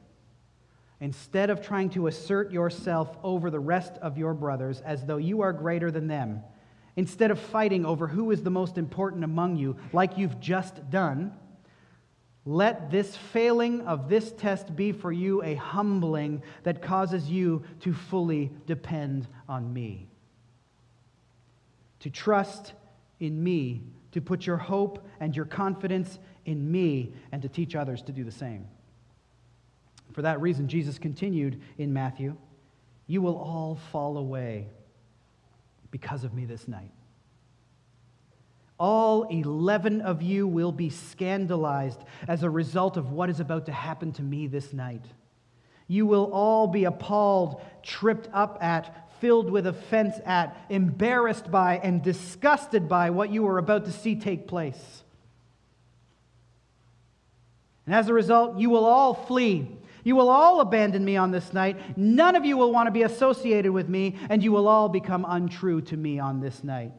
instead 1.00 1.48
of 1.48 1.64
trying 1.64 1.88
to 1.90 2.08
assert 2.08 2.52
yourself 2.52 3.16
over 3.22 3.50
the 3.50 3.60
rest 3.60 3.94
of 4.02 4.18
your 4.18 4.34
brothers 4.34 4.80
as 4.80 5.04
though 5.06 5.16
you 5.16 5.40
are 5.42 5.52
greater 5.52 5.90
than 5.90 6.08
them, 6.08 6.42
instead 6.96 7.30
of 7.30 7.38
fighting 7.38 7.86
over 7.86 8.06
who 8.06 8.30
is 8.30 8.42
the 8.42 8.50
most 8.50 8.78
important 8.78 9.24
among 9.24 9.56
you, 9.56 9.76
like 9.92 10.18
you've 10.18 10.40
just 10.40 10.90
done, 10.90 11.32
let 12.44 12.90
this 12.90 13.16
failing 13.16 13.82
of 13.82 14.08
this 14.08 14.32
test 14.32 14.74
be 14.74 14.90
for 14.92 15.12
you 15.12 15.42
a 15.42 15.54
humbling 15.54 16.42
that 16.64 16.82
causes 16.82 17.30
you 17.30 17.62
to 17.80 17.92
fully 17.92 18.50
depend 18.66 19.28
on 19.48 19.72
me. 19.72 20.08
To 22.00 22.10
trust 22.10 22.72
in 23.20 23.42
me, 23.42 23.82
to 24.10 24.20
put 24.20 24.44
your 24.44 24.56
hope 24.56 25.06
and 25.20 25.36
your 25.36 25.44
confidence 25.44 26.18
in 26.44 26.68
me, 26.70 27.12
and 27.30 27.40
to 27.42 27.48
teach 27.48 27.76
others 27.76 28.02
to 28.02 28.12
do 28.12 28.24
the 28.24 28.32
same. 28.32 28.66
For 30.12 30.22
that 30.22 30.40
reason, 30.40 30.66
Jesus 30.66 30.98
continued 30.98 31.60
in 31.78 31.92
Matthew 31.92 32.36
You 33.06 33.22
will 33.22 33.36
all 33.36 33.78
fall 33.92 34.18
away 34.18 34.66
because 35.92 36.24
of 36.24 36.34
me 36.34 36.44
this 36.44 36.66
night. 36.66 36.90
All 38.82 39.22
11 39.28 40.00
of 40.00 40.22
you 40.22 40.48
will 40.48 40.72
be 40.72 40.90
scandalized 40.90 42.00
as 42.26 42.42
a 42.42 42.50
result 42.50 42.96
of 42.96 43.12
what 43.12 43.30
is 43.30 43.38
about 43.38 43.66
to 43.66 43.72
happen 43.72 44.10
to 44.14 44.22
me 44.22 44.48
this 44.48 44.72
night. 44.72 45.04
You 45.86 46.04
will 46.04 46.32
all 46.32 46.66
be 46.66 46.82
appalled, 46.82 47.62
tripped 47.84 48.28
up 48.32 48.58
at, 48.60 49.08
filled 49.20 49.52
with 49.52 49.68
offense 49.68 50.16
at, 50.24 50.56
embarrassed 50.68 51.48
by, 51.48 51.78
and 51.78 52.02
disgusted 52.02 52.88
by 52.88 53.10
what 53.10 53.30
you 53.30 53.46
are 53.46 53.58
about 53.58 53.84
to 53.84 53.92
see 53.92 54.16
take 54.16 54.48
place. 54.48 55.04
And 57.86 57.94
as 57.94 58.08
a 58.08 58.12
result, 58.12 58.58
you 58.58 58.68
will 58.68 58.84
all 58.84 59.14
flee. 59.14 59.68
You 60.02 60.16
will 60.16 60.28
all 60.28 60.60
abandon 60.60 61.04
me 61.04 61.16
on 61.16 61.30
this 61.30 61.52
night. 61.52 61.96
None 61.96 62.34
of 62.34 62.44
you 62.44 62.56
will 62.56 62.72
want 62.72 62.88
to 62.88 62.90
be 62.90 63.04
associated 63.04 63.70
with 63.70 63.88
me, 63.88 64.16
and 64.28 64.42
you 64.42 64.50
will 64.50 64.66
all 64.66 64.88
become 64.88 65.24
untrue 65.28 65.82
to 65.82 65.96
me 65.96 66.18
on 66.18 66.40
this 66.40 66.64
night. 66.64 66.90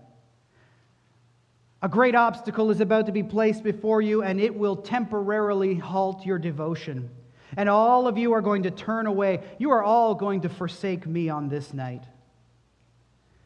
A 1.83 1.89
great 1.89 2.15
obstacle 2.15 2.71
is 2.71 2.79
about 2.79 3.07
to 3.07 3.11
be 3.11 3.23
placed 3.23 3.61
before 3.61 4.01
you, 4.01 4.23
and 4.23 4.39
it 4.39 4.55
will 4.55 4.77
temporarily 4.77 5.75
halt 5.75 6.25
your 6.25 6.39
devotion. 6.39 7.09
And 7.57 7.67
all 7.67 8.07
of 8.07 8.17
you 8.17 8.31
are 8.31 8.41
going 8.41 8.63
to 8.63 8.71
turn 8.71 9.05
away. 9.05 9.43
You 9.59 9.71
are 9.71 9.83
all 9.83 10.15
going 10.15 10.41
to 10.41 10.49
forsake 10.49 11.05
me 11.05 11.27
on 11.27 11.49
this 11.49 11.73
night. 11.73 12.05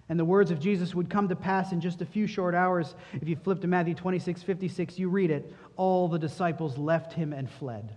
And 0.07 0.19
the 0.19 0.23
words 0.23 0.51
of 0.51 0.59
Jesus 0.59 0.93
would 0.93 1.09
come 1.09 1.27
to 1.29 1.35
pass 1.35 1.71
in 1.71 1.81
just 1.81 2.01
a 2.03 2.05
few 2.05 2.27
short 2.27 2.53
hours. 2.53 2.93
If 3.11 3.27
you 3.27 3.35
flip 3.35 3.59
to 3.61 3.67
Matthew 3.67 3.95
26, 3.95 4.43
56, 4.43 4.99
you 4.99 5.09
read 5.09 5.31
it. 5.31 5.51
All 5.75 6.07
the 6.07 6.19
disciples 6.19 6.77
left 6.77 7.13
him 7.13 7.33
and 7.33 7.49
fled 7.49 7.91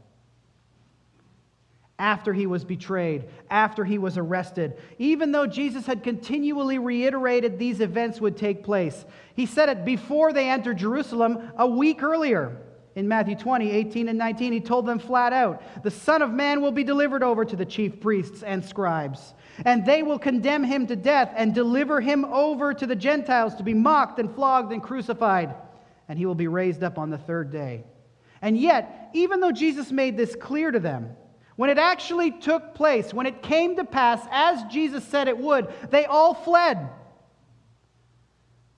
after 2.01 2.33
he 2.33 2.47
was 2.47 2.65
betrayed, 2.65 3.27
after 3.51 3.85
he 3.85 3.99
was 3.99 4.17
arrested. 4.17 4.79
Even 4.99 5.33
though 5.33 5.47
Jesus 5.47 5.85
had 5.85 6.03
continually 6.03 6.79
reiterated 6.79 7.59
these 7.59 7.81
events 7.81 8.21
would 8.23 8.39
take 8.39 8.65
place, 8.65 9.05
he 9.35 9.45
said 9.45 9.69
it 9.69 9.85
before 9.85 10.33
they 10.33 10.49
entered 10.49 10.79
Jerusalem 10.79 11.53
a 11.59 11.67
week 11.67 12.03
earlier. 12.03 12.57
In 12.97 13.07
Matthew 13.07 13.37
20, 13.37 13.71
18 13.71 14.09
and 14.09 14.19
19, 14.19 14.53
he 14.53 14.61
told 14.61 14.87
them 14.87 14.99
flat 14.99 15.35
out 15.35 15.63
The 15.85 15.91
Son 15.91 16.23
of 16.23 16.33
Man 16.33 16.63
will 16.63 16.73
be 16.73 16.83
delivered 16.83 17.23
over 17.23 17.45
to 17.45 17.55
the 17.55 17.67
chief 17.67 18.01
priests 18.01 18.43
and 18.43 18.65
scribes, 18.65 19.35
and 19.67 19.85
they 19.85 20.03
will 20.03 20.19
condemn 20.19 20.65
him 20.65 20.87
to 20.87 20.97
death 20.97 21.33
and 21.37 21.55
deliver 21.55 22.01
him 22.01 22.25
over 22.25 22.73
to 22.73 22.87
the 22.87 22.97
Gentiles 22.97 23.55
to 23.57 23.63
be 23.63 23.75
mocked 23.75 24.19
and 24.19 24.35
flogged 24.35 24.73
and 24.73 24.83
crucified, 24.83 25.55
and 26.09 26.19
he 26.19 26.25
will 26.25 26.35
be 26.35 26.49
raised 26.49 26.83
up 26.83 26.99
on 26.99 27.11
the 27.11 27.19
third 27.19 27.53
day. 27.53 27.85
And 28.41 28.57
yet, 28.57 29.11
even 29.13 29.41
though 29.41 29.53
Jesus 29.53 29.93
made 29.93 30.17
this 30.17 30.35
clear 30.35 30.71
to 30.71 30.81
them, 30.81 31.15
when 31.61 31.69
it 31.69 31.77
actually 31.77 32.31
took 32.31 32.73
place, 32.73 33.13
when 33.13 33.27
it 33.27 33.43
came 33.43 33.77
to 33.77 33.85
pass 33.85 34.27
as 34.31 34.65
Jesus 34.73 35.05
said 35.05 35.29
it 35.29 35.37
would, 35.37 35.69
they 35.91 36.07
all 36.07 36.33
fled. 36.33 36.89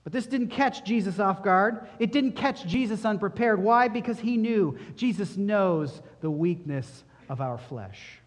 But 0.03 0.11
this 0.11 0.25
didn't 0.25 0.49
catch 0.49 0.83
Jesus 0.83 1.17
off 1.17 1.41
guard. 1.41 1.87
It 1.97 2.11
didn't 2.11 2.33
catch 2.33 2.67
Jesus 2.67 3.05
unprepared. 3.05 3.63
Why? 3.63 3.87
Because 3.87 4.19
he 4.19 4.35
knew. 4.35 4.77
Jesus 4.97 5.37
knows 5.37 6.01
the 6.19 6.29
weakness 6.29 7.05
of 7.29 7.39
our 7.39 7.57
flesh. 7.57 8.19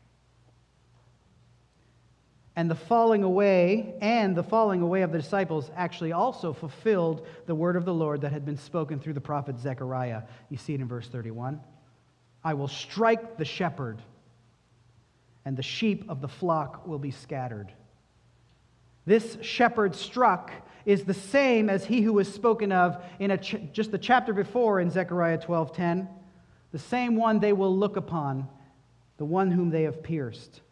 And 2.56 2.70
the 2.70 2.76
falling 2.76 3.24
away 3.24 3.92
and 4.00 4.34
the 4.34 4.42
falling 4.42 4.80
away 4.80 5.02
of 5.02 5.12
the 5.12 5.18
disciples 5.18 5.70
actually 5.76 6.12
also 6.12 6.54
fulfilled 6.54 7.26
the 7.44 7.54
word 7.54 7.76
of 7.76 7.84
the 7.84 7.92
Lord 7.92 8.22
that 8.22 8.32
had 8.32 8.46
been 8.46 8.56
spoken 8.56 9.00
through 9.00 9.12
the 9.12 9.20
prophet 9.20 9.58
Zechariah. 9.58 10.22
You 10.48 10.56
see 10.56 10.72
it 10.72 10.80
in 10.80 10.88
verse 10.88 11.08
31. 11.08 11.60
I 12.42 12.54
will 12.54 12.68
strike 12.68 13.36
the 13.36 13.44
shepherd, 13.44 14.00
and 15.46 15.56
the 15.56 15.62
sheep 15.62 16.04
of 16.08 16.20
the 16.20 16.28
flock 16.28 16.86
will 16.88 16.98
be 16.98 17.12
scattered. 17.12 17.72
This 19.06 19.38
shepherd 19.40 19.94
struck 19.94 20.50
is 20.84 21.04
the 21.04 21.14
same 21.14 21.70
as 21.70 21.84
he 21.84 22.02
who 22.02 22.12
was 22.12 22.32
spoken 22.32 22.72
of 22.72 23.02
in 23.20 23.36
ch- 23.38 23.56
just 23.72 23.92
the 23.92 23.98
chapter 23.98 24.32
before 24.32 24.80
in 24.80 24.90
Zechariah 24.90 25.38
12:10, 25.38 26.08
the 26.72 26.78
same 26.80 27.14
one 27.14 27.38
they 27.38 27.52
will 27.52 27.74
look 27.74 27.96
upon, 27.96 28.48
the 29.18 29.24
one 29.24 29.52
whom 29.52 29.70
they 29.70 29.84
have 29.84 30.02
pierced. 30.02 30.62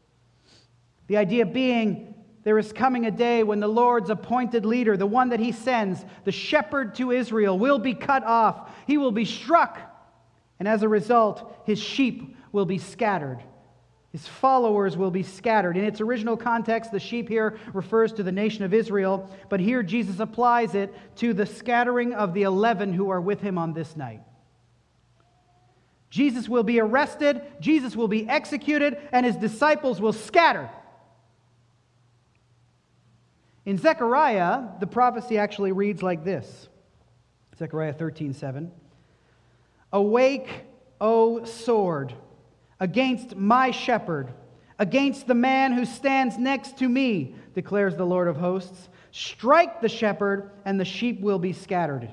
The 1.07 1.19
idea 1.19 1.47
being 1.47 2.13
there 2.43 2.59
is 2.59 2.73
coming 2.73 3.07
a 3.07 3.13
day 3.13 3.45
when 3.45 3.61
the 3.61 3.69
Lord's 3.69 4.11
appointed 4.11 4.67
leader, 4.67 4.97
the 4.97 5.07
one 5.07 5.29
that 5.29 5.41
he 5.41 5.53
sends, 5.53 6.05
the 6.25 6.33
shepherd 6.33 6.97
to 6.97 7.13
Israel, 7.13 7.59
will 7.59 7.79
be 7.79 7.95
cut 7.95 8.25
off. 8.25 8.71
He 8.89 8.99
will 8.99 9.13
be 9.13 9.25
struck, 9.25 9.79
and 10.59 10.67
as 10.67 10.83
a 10.83 10.89
result, 10.89 11.63
his 11.65 11.79
sheep 11.79 12.37
will 12.51 12.67
be 12.67 12.79
scattered. 12.79 13.43
His 14.15 14.29
followers 14.29 14.97
will 14.97 15.11
be 15.11 15.25
scattered. 15.25 15.77
In 15.77 15.83
its 15.83 16.01
original 16.01 16.37
context, 16.37 16.93
the 16.93 17.01
sheep 17.01 17.29
here 17.29 17.59
refers 17.73 18.13
to 18.13 18.23
the 18.23 18.31
nation 18.31 18.63
of 18.63 18.73
Israel, 18.73 19.29
but 19.49 19.59
here 19.59 19.83
Jesus 19.83 20.21
applies 20.21 20.77
it 20.77 20.95
to 21.17 21.35
the 21.35 21.47
scattering 21.47 22.15
of 22.15 22.33
the 22.33 22.43
11 22.43 22.93
who 22.93 23.11
are 23.11 23.21
with 23.21 23.41
him 23.41 23.59
on 23.59 23.73
this 23.73 23.97
night. 23.97 24.21
Jesus 26.11 26.49
will 26.49 26.63
be 26.63 26.79
arrested, 26.79 27.43
Jesus 27.59 27.97
will 27.97 28.07
be 28.07 28.29
executed, 28.29 28.99
and 29.11 29.27
his 29.27 29.35
disciples 29.35 30.01
will 30.01 30.13
scatter. 30.13 30.71
In 33.67 33.79
Zechariah, 33.79 34.79
the 34.79 34.87
prophecy 34.87 35.39
actually 35.39 35.73
reads 35.73 36.05
like 36.05 36.23
this 36.23 36.69
Zechariah 37.59 37.95
13 37.95 38.33
7. 38.33 38.71
Awake, 39.93 40.67
O 41.01 41.45
sword 41.45 42.15
against 42.81 43.37
my 43.37 43.71
shepherd, 43.71 44.33
against 44.79 45.27
the 45.27 45.35
man 45.35 45.73
who 45.73 45.85
stands 45.85 46.39
next 46.39 46.79
to 46.79 46.89
me, 46.89 47.35
declares 47.55 47.97
the 47.97 48.07
Lord 48.07 48.29
of 48.29 48.37
hosts. 48.37 48.89
Strike 49.13 49.81
the 49.81 49.89
shepherd, 49.89 50.51
and 50.65 50.81
the 50.81 50.85
sheep 50.85 51.21
will 51.21 51.39
be 51.39 51.53
scattered. 51.53 52.11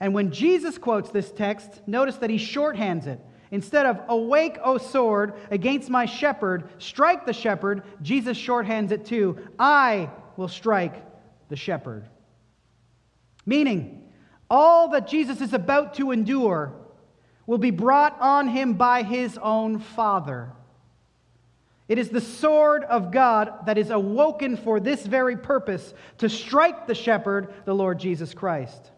And 0.00 0.14
when 0.14 0.30
Jesus 0.30 0.78
quotes 0.78 1.10
this 1.10 1.32
text, 1.32 1.82
notice 1.86 2.16
that 2.16 2.30
he 2.30 2.36
shorthands 2.36 3.06
it. 3.06 3.20
Instead 3.50 3.86
of, 3.86 4.00
Awake, 4.08 4.58
O 4.62 4.78
sword, 4.78 5.34
against 5.50 5.88
my 5.90 6.06
shepherd, 6.06 6.68
strike 6.78 7.26
the 7.26 7.32
shepherd, 7.32 7.82
Jesus 8.02 8.36
shorthands 8.36 8.90
it 8.90 9.04
too. 9.06 9.38
I 9.58 10.10
will 10.36 10.48
strike 10.48 11.04
the 11.48 11.56
shepherd. 11.56 12.04
Meaning, 13.46 14.02
all 14.50 14.88
that 14.88 15.08
Jesus 15.08 15.40
is 15.40 15.52
about 15.52 15.94
to 15.94 16.10
endure 16.10 16.72
will 17.46 17.58
be 17.58 17.70
brought 17.70 18.18
on 18.20 18.48
him 18.48 18.74
by 18.74 19.02
his 19.02 19.38
own 19.38 19.78
Father. 19.78 20.50
It 21.86 21.98
is 21.98 22.08
the 22.08 22.20
sword 22.20 22.82
of 22.84 23.10
God 23.10 23.66
that 23.66 23.76
is 23.76 23.90
awoken 23.90 24.56
for 24.56 24.80
this 24.80 25.04
very 25.04 25.36
purpose 25.36 25.92
to 26.18 26.28
strike 26.28 26.86
the 26.86 26.94
shepherd, 26.94 27.52
the 27.66 27.74
Lord 27.74 27.98
Jesus 27.98 28.32
Christ. 28.32 28.90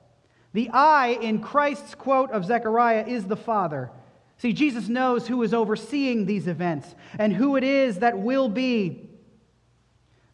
The 0.53 0.71
I 0.71 1.19
in 1.21 1.41
Christ's 1.41 1.95
quote 1.95 2.31
of 2.31 2.45
Zechariah 2.45 3.05
is 3.07 3.25
the 3.25 3.37
Father. 3.37 3.91
See, 4.39 4.53
Jesus 4.53 4.89
knows 4.89 5.27
who 5.27 5.43
is 5.43 5.53
overseeing 5.53 6.27
these 6.27 6.47
events 6.47 6.95
and 7.19 7.33
who 7.33 7.57
it 7.57 7.65
is 7.65 7.99
that 7.99 8.19
will 8.19 8.49
be, 8.49 9.09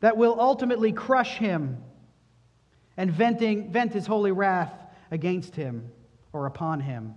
that 0.01 0.17
will 0.17 0.39
ultimately 0.39 0.93
crush 0.93 1.39
him 1.39 1.83
and 2.97 3.11
venting, 3.11 3.73
vent 3.73 3.95
his 3.95 4.07
holy 4.07 4.33
wrath 4.33 4.75
against 5.11 5.57
him 5.57 5.91
or 6.33 6.47
upon 6.47 6.81
him. 6.81 7.15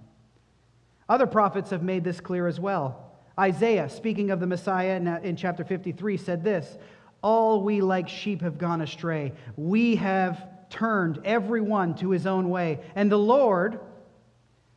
Other 1.08 1.28
prophets 1.28 1.70
have 1.70 1.84
made 1.84 2.04
this 2.04 2.20
clear 2.20 2.48
as 2.48 2.60
well. 2.60 3.12
Isaiah, 3.38 3.90
speaking 3.90 4.32
of 4.32 4.40
the 4.40 4.48
Messiah 4.48 4.96
in, 4.96 5.08
uh, 5.08 5.20
in 5.24 5.36
chapter 5.36 5.64
53, 5.64 6.18
said 6.18 6.44
this 6.44 6.78
All 7.22 7.62
we 7.62 7.82
like 7.82 8.10
sheep 8.10 8.42
have 8.42 8.58
gone 8.58 8.82
astray. 8.82 9.34
We 9.56 9.98
have 9.98 10.48
turned 10.70 11.20
every 11.26 11.62
one 11.62 11.96
to 11.96 12.12
his 12.12 12.26
own 12.26 12.50
way. 12.50 12.80
And 12.96 13.12
the 13.12 13.20
Lord 13.20 13.80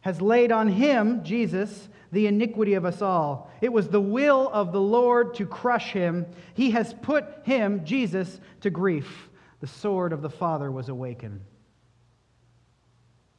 has 0.01 0.21
laid 0.21 0.53
on 0.53 0.69
him, 0.69 1.25
Jesus, 1.25 1.89
the 2.13 2.27
iniquity 2.27 2.75
of 2.75 2.85
us 2.85 3.03
all. 3.03 3.51
It 3.61 3.73
was 3.73 3.89
the 3.89 4.01
will 4.01 4.49
of 4.53 4.73
the 4.73 4.81
Lord 4.81 5.35
to 5.35 5.47
crush 5.47 5.93
him. 5.93 6.27
He 6.55 6.71
has 6.73 6.95
put 7.03 7.25
him, 7.45 7.85
Jesus, 7.85 8.41
to 8.61 8.71
grief. 8.71 9.29
The 9.61 9.67
sword 9.67 10.13
of 10.13 10.23
the 10.23 10.31
Father 10.31 10.71
was 10.71 10.89
awakened. 10.89 11.41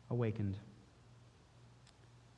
Awakened. 0.10 0.58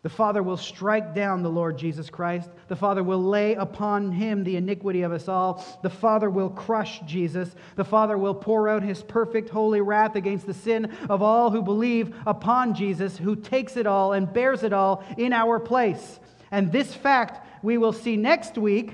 The 0.04 0.10
Father 0.10 0.41
will 0.41 0.58
strike 0.58 1.14
down 1.14 1.43
the 1.43 1.49
Lord 1.49 1.78
Jesus 1.78 2.10
Christ. 2.10 2.49
The 2.70 2.76
Father 2.76 3.04
will 3.04 3.24
lay 3.24 3.54
upon 3.54 4.12
him 4.12 4.43
the 4.43 4.56
iniquity 4.56 5.04
of 5.04 5.12
us 5.12 5.28
all. 5.28 5.64
The 5.84 5.91
Father 5.91 6.28
will 6.28 6.49
crush 6.49 7.02
Jesus. 7.02 7.56
The 7.76 7.86
Father 7.86 8.18
will 8.18 8.34
pour 8.34 8.68
out 8.68 8.82
his 8.82 9.04
perfect 9.04 9.49
holy 9.49 9.80
wrath 9.80 10.16
against 10.16 10.47
the 10.47 10.56
sin 10.56 10.86
of 11.08 11.22
all 11.22 11.52
who 11.52 11.62
believe 11.62 12.16
upon 12.26 12.74
Jesus, 12.74 13.16
who 13.16 13.36
takes 13.36 13.78
it 13.78 13.86
all 13.86 14.14
and 14.14 14.34
bears 14.34 14.64
it 14.64 14.74
all 14.74 15.04
in 15.18 15.34
our 15.34 15.60
place. 15.60 16.20
And 16.49 16.72
this 16.72 16.95
fact 16.95 17.64
we 17.64 17.78
will 17.78 17.93
see 17.93 18.18
next 18.18 18.58
week 18.58 18.93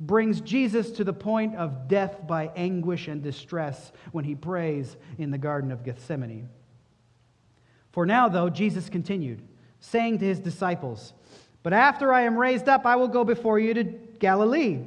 brings 0.00 0.40
Jesus 0.40 0.90
to 0.92 1.04
the 1.04 1.12
point 1.12 1.54
of 1.54 1.86
death 1.86 2.26
by 2.26 2.50
anguish 2.56 3.08
and 3.08 3.22
distress 3.22 3.92
when 4.12 4.24
he 4.24 4.34
prays 4.34 4.96
in 5.18 5.30
the 5.30 5.38
Garden 5.38 5.70
of 5.70 5.84
Gethsemane. 5.84 6.48
For 7.92 8.06
now, 8.06 8.30
though, 8.30 8.48
Jesus 8.48 8.88
continued 8.88 9.42
saying 9.90 10.18
to 10.18 10.24
his 10.24 10.40
disciples, 10.40 11.12
But 11.62 11.72
after 11.72 12.12
I 12.12 12.22
am 12.22 12.36
raised 12.36 12.68
up, 12.68 12.86
I 12.86 12.96
will 12.96 13.08
go 13.08 13.24
before 13.24 13.58
you 13.58 13.74
to 13.74 13.84
Galilee. 13.84 14.80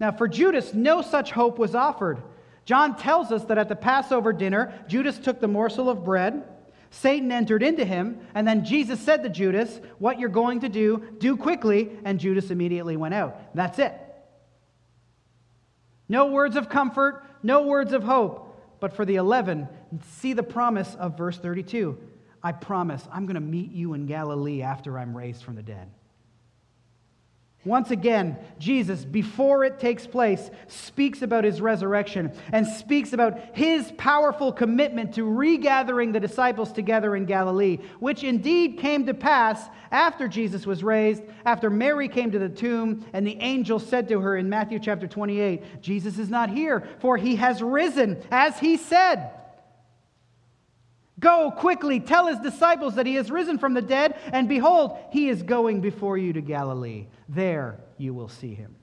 Now, 0.00 0.12
for 0.12 0.28
Judas, 0.28 0.74
no 0.74 1.02
such 1.02 1.32
hope 1.32 1.58
was 1.58 1.74
offered. 1.74 2.22
John 2.64 2.96
tells 2.96 3.30
us 3.30 3.44
that 3.44 3.58
at 3.58 3.68
the 3.68 3.76
Passover 3.76 4.32
dinner, 4.32 4.72
Judas 4.88 5.18
took 5.18 5.40
the 5.40 5.48
morsel 5.48 5.88
of 5.88 6.04
bread. 6.04 6.44
Satan 6.90 7.30
entered 7.30 7.62
into 7.62 7.84
him, 7.84 8.20
and 8.34 8.46
then 8.46 8.64
Jesus 8.64 9.00
said 9.00 9.22
to 9.22 9.28
Judas, 9.28 9.80
What 9.98 10.18
you're 10.18 10.28
going 10.28 10.60
to 10.60 10.68
do, 10.68 11.02
do 11.18 11.36
quickly, 11.36 11.90
and 12.04 12.18
Judas 12.18 12.50
immediately 12.50 12.96
went 12.96 13.14
out. 13.14 13.54
That's 13.54 13.78
it. 13.78 13.94
No 16.08 16.26
words 16.26 16.56
of 16.56 16.68
comfort, 16.68 17.24
no 17.42 17.62
words 17.62 17.92
of 17.92 18.02
hope. 18.02 18.42
But 18.80 18.94
for 18.94 19.04
the 19.04 19.16
11, 19.16 19.68
see 20.18 20.32
the 20.32 20.42
promise 20.42 20.94
of 20.94 21.16
verse 21.16 21.38
32 21.38 21.98
I 22.46 22.52
promise 22.52 23.02
I'm 23.12 23.26
going 23.26 23.34
to 23.34 23.40
meet 23.40 23.72
you 23.72 23.94
in 23.94 24.06
Galilee 24.06 24.62
after 24.62 25.00
I'm 25.00 25.16
raised 25.16 25.42
from 25.42 25.56
the 25.56 25.64
dead. 25.64 25.90
Once 27.64 27.90
again, 27.90 28.38
Jesus, 28.60 29.04
before 29.04 29.64
it 29.64 29.80
takes 29.80 30.06
place, 30.06 30.48
speaks 30.68 31.22
about 31.22 31.42
his 31.42 31.60
resurrection 31.60 32.32
and 32.52 32.64
speaks 32.64 33.12
about 33.12 33.36
his 33.52 33.92
powerful 33.98 34.52
commitment 34.52 35.12
to 35.16 35.24
regathering 35.24 36.12
the 36.12 36.20
disciples 36.20 36.72
together 36.72 37.16
in 37.16 37.24
Galilee, 37.24 37.78
which 37.98 38.22
indeed 38.22 38.78
came 38.78 39.06
to 39.06 39.14
pass 39.14 39.68
after 39.90 40.28
Jesus 40.28 40.66
was 40.66 40.84
raised, 40.84 41.24
after 41.44 41.68
Mary 41.68 42.06
came 42.08 42.30
to 42.30 42.38
the 42.38 42.48
tomb, 42.48 43.04
and 43.12 43.26
the 43.26 43.40
angel 43.40 43.80
said 43.80 44.06
to 44.06 44.20
her 44.20 44.36
in 44.36 44.48
Matthew 44.48 44.78
chapter 44.78 45.08
28 45.08 45.82
Jesus 45.82 46.16
is 46.16 46.30
not 46.30 46.48
here, 46.48 46.86
for 47.00 47.16
he 47.16 47.34
has 47.34 47.60
risen, 47.60 48.22
as 48.30 48.56
he 48.60 48.76
said. 48.76 49.32
Go 51.18 51.50
quickly, 51.50 51.98
tell 51.98 52.26
his 52.26 52.38
disciples 52.38 52.96
that 52.96 53.06
he 53.06 53.14
has 53.14 53.30
risen 53.30 53.58
from 53.58 53.72
the 53.72 53.80
dead, 53.80 54.18
and 54.32 54.48
behold, 54.48 54.98
he 55.10 55.28
is 55.28 55.42
going 55.42 55.80
before 55.80 56.18
you 56.18 56.34
to 56.34 56.42
Galilee. 56.42 57.06
There 57.28 57.80
you 57.96 58.12
will 58.12 58.28
see 58.28 58.54
him. 58.54 58.76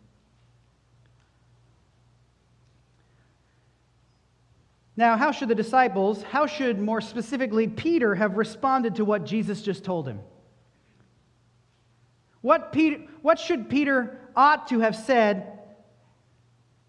Now, 4.95 5.17
how 5.17 5.31
should 5.31 5.49
the 5.49 5.55
disciples, 5.55 6.21
how 6.23 6.45
should 6.45 6.79
more 6.79 7.01
specifically 7.01 7.67
Peter 7.67 8.13
have 8.15 8.37
responded 8.37 8.95
to 8.95 9.05
what 9.05 9.25
Jesus 9.25 9.61
just 9.61 9.83
told 9.83 10.07
him? 10.07 10.19
What, 12.41 12.71
Peter, 12.71 12.97
what 13.21 13.39
should 13.39 13.69
Peter 13.69 14.19
ought 14.35 14.67
to 14.67 14.79
have 14.79 14.95
said 14.95 15.59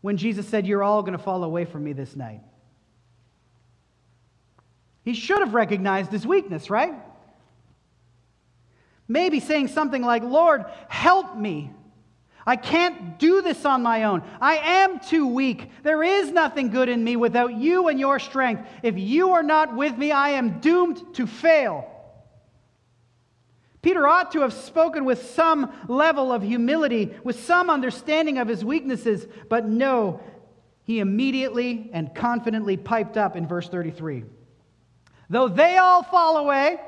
when 0.01 0.16
Jesus 0.16 0.47
said, 0.49 0.66
You're 0.66 0.82
all 0.82 1.03
going 1.03 1.16
to 1.16 1.22
fall 1.22 1.45
away 1.45 1.64
from 1.64 1.84
me 1.84 1.92
this 1.92 2.16
night? 2.16 2.40
He 5.05 5.14
should 5.14 5.40
have 5.40 5.55
recognized 5.55 6.11
his 6.11 6.26
weakness, 6.26 6.70
right? 6.70 6.94
Maybe 9.07 9.40
saying 9.40 9.68
something 9.68 10.02
like, 10.02 10.22
Lord, 10.22 10.64
help 10.88 11.36
me. 11.36 11.70
I 12.46 12.57
can't 12.57 13.18
do 13.18 13.42
this 13.42 13.64
on 13.64 13.82
my 13.82 14.05
own. 14.05 14.22
I 14.40 14.57
am 14.57 15.00
too 15.00 15.26
weak. 15.26 15.70
There 15.82 16.02
is 16.02 16.30
nothing 16.30 16.70
good 16.70 16.88
in 16.88 17.02
me 17.02 17.16
without 17.16 17.55
you 17.55 17.88
and 17.88 17.98
your 17.98 18.18
strength. 18.18 18.66
If 18.82 18.98
you 18.98 19.32
are 19.32 19.42
not 19.42 19.74
with 19.74 19.96
me, 19.96 20.11
I 20.12 20.30
am 20.30 20.61
doomed 20.61 21.14
to 21.14 21.26
fail. 21.26 21.90
Peter 23.80 24.07
ought 24.07 24.32
to 24.32 24.40
have 24.40 24.52
spoken 24.55 25.05
with 25.05 25.30
some 25.30 25.70
level 25.88 26.32
of 26.32 26.42
humility, 26.42 27.14
with 27.22 27.44
some 27.44 27.68
understanding 27.68 28.38
of 28.38 28.48
his 28.48 28.64
weaknesses, 28.64 29.26
but 29.50 29.66
no, 29.66 30.20
he 30.84 31.00
immediately 31.00 31.90
and 31.92 32.14
confidently 32.14 32.78
piped 32.78 33.18
up 33.18 33.36
in 33.36 33.46
verse 33.46 33.68
33. 33.68 34.24
Though 35.30 35.48
they 35.48 35.76
all 35.78 36.02
fall 36.02 36.36
away 36.36 36.80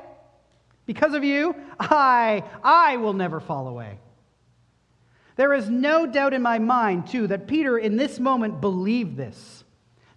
because 0.85 1.13
of 1.13 1.23
you, 1.23 1.55
I, 1.79 2.43
I 2.63 2.97
will 2.97 3.13
never 3.13 3.39
fall 3.39 3.67
away. 3.67 3.99
There 5.35 5.53
is 5.53 5.69
no 5.69 6.07
doubt 6.07 6.33
in 6.33 6.41
my 6.41 6.59
mind, 6.59 7.07
too, 7.07 7.27
that 7.27 7.47
Peter 7.47 7.77
in 7.77 7.95
this 7.95 8.19
moment 8.19 8.59
believed 8.59 9.17
this. 9.17 9.63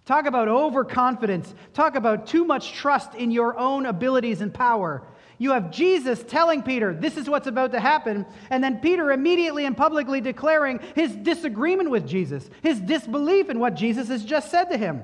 Talk 0.05 0.25
about 0.25 0.47
overconfidence. 0.47 1.53
Talk 1.73 1.95
about 1.95 2.25
too 2.25 2.43
much 2.43 2.73
trust 2.73 3.13
in 3.13 3.29
your 3.29 3.57
own 3.57 3.85
abilities 3.85 4.41
and 4.41 4.51
power. 4.51 5.03
You 5.37 5.51
have 5.51 5.71
Jesus 5.71 6.23
telling 6.23 6.63
Peter, 6.63 6.93
this 6.93 7.17
is 7.17 7.29
what's 7.29 7.47
about 7.47 7.71
to 7.71 7.79
happen, 7.79 8.25
and 8.49 8.63
then 8.63 8.79
Peter 8.79 9.11
immediately 9.11 9.65
and 9.65 9.75
publicly 9.75 10.21
declaring 10.21 10.79
his 10.95 11.15
disagreement 11.15 11.89
with 11.89 12.07
Jesus, 12.07 12.49
his 12.61 12.79
disbelief 12.79 13.49
in 13.49 13.59
what 13.59 13.75
Jesus 13.75 14.07
has 14.07 14.23
just 14.23 14.51
said 14.51 14.65
to 14.65 14.77
him. 14.77 15.01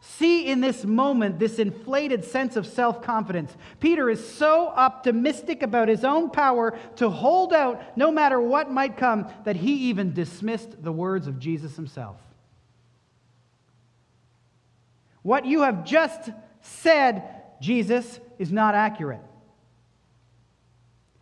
See 0.00 0.46
in 0.46 0.60
this 0.60 0.84
moment 0.84 1.38
this 1.38 1.58
inflated 1.58 2.24
sense 2.24 2.56
of 2.56 2.66
self 2.66 3.02
confidence. 3.02 3.56
Peter 3.80 4.08
is 4.08 4.26
so 4.26 4.68
optimistic 4.68 5.62
about 5.62 5.88
his 5.88 6.04
own 6.04 6.30
power 6.30 6.78
to 6.96 7.10
hold 7.10 7.52
out 7.52 7.96
no 7.96 8.12
matter 8.12 8.40
what 8.40 8.70
might 8.70 8.96
come 8.96 9.28
that 9.44 9.56
he 9.56 9.88
even 9.88 10.14
dismissed 10.14 10.82
the 10.82 10.92
words 10.92 11.26
of 11.26 11.38
Jesus 11.38 11.74
himself. 11.74 12.16
What 15.22 15.44
you 15.46 15.62
have 15.62 15.84
just 15.84 16.30
said, 16.60 17.22
Jesus, 17.60 18.20
is 18.38 18.52
not 18.52 18.74
accurate. 18.74 19.20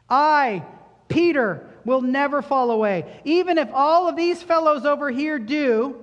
I, 0.09 0.63
Peter, 1.09 1.69
will 1.85 2.03
never 2.03 2.43
fall 2.43 2.71
away. 2.71 3.21
Even 3.25 3.57
if 3.57 3.69
all 3.73 4.07
of 4.07 4.17
these 4.17 4.43
fellows 4.43 4.85
over 4.85 5.11
here 5.11 5.39
do, 5.39 5.97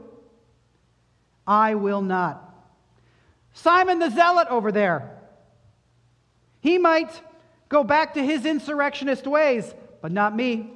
I 1.46 1.76
will 1.76 2.02
not. 2.02 2.43
Simon 3.54 4.00
the 4.00 4.10
Zealot 4.10 4.48
over 4.50 4.72
there. 4.72 5.18
He 6.60 6.78
might 6.78 7.22
go 7.70 7.84
back 7.84 8.16
to 8.16 8.24
his 8.24 8.46
insurrectionist 8.46 9.28
ways, 9.28 9.74
but 10.02 10.12
not 10.12 10.36
me. 10.36 10.72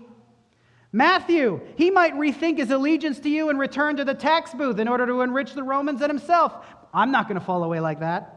Matthew, 0.92 1.62
he 1.76 1.92
might 1.92 2.14
rethink 2.14 2.58
his 2.58 2.72
allegiance 2.72 3.20
to 3.20 3.30
you 3.30 3.50
and 3.50 3.60
return 3.60 3.98
to 3.98 4.06
the 4.06 4.14
tax 4.14 4.54
booth 4.54 4.80
in 4.80 4.88
order 4.88 5.06
to 5.06 5.22
enrich 5.22 5.54
the 5.54 5.64
Romans 5.64 6.02
and 6.02 6.10
himself. 6.10 6.54
I'm 6.94 7.12
not 7.12 7.28
going 7.28 7.40
to 7.40 7.46
fall 7.46 7.64
away 7.64 7.80
like 7.80 8.00
that. 8.00 8.34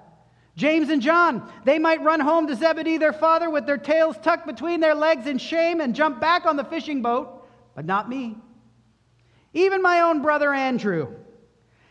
James 0.56 0.90
and 0.90 1.00
John, 1.00 1.50
they 1.64 1.78
might 1.78 2.02
run 2.02 2.20
home 2.20 2.48
to 2.48 2.56
Zebedee, 2.56 2.98
their 2.98 3.12
father, 3.12 3.48
with 3.48 3.66
their 3.66 3.78
tails 3.78 4.16
tucked 4.20 4.46
between 4.46 4.80
their 4.80 4.94
legs 4.94 5.26
in 5.26 5.38
shame 5.38 5.80
and 5.80 5.94
jump 5.94 6.20
back 6.20 6.44
on 6.44 6.56
the 6.56 6.64
fishing 6.64 7.02
boat, 7.02 7.46
but 7.74 7.84
not 7.84 8.08
me. 8.08 8.36
Even 9.54 9.80
my 9.80 10.00
own 10.00 10.22
brother 10.22 10.52
Andrew, 10.52 11.14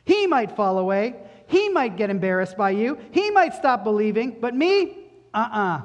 he 0.06 0.28
might 0.28 0.56
fall 0.56 0.78
away. 0.78 1.16
He 1.50 1.68
might 1.70 1.97
get 1.97 2.12
embarrassed 2.12 2.56
by 2.56 2.70
you. 2.70 3.00
He 3.10 3.32
might 3.32 3.56
stop 3.56 3.84
believing, 3.84 4.38
but 4.39 4.54
me, 4.54 4.97
uh 5.34 5.38
uh-uh. 5.38 5.78
uh 5.78 5.82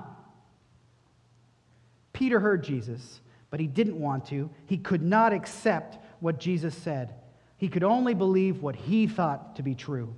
Peter 2.12 2.39
heard 2.39 2.62
Jesus, 2.62 3.23
but 3.51 3.61
he 3.61 3.67
didn't 3.67 3.99
want 3.99 4.27
to. 4.27 4.51
He 4.67 4.77
could 4.77 5.03
not 5.03 5.33
accept 5.33 5.97
what 6.21 6.39
Jesus 6.39 6.75
said. 6.75 7.15
He 7.57 7.69
could 7.69 7.83
only 7.83 8.12
believe 8.12 8.62
what 8.62 8.77
he 8.77 9.07
thought 9.07 9.57
to 9.57 9.62
be 9.62 9.75
true, 9.75 10.15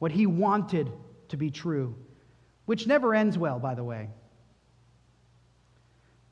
what 0.00 0.10
he 0.10 0.26
wanted 0.26 0.90
to 1.28 1.36
be 1.36 1.52
true, 1.52 1.94
which 2.66 2.88
never 2.88 3.14
ends 3.14 3.38
well, 3.38 3.60
by 3.60 3.76
the 3.76 3.84
way. 3.84 4.10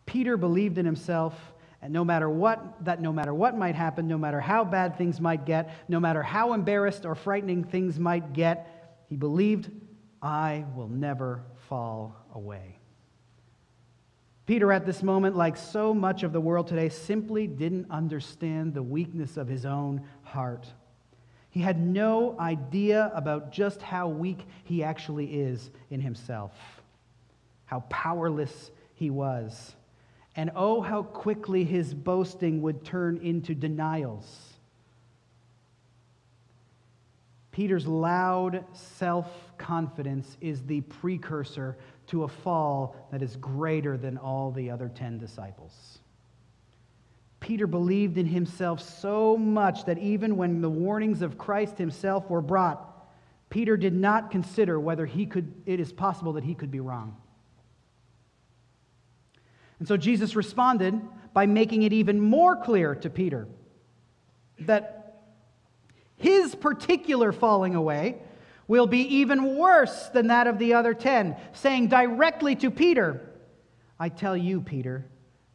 Peter 0.04 0.36
believed 0.36 0.78
in 0.78 0.84
himself 0.84 1.51
and 1.82 1.92
no 1.92 2.04
matter 2.04 2.30
what, 2.30 2.84
that 2.84 3.02
no 3.02 3.12
matter 3.12 3.34
what 3.34 3.58
might 3.58 3.74
happen, 3.74 4.06
no 4.06 4.16
matter 4.16 4.40
how 4.40 4.64
bad 4.64 4.96
things 4.96 5.20
might 5.20 5.44
get, 5.44 5.74
no 5.88 5.98
matter 5.98 6.22
how 6.22 6.52
embarrassed 6.52 7.04
or 7.04 7.16
frightening 7.16 7.64
things 7.64 7.98
might 7.98 8.32
get, 8.32 9.04
he 9.08 9.16
believed, 9.16 9.68
I 10.22 10.64
will 10.76 10.88
never 10.88 11.42
fall 11.68 12.14
away. 12.34 12.78
Peter, 14.46 14.72
at 14.72 14.86
this 14.86 15.02
moment, 15.02 15.36
like 15.36 15.56
so 15.56 15.92
much 15.92 16.22
of 16.22 16.32
the 16.32 16.40
world 16.40 16.68
today, 16.68 16.88
simply 16.88 17.48
didn't 17.48 17.90
understand 17.90 18.74
the 18.74 18.82
weakness 18.82 19.36
of 19.36 19.48
his 19.48 19.66
own 19.66 20.02
heart. 20.22 20.68
He 21.50 21.60
had 21.60 21.80
no 21.80 22.38
idea 22.38 23.10
about 23.14 23.50
just 23.50 23.82
how 23.82 24.08
weak 24.08 24.46
he 24.64 24.84
actually 24.84 25.26
is 25.40 25.70
in 25.90 26.00
himself, 26.00 26.52
how 27.64 27.80
powerless 27.88 28.70
he 28.94 29.10
was. 29.10 29.74
And 30.34 30.50
oh, 30.56 30.80
how 30.80 31.02
quickly 31.02 31.64
his 31.64 31.92
boasting 31.92 32.62
would 32.62 32.84
turn 32.84 33.18
into 33.18 33.54
denials. 33.54 34.52
Peter's 37.50 37.86
loud 37.86 38.64
self 38.72 39.26
confidence 39.58 40.38
is 40.40 40.62
the 40.62 40.80
precursor 40.80 41.76
to 42.06 42.24
a 42.24 42.28
fall 42.28 42.96
that 43.12 43.22
is 43.22 43.36
greater 43.36 43.98
than 43.98 44.16
all 44.16 44.50
the 44.50 44.70
other 44.70 44.88
ten 44.88 45.18
disciples. 45.18 45.98
Peter 47.40 47.66
believed 47.66 48.16
in 48.16 48.26
himself 48.26 48.80
so 48.80 49.36
much 49.36 49.84
that 49.84 49.98
even 49.98 50.36
when 50.36 50.62
the 50.62 50.70
warnings 50.70 51.22
of 51.22 51.36
Christ 51.36 51.76
himself 51.76 52.30
were 52.30 52.40
brought, 52.40 52.88
Peter 53.50 53.76
did 53.76 53.92
not 53.92 54.30
consider 54.30 54.80
whether 54.80 55.04
he 55.04 55.26
could, 55.26 55.52
it 55.66 55.78
is 55.78 55.92
possible 55.92 56.32
that 56.34 56.44
he 56.44 56.54
could 56.54 56.70
be 56.70 56.80
wrong. 56.80 57.16
And 59.82 59.88
so 59.88 59.96
Jesus 59.96 60.36
responded 60.36 61.00
by 61.34 61.46
making 61.46 61.82
it 61.82 61.92
even 61.92 62.20
more 62.20 62.54
clear 62.54 62.94
to 62.94 63.10
Peter 63.10 63.48
that 64.60 65.24
his 66.14 66.54
particular 66.54 67.32
falling 67.32 67.74
away 67.74 68.18
will 68.68 68.86
be 68.86 69.00
even 69.16 69.56
worse 69.56 70.06
than 70.10 70.28
that 70.28 70.46
of 70.46 70.60
the 70.60 70.74
other 70.74 70.94
ten, 70.94 71.34
saying 71.52 71.88
directly 71.88 72.54
to 72.54 72.70
Peter, 72.70 73.28
I 73.98 74.08
tell 74.08 74.36
you, 74.36 74.60
Peter, 74.60 75.04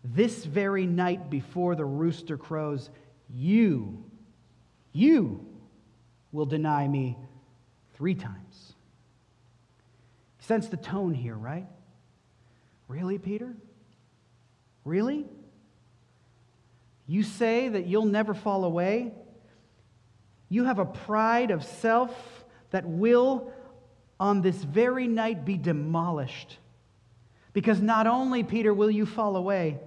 this 0.03 0.43
very 0.43 0.85
night 0.85 1.29
before 1.29 1.77
the 1.77 1.85
rooster 1.85 2.37
crows, 2.37 2.89
you, 3.29 4.03
you 4.91 5.39
will 6.33 6.45
deny 6.45 6.85
me 6.85 7.17
three 7.93 8.15
times. 8.15 8.73
sense 10.39 10.67
the 10.67 10.75
tone 10.75 11.13
here, 11.13 11.35
right? 11.35 11.67
Really, 12.89 13.19
Peter? 13.19 13.55
Really? 14.87 15.25
You 17.07 17.21
say 17.21 17.67
that 17.67 17.87
you'll 17.87 18.05
never 18.05 18.33
fall 18.33 18.63
away? 18.63 19.11
You 20.47 20.63
have 20.63 20.79
a 20.79 20.85
pride 20.85 21.51
of 21.51 21.65
self 21.65 22.11
that 22.71 22.85
will, 22.85 23.51
on 24.17 24.41
this 24.41 24.55
very 24.55 25.05
night, 25.07 25.43
be 25.43 25.57
demolished. 25.57 26.57
Because 27.51 27.81
not 27.81 28.07
only, 28.07 28.43
Peter, 28.43 28.73
will 28.73 28.89
you 28.89 29.05
fall 29.05 29.35
away, 29.35 29.77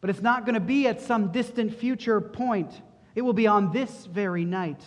but 0.00 0.10
it's 0.10 0.22
not 0.22 0.44
going 0.44 0.54
to 0.54 0.60
be 0.60 0.86
at 0.86 1.00
some 1.00 1.32
distant 1.32 1.74
future 1.74 2.20
point. 2.20 2.80
It 3.16 3.22
will 3.22 3.32
be 3.32 3.48
on 3.48 3.72
this 3.72 4.06
very 4.06 4.44
night, 4.44 4.80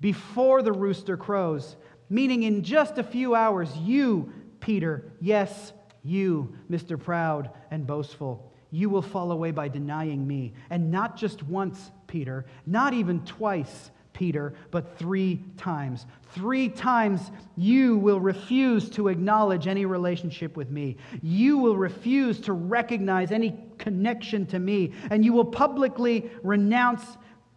before 0.00 0.62
the 0.62 0.72
rooster 0.72 1.18
crows, 1.18 1.76
meaning 2.08 2.44
in 2.44 2.62
just 2.62 2.96
a 2.96 3.02
few 3.02 3.34
hours, 3.34 3.76
you, 3.76 4.32
Peter, 4.60 5.12
yes, 5.20 5.74
you, 6.02 6.54
Mr. 6.70 6.98
Proud 6.98 7.50
and 7.70 7.86
Boastful, 7.86 8.50
you 8.70 8.88
will 8.88 9.02
fall 9.02 9.32
away 9.32 9.50
by 9.50 9.68
denying 9.68 10.26
me. 10.26 10.54
And 10.70 10.90
not 10.90 11.16
just 11.16 11.42
once, 11.42 11.90
Peter, 12.06 12.46
not 12.66 12.92
even 12.92 13.24
twice, 13.24 13.90
Peter, 14.12 14.54
but 14.70 14.98
three 14.98 15.42
times. 15.56 16.04
Three 16.32 16.68
times 16.68 17.30
you 17.56 17.96
will 17.96 18.20
refuse 18.20 18.90
to 18.90 19.08
acknowledge 19.08 19.66
any 19.66 19.86
relationship 19.86 20.56
with 20.56 20.70
me. 20.70 20.96
You 21.22 21.58
will 21.58 21.76
refuse 21.76 22.40
to 22.42 22.52
recognize 22.52 23.32
any 23.32 23.58
connection 23.78 24.46
to 24.46 24.58
me. 24.58 24.92
And 25.10 25.24
you 25.24 25.32
will 25.32 25.46
publicly 25.46 26.30
renounce 26.42 27.02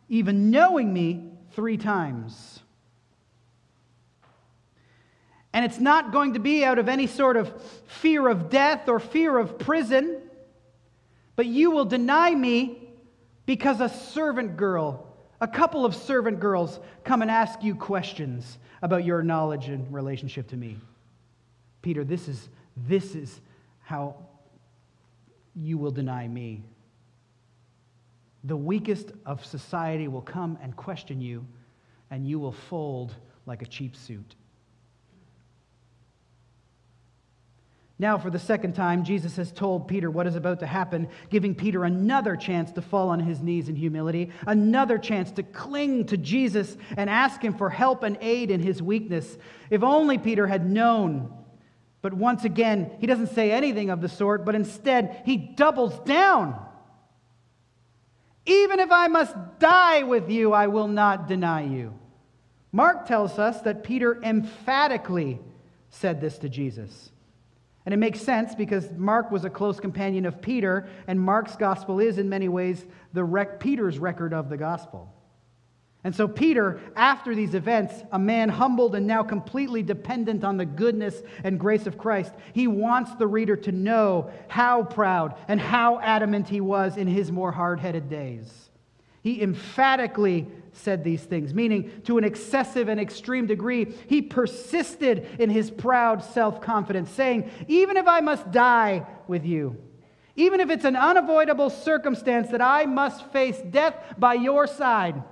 even 0.09 0.51
knowing 0.51 0.93
me 0.93 1.31
three 1.51 1.77
times. 1.77 2.52
And 5.53 5.63
it's 5.63 5.79
not 5.79 6.11
going 6.11 6.33
to 6.33 6.39
be 6.39 6.65
out 6.65 6.79
of 6.79 6.89
any 6.89 7.05
sort 7.05 7.37
of 7.37 7.53
fear 7.85 8.27
of 8.27 8.49
death 8.49 8.89
or 8.89 8.99
fear 8.99 9.37
of 9.37 9.59
prison, 9.59 10.19
but 11.35 11.45
you 11.45 11.69
will 11.71 11.85
deny 11.85 12.33
me 12.33 12.79
because 13.45 13.79
a 13.79 13.89
servant 13.89 14.57
girl, 14.57 15.07
a 15.39 15.47
couple 15.47 15.85
of 15.85 15.95
servant 15.95 16.39
girls, 16.39 16.79
come 17.03 17.21
and 17.21 17.29
ask 17.29 17.63
you 17.63 17.75
questions 17.75 18.57
about 18.81 19.05
your 19.05 19.21
knowledge 19.21 19.69
and 19.69 19.93
relationship 19.93 20.47
to 20.47 20.57
me. 20.57 20.77
Peter, 21.81 22.03
this 22.03 22.27
is, 22.27 22.49
this 22.75 23.13
is 23.13 23.39
how 23.81 24.15
you 25.55 25.77
will 25.77 25.91
deny 25.91 26.27
me. 26.27 26.63
the 28.43 28.57
weakest 28.57 29.11
of 29.25 29.45
society 29.45 30.07
will 30.07 30.21
come 30.21 30.57
and 30.61 30.75
question 30.75 31.21
you, 31.21 31.45
and 32.11 32.27
you 32.27 32.39
will 32.39 32.51
fold 32.51 33.15
like 33.45 33.61
a 33.61 33.65
cheap 33.65 33.95
suit. 33.95 34.35
Now, 37.99 38.17
for 38.17 38.31
the 38.31 38.39
second 38.39 38.73
time, 38.73 39.03
Jesus 39.03 39.35
has 39.35 39.51
told 39.51 39.87
Peter 39.87 40.09
what 40.09 40.25
is 40.25 40.35
about 40.35 40.59
to 40.59 40.65
happen, 40.65 41.07
giving 41.29 41.53
Peter 41.53 41.83
another 41.83 42.35
chance 42.35 42.71
to 42.71 42.81
fall 42.81 43.09
on 43.09 43.19
his 43.19 43.39
knees 43.39 43.69
in 43.69 43.75
humility, 43.75 44.31
another 44.47 44.97
chance 44.97 45.31
to 45.33 45.43
cling 45.43 46.07
to 46.07 46.17
Jesus 46.17 46.75
and 46.97 47.09
ask 47.09 47.41
him 47.41 47.53
for 47.53 47.69
help 47.69 48.01
and 48.03 48.17
aid 48.19 48.49
in 48.49 48.61
his 48.61 48.81
weakness. 48.81 49.37
If 49.69 49.83
only 49.83 50.17
Peter 50.17 50.47
had 50.47 50.69
known. 50.69 51.31
But 52.01 52.13
once 52.13 52.43
again, 52.43 52.91
he 52.99 53.07
doesn't 53.07 53.33
say 53.33 53.51
anything 53.51 53.89
of 53.89 54.01
the 54.01 54.09
sort, 54.09 54.43
but 54.43 54.55
instead, 54.55 55.21
he 55.23 55.37
doubles 55.37 55.97
down. 55.99 56.59
Even 58.45 58.79
if 58.79 58.91
I 58.91 59.07
must 59.07 59.35
die 59.59 60.03
with 60.03 60.29
you, 60.29 60.51
I 60.51 60.67
will 60.67 60.89
not 60.89 61.27
deny 61.27 61.63
you. 61.63 61.93
Mark 62.73 63.05
tells 63.05 63.39
us 63.39 63.61
that 63.61 63.83
Peter 63.83 64.21
emphatically 64.21 65.39
said 65.91 66.19
this 66.19 66.39
to 66.39 66.49
Jesus. 66.49 67.12
And 67.86 67.93
it 67.93 67.97
makes 67.97 68.21
sense 68.21 68.55
because 68.55 68.89
Mark 68.91 69.29
was 69.31 69.43
a 69.43 69.49
close 69.49 69.79
companion 69.79 70.25
of 70.25 70.41
Peter, 70.41 70.88
and 71.07 71.19
Mark's 71.19 71.55
gospel 71.55 71.99
is, 71.99 72.17
in 72.17 72.29
many 72.29 72.47
ways, 72.47 72.86
the 73.11 73.23
rec- 73.23 73.59
Peter's 73.59 73.99
record 73.99 74.34
of 74.34 74.49
the 74.49 74.57
gospel. 74.57 75.13
And 76.05 76.13
so, 76.13 76.27
Peter, 76.27 76.81
after 76.97 77.34
these 77.34 77.55
events, 77.55 77.93
a 78.11 78.19
man 78.19 78.49
humbled 78.49 78.95
and 78.95 79.07
now 79.07 79.23
completely 79.23 79.84
dependent 79.84 80.43
on 80.43 80.57
the 80.57 80.65
goodness 80.65 81.21
and 81.45 81.59
grace 81.59 81.88
of 81.88 81.97
Christ, 81.97 82.34
he 82.53 82.67
wants 82.67 83.15
the 83.15 83.27
reader 83.27 83.55
to 83.57 83.71
know 83.71 84.29
how 84.49 84.84
proud 84.84 85.36
and 85.47 85.61
how 85.61 85.99
adamant 86.01 86.49
he 86.49 86.59
was 86.59 86.97
in 86.97 87.07
his 87.07 87.31
more 87.31 87.53
hard 87.53 87.79
headed 87.79 88.09
days. 88.09 88.69
He 89.21 89.41
emphatically 89.41 90.47
said 90.74 91.03
these 91.03 91.24
things, 91.24 91.53
meaning 91.53 92.01
to 92.03 92.17
an 92.17 92.24
excessive 92.24 92.88
and 92.89 92.99
extreme 92.99 93.45
degree, 93.45 93.93
he 94.07 94.21
persisted 94.21 95.28
in 95.39 95.49
his 95.49 95.71
proud 95.71 96.24
self 96.24 96.61
confidence, 96.61 97.09
saying, 97.11 97.49
Even 97.67 97.97
if 97.97 98.07
I 98.07 98.19
must 98.19 98.51
die 98.51 99.05
with 99.28 99.45
you, 99.45 99.78
even 100.36 100.59
if 100.59 100.69
it's 100.69 100.86
an 100.86 100.95
unavoidable 100.95 101.69
circumstance 101.69 102.49
that 102.49 102.61
I 102.61 102.86
must 102.86 103.32
face 103.32 103.59
death 103.69 103.95
by 104.17 104.34
your 104.34 104.67
side, 104.67 105.24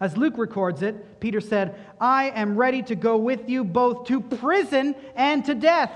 as 0.00 0.16
Luke 0.16 0.38
records 0.38 0.82
it, 0.82 1.20
Peter 1.20 1.40
said, 1.40 1.74
I 2.00 2.30
am 2.30 2.56
ready 2.56 2.82
to 2.82 2.94
go 2.94 3.16
with 3.16 3.48
you 3.48 3.64
both 3.64 4.06
to 4.06 4.20
prison 4.20 4.94
and 5.16 5.44
to 5.46 5.54
death. 5.54 5.90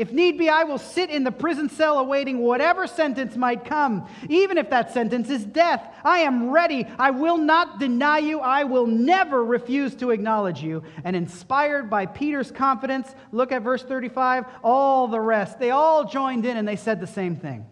If 0.00 0.14
need 0.14 0.38
be, 0.38 0.48
I 0.48 0.64
will 0.64 0.78
sit 0.78 1.10
in 1.10 1.24
the 1.24 1.30
prison 1.30 1.68
cell 1.68 1.98
awaiting 1.98 2.38
whatever 2.38 2.86
sentence 2.86 3.36
might 3.36 3.66
come, 3.66 4.08
even 4.30 4.56
if 4.56 4.70
that 4.70 4.94
sentence 4.94 5.28
is 5.28 5.44
death. 5.44 5.86
I 6.02 6.20
am 6.20 6.48
ready. 6.48 6.86
I 6.98 7.10
will 7.10 7.36
not 7.36 7.78
deny 7.78 8.16
you. 8.16 8.40
I 8.40 8.64
will 8.64 8.86
never 8.86 9.44
refuse 9.44 9.94
to 9.96 10.10
acknowledge 10.10 10.62
you. 10.62 10.84
And 11.04 11.14
inspired 11.14 11.90
by 11.90 12.06
Peter's 12.06 12.50
confidence, 12.50 13.14
look 13.30 13.52
at 13.52 13.60
verse 13.60 13.82
35, 13.82 14.46
all 14.64 15.06
the 15.06 15.20
rest, 15.20 15.58
they 15.58 15.70
all 15.70 16.06
joined 16.06 16.46
in 16.46 16.56
and 16.56 16.66
they 16.66 16.76
said 16.76 16.98
the 16.98 17.06
same 17.06 17.36
thing. 17.36 17.66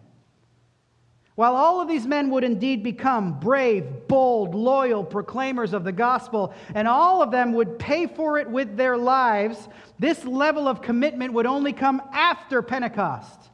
While 1.38 1.54
all 1.54 1.80
of 1.80 1.86
these 1.86 2.04
men 2.04 2.30
would 2.30 2.42
indeed 2.42 2.82
become 2.82 3.38
brave, 3.38 4.08
bold, 4.08 4.56
loyal 4.56 5.04
proclaimers 5.04 5.72
of 5.72 5.84
the 5.84 5.92
gospel, 5.92 6.52
and 6.74 6.88
all 6.88 7.22
of 7.22 7.30
them 7.30 7.52
would 7.52 7.78
pay 7.78 8.08
for 8.08 8.40
it 8.40 8.50
with 8.50 8.76
their 8.76 8.96
lives, 8.96 9.68
this 10.00 10.24
level 10.24 10.66
of 10.66 10.82
commitment 10.82 11.34
would 11.34 11.46
only 11.46 11.72
come 11.72 12.02
after 12.12 12.60
Pentecost. 12.60 13.50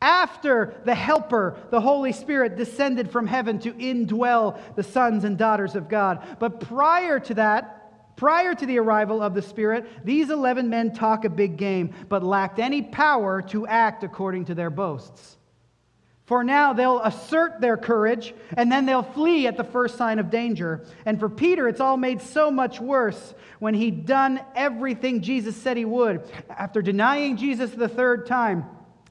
After 0.00 0.80
the 0.84 0.94
Helper, 0.94 1.56
the 1.70 1.80
Holy 1.80 2.12
Spirit, 2.12 2.56
descended 2.56 3.10
from 3.10 3.26
heaven 3.26 3.58
to 3.58 3.72
indwell 3.72 4.60
the 4.76 4.84
sons 4.84 5.24
and 5.24 5.36
daughters 5.36 5.74
of 5.74 5.88
God. 5.88 6.36
But 6.38 6.60
prior 6.60 7.18
to 7.18 7.34
that, 7.34 8.14
prior 8.14 8.54
to 8.54 8.64
the 8.64 8.78
arrival 8.78 9.20
of 9.20 9.34
the 9.34 9.42
Spirit, 9.42 9.88
these 10.04 10.30
11 10.30 10.70
men 10.70 10.94
talk 10.94 11.24
a 11.24 11.28
big 11.28 11.56
game, 11.56 11.94
but 12.08 12.22
lacked 12.22 12.60
any 12.60 12.80
power 12.80 13.42
to 13.48 13.66
act 13.66 14.04
according 14.04 14.44
to 14.44 14.54
their 14.54 14.70
boasts. 14.70 15.38
For 16.24 16.44
now 16.44 16.72
they'll 16.72 17.00
assert 17.00 17.60
their 17.60 17.76
courage 17.76 18.32
and 18.56 18.70
then 18.70 18.86
they'll 18.86 19.02
flee 19.02 19.46
at 19.46 19.56
the 19.56 19.64
first 19.64 19.96
sign 19.96 20.18
of 20.18 20.30
danger. 20.30 20.84
And 21.04 21.18
for 21.18 21.28
Peter, 21.28 21.68
it's 21.68 21.80
all 21.80 21.96
made 21.96 22.22
so 22.22 22.50
much 22.50 22.80
worse 22.80 23.34
when 23.58 23.74
he'd 23.74 24.06
done 24.06 24.40
everything 24.54 25.20
Jesus 25.20 25.56
said 25.56 25.76
he 25.76 25.84
would. 25.84 26.22
After 26.48 26.80
denying 26.80 27.36
Jesus 27.36 27.72
the 27.72 27.88
third 27.88 28.26
time 28.26 28.64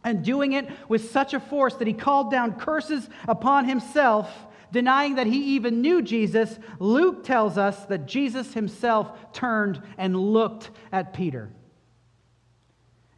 and 0.03 0.23
doing 0.23 0.53
it 0.53 0.69
with 0.87 1.11
such 1.11 1.33
a 1.33 1.39
force 1.39 1.75
that 1.75 1.87
he 1.87 1.93
called 1.93 2.31
down 2.31 2.53
curses 2.53 3.09
upon 3.27 3.65
himself, 3.65 4.31
denying 4.71 5.15
that 5.15 5.27
he 5.27 5.55
even 5.55 5.81
knew 5.81 6.01
Jesus, 6.01 6.57
Luke 6.79 7.25
tells 7.25 7.57
us 7.57 7.85
that 7.85 8.07
Jesus 8.07 8.53
himself 8.53 9.11
turned 9.33 9.81
and 9.97 10.15
looked 10.15 10.71
at 10.93 11.13
Peter. 11.13 11.49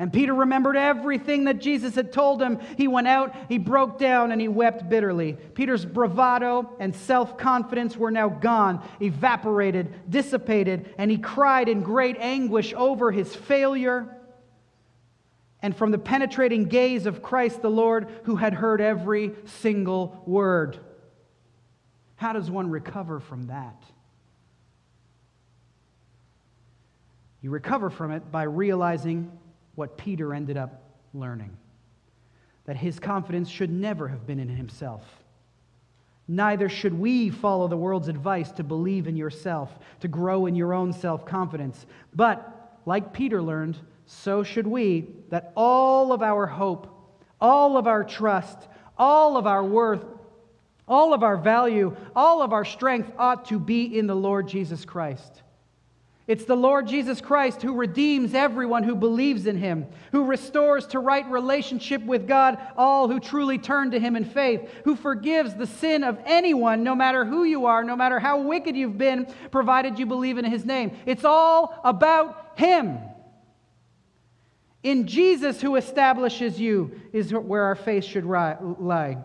And 0.04 0.12
Peter 0.12 0.34
remembered 0.34 0.76
everything 0.76 1.46
that 1.46 1.62
Jesus 1.62 1.96
had 1.96 2.12
told 2.12 2.42
him. 2.42 2.60
He 2.76 2.90
went 2.90 3.08
out, 3.08 3.34
he 3.48 3.58
broke 3.58 3.98
down, 3.98 4.34
and 4.34 4.42
he 4.42 4.50
wept 4.50 4.90
bitterly. 4.90 5.38
Peter's 5.54 5.86
bravado 5.86 6.70
and 6.78 6.94
self 6.94 7.38
confidence 7.38 7.96
were 7.96 8.12
now 8.12 8.28
gone, 8.28 8.86
evaporated, 9.00 10.12
dissipated, 10.12 10.94
and 10.98 11.10
he 11.10 11.18
cried 11.18 11.70
in 11.70 11.84
great 11.84 12.18
anguish 12.20 12.74
over 12.76 13.14
his 13.14 13.34
failure. 13.34 14.14
And 15.62 15.74
from 15.74 15.92
the 15.92 15.98
penetrating 15.98 16.66
gaze 16.66 17.06
of 17.06 17.22
Christ 17.22 17.62
the 17.62 17.72
Lord, 17.72 18.10
who 18.26 18.36
had 18.36 18.54
heard 18.54 18.82
every 18.82 19.32
single 19.46 20.22
word. 20.26 20.80
How 22.18 22.34
does 22.34 22.52
one 22.52 22.70
recover 22.70 23.22
from 23.22 23.48
that? 23.48 23.82
You 27.42 27.52
recover 27.52 27.90
from 27.90 28.12
it 28.12 28.30
by 28.34 28.44
realizing 28.44 29.32
what 29.76 29.98
Peter 29.98 30.34
ended 30.34 30.58
up 30.58 30.84
learning 31.14 31.58
that 32.66 32.78
his 32.78 33.00
confidence 33.00 33.50
should 33.50 33.70
never 33.70 34.08
have 34.08 34.26
been 34.26 34.40
in 34.40 34.48
himself. 34.48 35.04
Neither 36.28 36.70
should 36.70 36.98
we 36.98 37.30
follow 37.30 37.68
the 37.68 37.78
world's 37.78 38.08
advice 38.08 38.52
to 38.54 38.64
believe 38.64 39.08
in 39.08 39.18
yourself, 39.18 39.78
to 40.00 40.08
grow 40.08 40.46
in 40.46 40.56
your 40.56 40.74
own 40.74 40.94
self 40.94 41.26
confidence. 41.26 41.86
But, 42.16 42.80
like 42.86 43.12
Peter 43.12 43.42
learned, 43.42 43.78
so 44.06 44.44
should 44.44 44.68
we, 44.68 45.08
that 45.30 45.52
all 45.56 46.14
of 46.14 46.22
our 46.22 46.46
hope, 46.46 46.88
all 47.42 47.78
of 47.78 47.88
our 47.88 48.06
trust, 48.06 48.70
all 48.98 49.36
of 49.36 49.46
our 49.46 49.64
worth, 49.64 50.06
all 50.88 51.14
of 51.14 51.24
our 51.24 51.38
value, 51.38 51.96
all 52.16 52.42
of 52.42 52.54
our 52.54 52.66
strength 52.66 53.12
ought 53.18 53.46
to 53.46 53.60
be 53.60 53.98
in 53.98 54.08
the 54.08 54.16
Lord 54.16 54.48
Jesus 54.48 54.86
Christ. 54.86 55.43
It's 56.26 56.46
the 56.46 56.56
Lord 56.56 56.88
Jesus 56.88 57.20
Christ 57.20 57.62
who 57.62 57.74
redeems 57.74 58.34
everyone 58.34 58.84
who 58.84 58.96
believes 58.96 59.46
in 59.46 59.58
him, 59.58 59.88
who 60.14 60.24
restores 60.24 60.88
to 60.88 61.00
right 61.00 61.30
relationship 61.30 62.02
with 62.02 62.28
God 62.28 62.58
all 62.78 63.10
who 63.10 63.20
truly 63.20 63.58
turn 63.58 63.92
to 63.92 64.00
him 64.00 64.16
in 64.16 64.24
faith, 64.24 64.70
who 64.86 64.96
forgives 64.96 65.54
the 65.54 65.68
sin 65.68 66.02
of 66.04 66.18
anyone, 66.26 66.84
no 66.84 66.96
matter 66.96 67.26
who 67.26 67.44
you 67.44 67.66
are, 67.66 67.84
no 67.84 67.98
matter 67.98 68.20
how 68.20 68.40
wicked 68.40 68.78
you've 68.78 68.98
been, 68.98 69.28
provided 69.52 70.00
you 70.00 70.06
believe 70.06 70.38
in 70.38 70.46
his 70.46 70.64
name. 70.64 70.96
It's 71.06 71.26
all 71.26 71.78
about 71.84 72.54
him. 72.56 73.00
In 74.82 75.08
Jesus, 75.08 75.62
who 75.62 75.76
establishes 75.76 76.58
you, 76.58 77.02
is 77.12 77.34
where 77.34 77.64
our 77.64 77.76
faith 77.76 78.06
should 78.06 78.26
lie. 78.26 79.18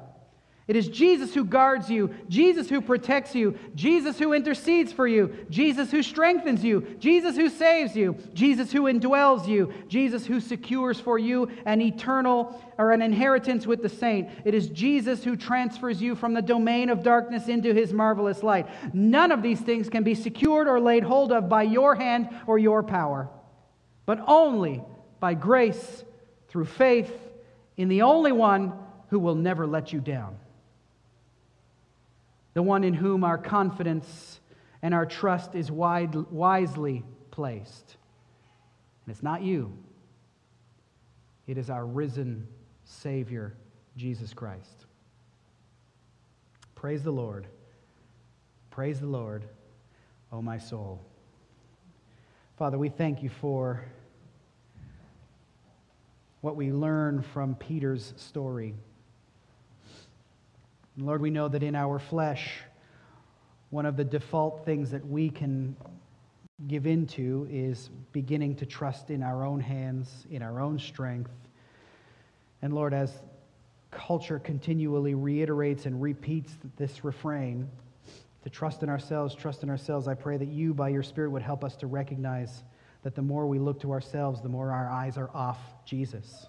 It 0.69 0.77
is 0.77 0.89
Jesus 0.89 1.33
who 1.33 1.47
guards 1.47 1.89
you, 1.89 2.14
Jesus 2.29 2.69
who 2.69 2.83
protects 2.83 3.35
you, 3.35 3.59
Jesus 3.75 4.19
who 4.19 4.35
intercedes 4.35 4.93
for 4.93 5.09
you, 5.09 5.35
Jesus 5.49 5.91
who 5.91 6.03
strengthens 6.03 6.62
you, 6.62 6.83
Jesus 6.99 7.37
who 7.37 7.49
saves 7.49 7.97
you, 7.97 8.19
Jesus 8.35 8.71
who 8.71 8.83
indwells 8.83 9.49
you, 9.49 9.73
Jesus 9.89 10.27
who 10.27 10.41
secures 10.41 11.01
for 11.01 11.19
you 11.19 11.49
an 11.64 11.81
eternal 11.81 12.62
or 12.77 12.93
an 12.93 13.01
inheritance 13.01 13.66
with 13.66 13.81
the 13.81 13.89
saint. 13.89 14.29
It 14.45 14.53
is 14.53 14.69
Jesus 14.69 15.25
who 15.25 15.37
transfers 15.37 16.03
you 16.03 16.14
from 16.14 16.35
the 16.35 16.43
domain 16.43 16.91
of 16.91 17.03
darkness 17.03 17.49
into 17.49 17.73
his 17.73 17.95
marvelous 17.95 18.43
light. 18.43 18.69
None 18.93 19.33
of 19.33 19.43
these 19.43 19.61
things 19.61 19.89
can 19.89 20.03
be 20.03 20.14
secured 20.14 20.69
or 20.69 20.79
laid 20.79 21.03
hold 21.03 21.33
of 21.33 21.49
by 21.49 21.62
your 21.62 21.95
hand 21.95 22.29
or 22.47 22.59
your 22.59 22.83
power, 22.83 23.31
but 24.05 24.23
only 24.27 24.83
by 25.19 25.33
grace 25.33 26.05
through 26.49 26.66
faith 26.66 27.11
in 27.79 27.89
the 27.89 28.03
only 28.03 28.33
one 28.33 28.75
who 29.09 29.19
will 29.19 29.35
never 29.35 29.66
let 29.66 29.95
you 29.95 30.01
down 30.01 30.37
the 32.59 32.63
one 32.63 32.83
in 32.83 32.93
whom 32.93 33.23
our 33.23 33.39
confidence 33.39 34.41
and 34.83 34.93
our 34.93 35.07
trust 35.07 35.55
is 35.55 35.71
wide, 35.71 36.13
wisely 36.13 37.05
placed. 37.31 37.97
And 39.07 39.13
it's 39.15 39.23
not 39.23 39.43
you, 39.43 39.73
it 41.47 41.57
is 41.57 41.71
our 41.71 41.87
risen 41.87 42.49
Savior, 42.83 43.55
Jesus 43.97 44.35
Christ. 44.35 44.87
Praise 46.75 47.05
the 47.05 47.13
Lord. 47.13 47.47
Praise 48.71 48.99
the 48.99 49.07
Lord, 49.07 49.45
O 50.33 50.39
oh 50.39 50.43
my 50.43 50.59
soul. 50.59 51.01
Father, 52.57 52.77
we 52.77 52.89
thank 52.89 53.23
you 53.23 53.29
for 53.29 53.85
what 56.41 56.57
we 56.57 56.73
learn 56.73 57.23
from 57.23 57.55
Peter's 57.55 58.15
story. 58.17 58.75
And 60.99 61.07
Lord, 61.07 61.22
we 61.22 61.30
know 61.30 61.46
that 61.46 61.62
in 61.62 61.76
our 61.76 62.01
flesh, 62.01 62.59
one 63.70 63.86
of 63.86 63.96
the 63.96 64.03
default 64.03 64.64
things 64.64 64.90
that 64.90 65.07
we 65.07 65.30
can 65.30 65.76
give 66.66 66.88
into 66.88 67.46
is 67.49 67.88
beginning 68.11 68.57
to 68.57 68.66
trust 68.66 69.11
in 69.11 69.22
our 69.22 69.44
own 69.44 69.61
hands, 69.61 70.26
in 70.28 70.42
our 70.42 70.61
own 70.61 70.76
strength. 70.76 71.30
And 72.62 72.74
Lord, 72.74 72.92
as 72.92 73.12
culture 73.92 74.40
continually 74.40 75.14
reiterates 75.14 75.86
and 75.86 76.03
repeats 76.03 76.59
this 76.76 77.05
refrain, 77.05 77.70
to 78.42 78.51
trust 78.51 78.82
in 78.82 78.88
ourselves, 78.88 79.36
trust 79.36 79.62
in 79.62 79.70
ourselves, 79.70 80.09
I 80.09 80.14
pray 80.14 80.36
that 80.36 80.49
you, 80.49 80.74
by 80.74 80.88
your 80.88 81.05
Spirit, 81.05 81.30
would 81.30 81.42
help 81.42 81.62
us 81.62 81.76
to 81.76 81.86
recognize 81.86 82.64
that 83.05 83.14
the 83.14 83.22
more 83.22 83.46
we 83.46 83.61
look 83.61 83.78
to 83.82 83.92
ourselves, 83.92 84.40
the 84.40 84.49
more 84.49 84.72
our 84.72 84.90
eyes 84.90 85.16
are 85.16 85.30
off 85.32 85.61
Jesus. 85.84 86.49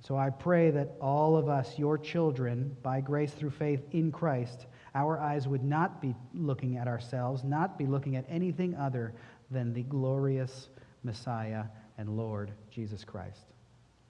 So 0.00 0.16
I 0.16 0.30
pray 0.30 0.70
that 0.70 0.96
all 1.00 1.36
of 1.36 1.48
us, 1.48 1.78
your 1.78 1.98
children, 1.98 2.76
by 2.82 3.00
grace 3.00 3.32
through 3.32 3.50
faith 3.50 3.82
in 3.92 4.10
Christ, 4.10 4.66
our 4.94 5.18
eyes 5.18 5.46
would 5.46 5.62
not 5.62 6.00
be 6.00 6.14
looking 6.34 6.76
at 6.76 6.88
ourselves, 6.88 7.44
not 7.44 7.78
be 7.78 7.86
looking 7.86 8.16
at 8.16 8.24
anything 8.28 8.74
other 8.74 9.12
than 9.50 9.72
the 9.72 9.82
glorious 9.82 10.68
Messiah 11.04 11.64
and 11.98 12.16
Lord 12.16 12.50
Jesus 12.70 13.04
Christ. 13.04 13.44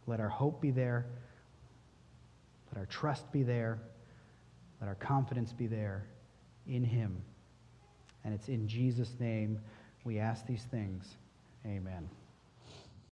Let 0.06 0.20
our 0.20 0.28
hope 0.28 0.60
be 0.60 0.70
there. 0.70 1.06
Let 2.72 2.78
our 2.80 2.86
trust 2.86 3.30
be 3.32 3.42
there. 3.42 3.80
Let 4.80 4.88
our 4.88 4.94
confidence 4.94 5.52
be 5.52 5.66
there 5.66 6.06
in 6.66 6.84
Him. 6.84 7.20
And 8.24 8.32
it's 8.32 8.48
in 8.48 8.68
Jesus' 8.68 9.14
name 9.18 9.58
we 10.04 10.18
ask 10.18 10.46
these 10.46 10.64
things. 10.64 11.16
Amen. 11.66 12.08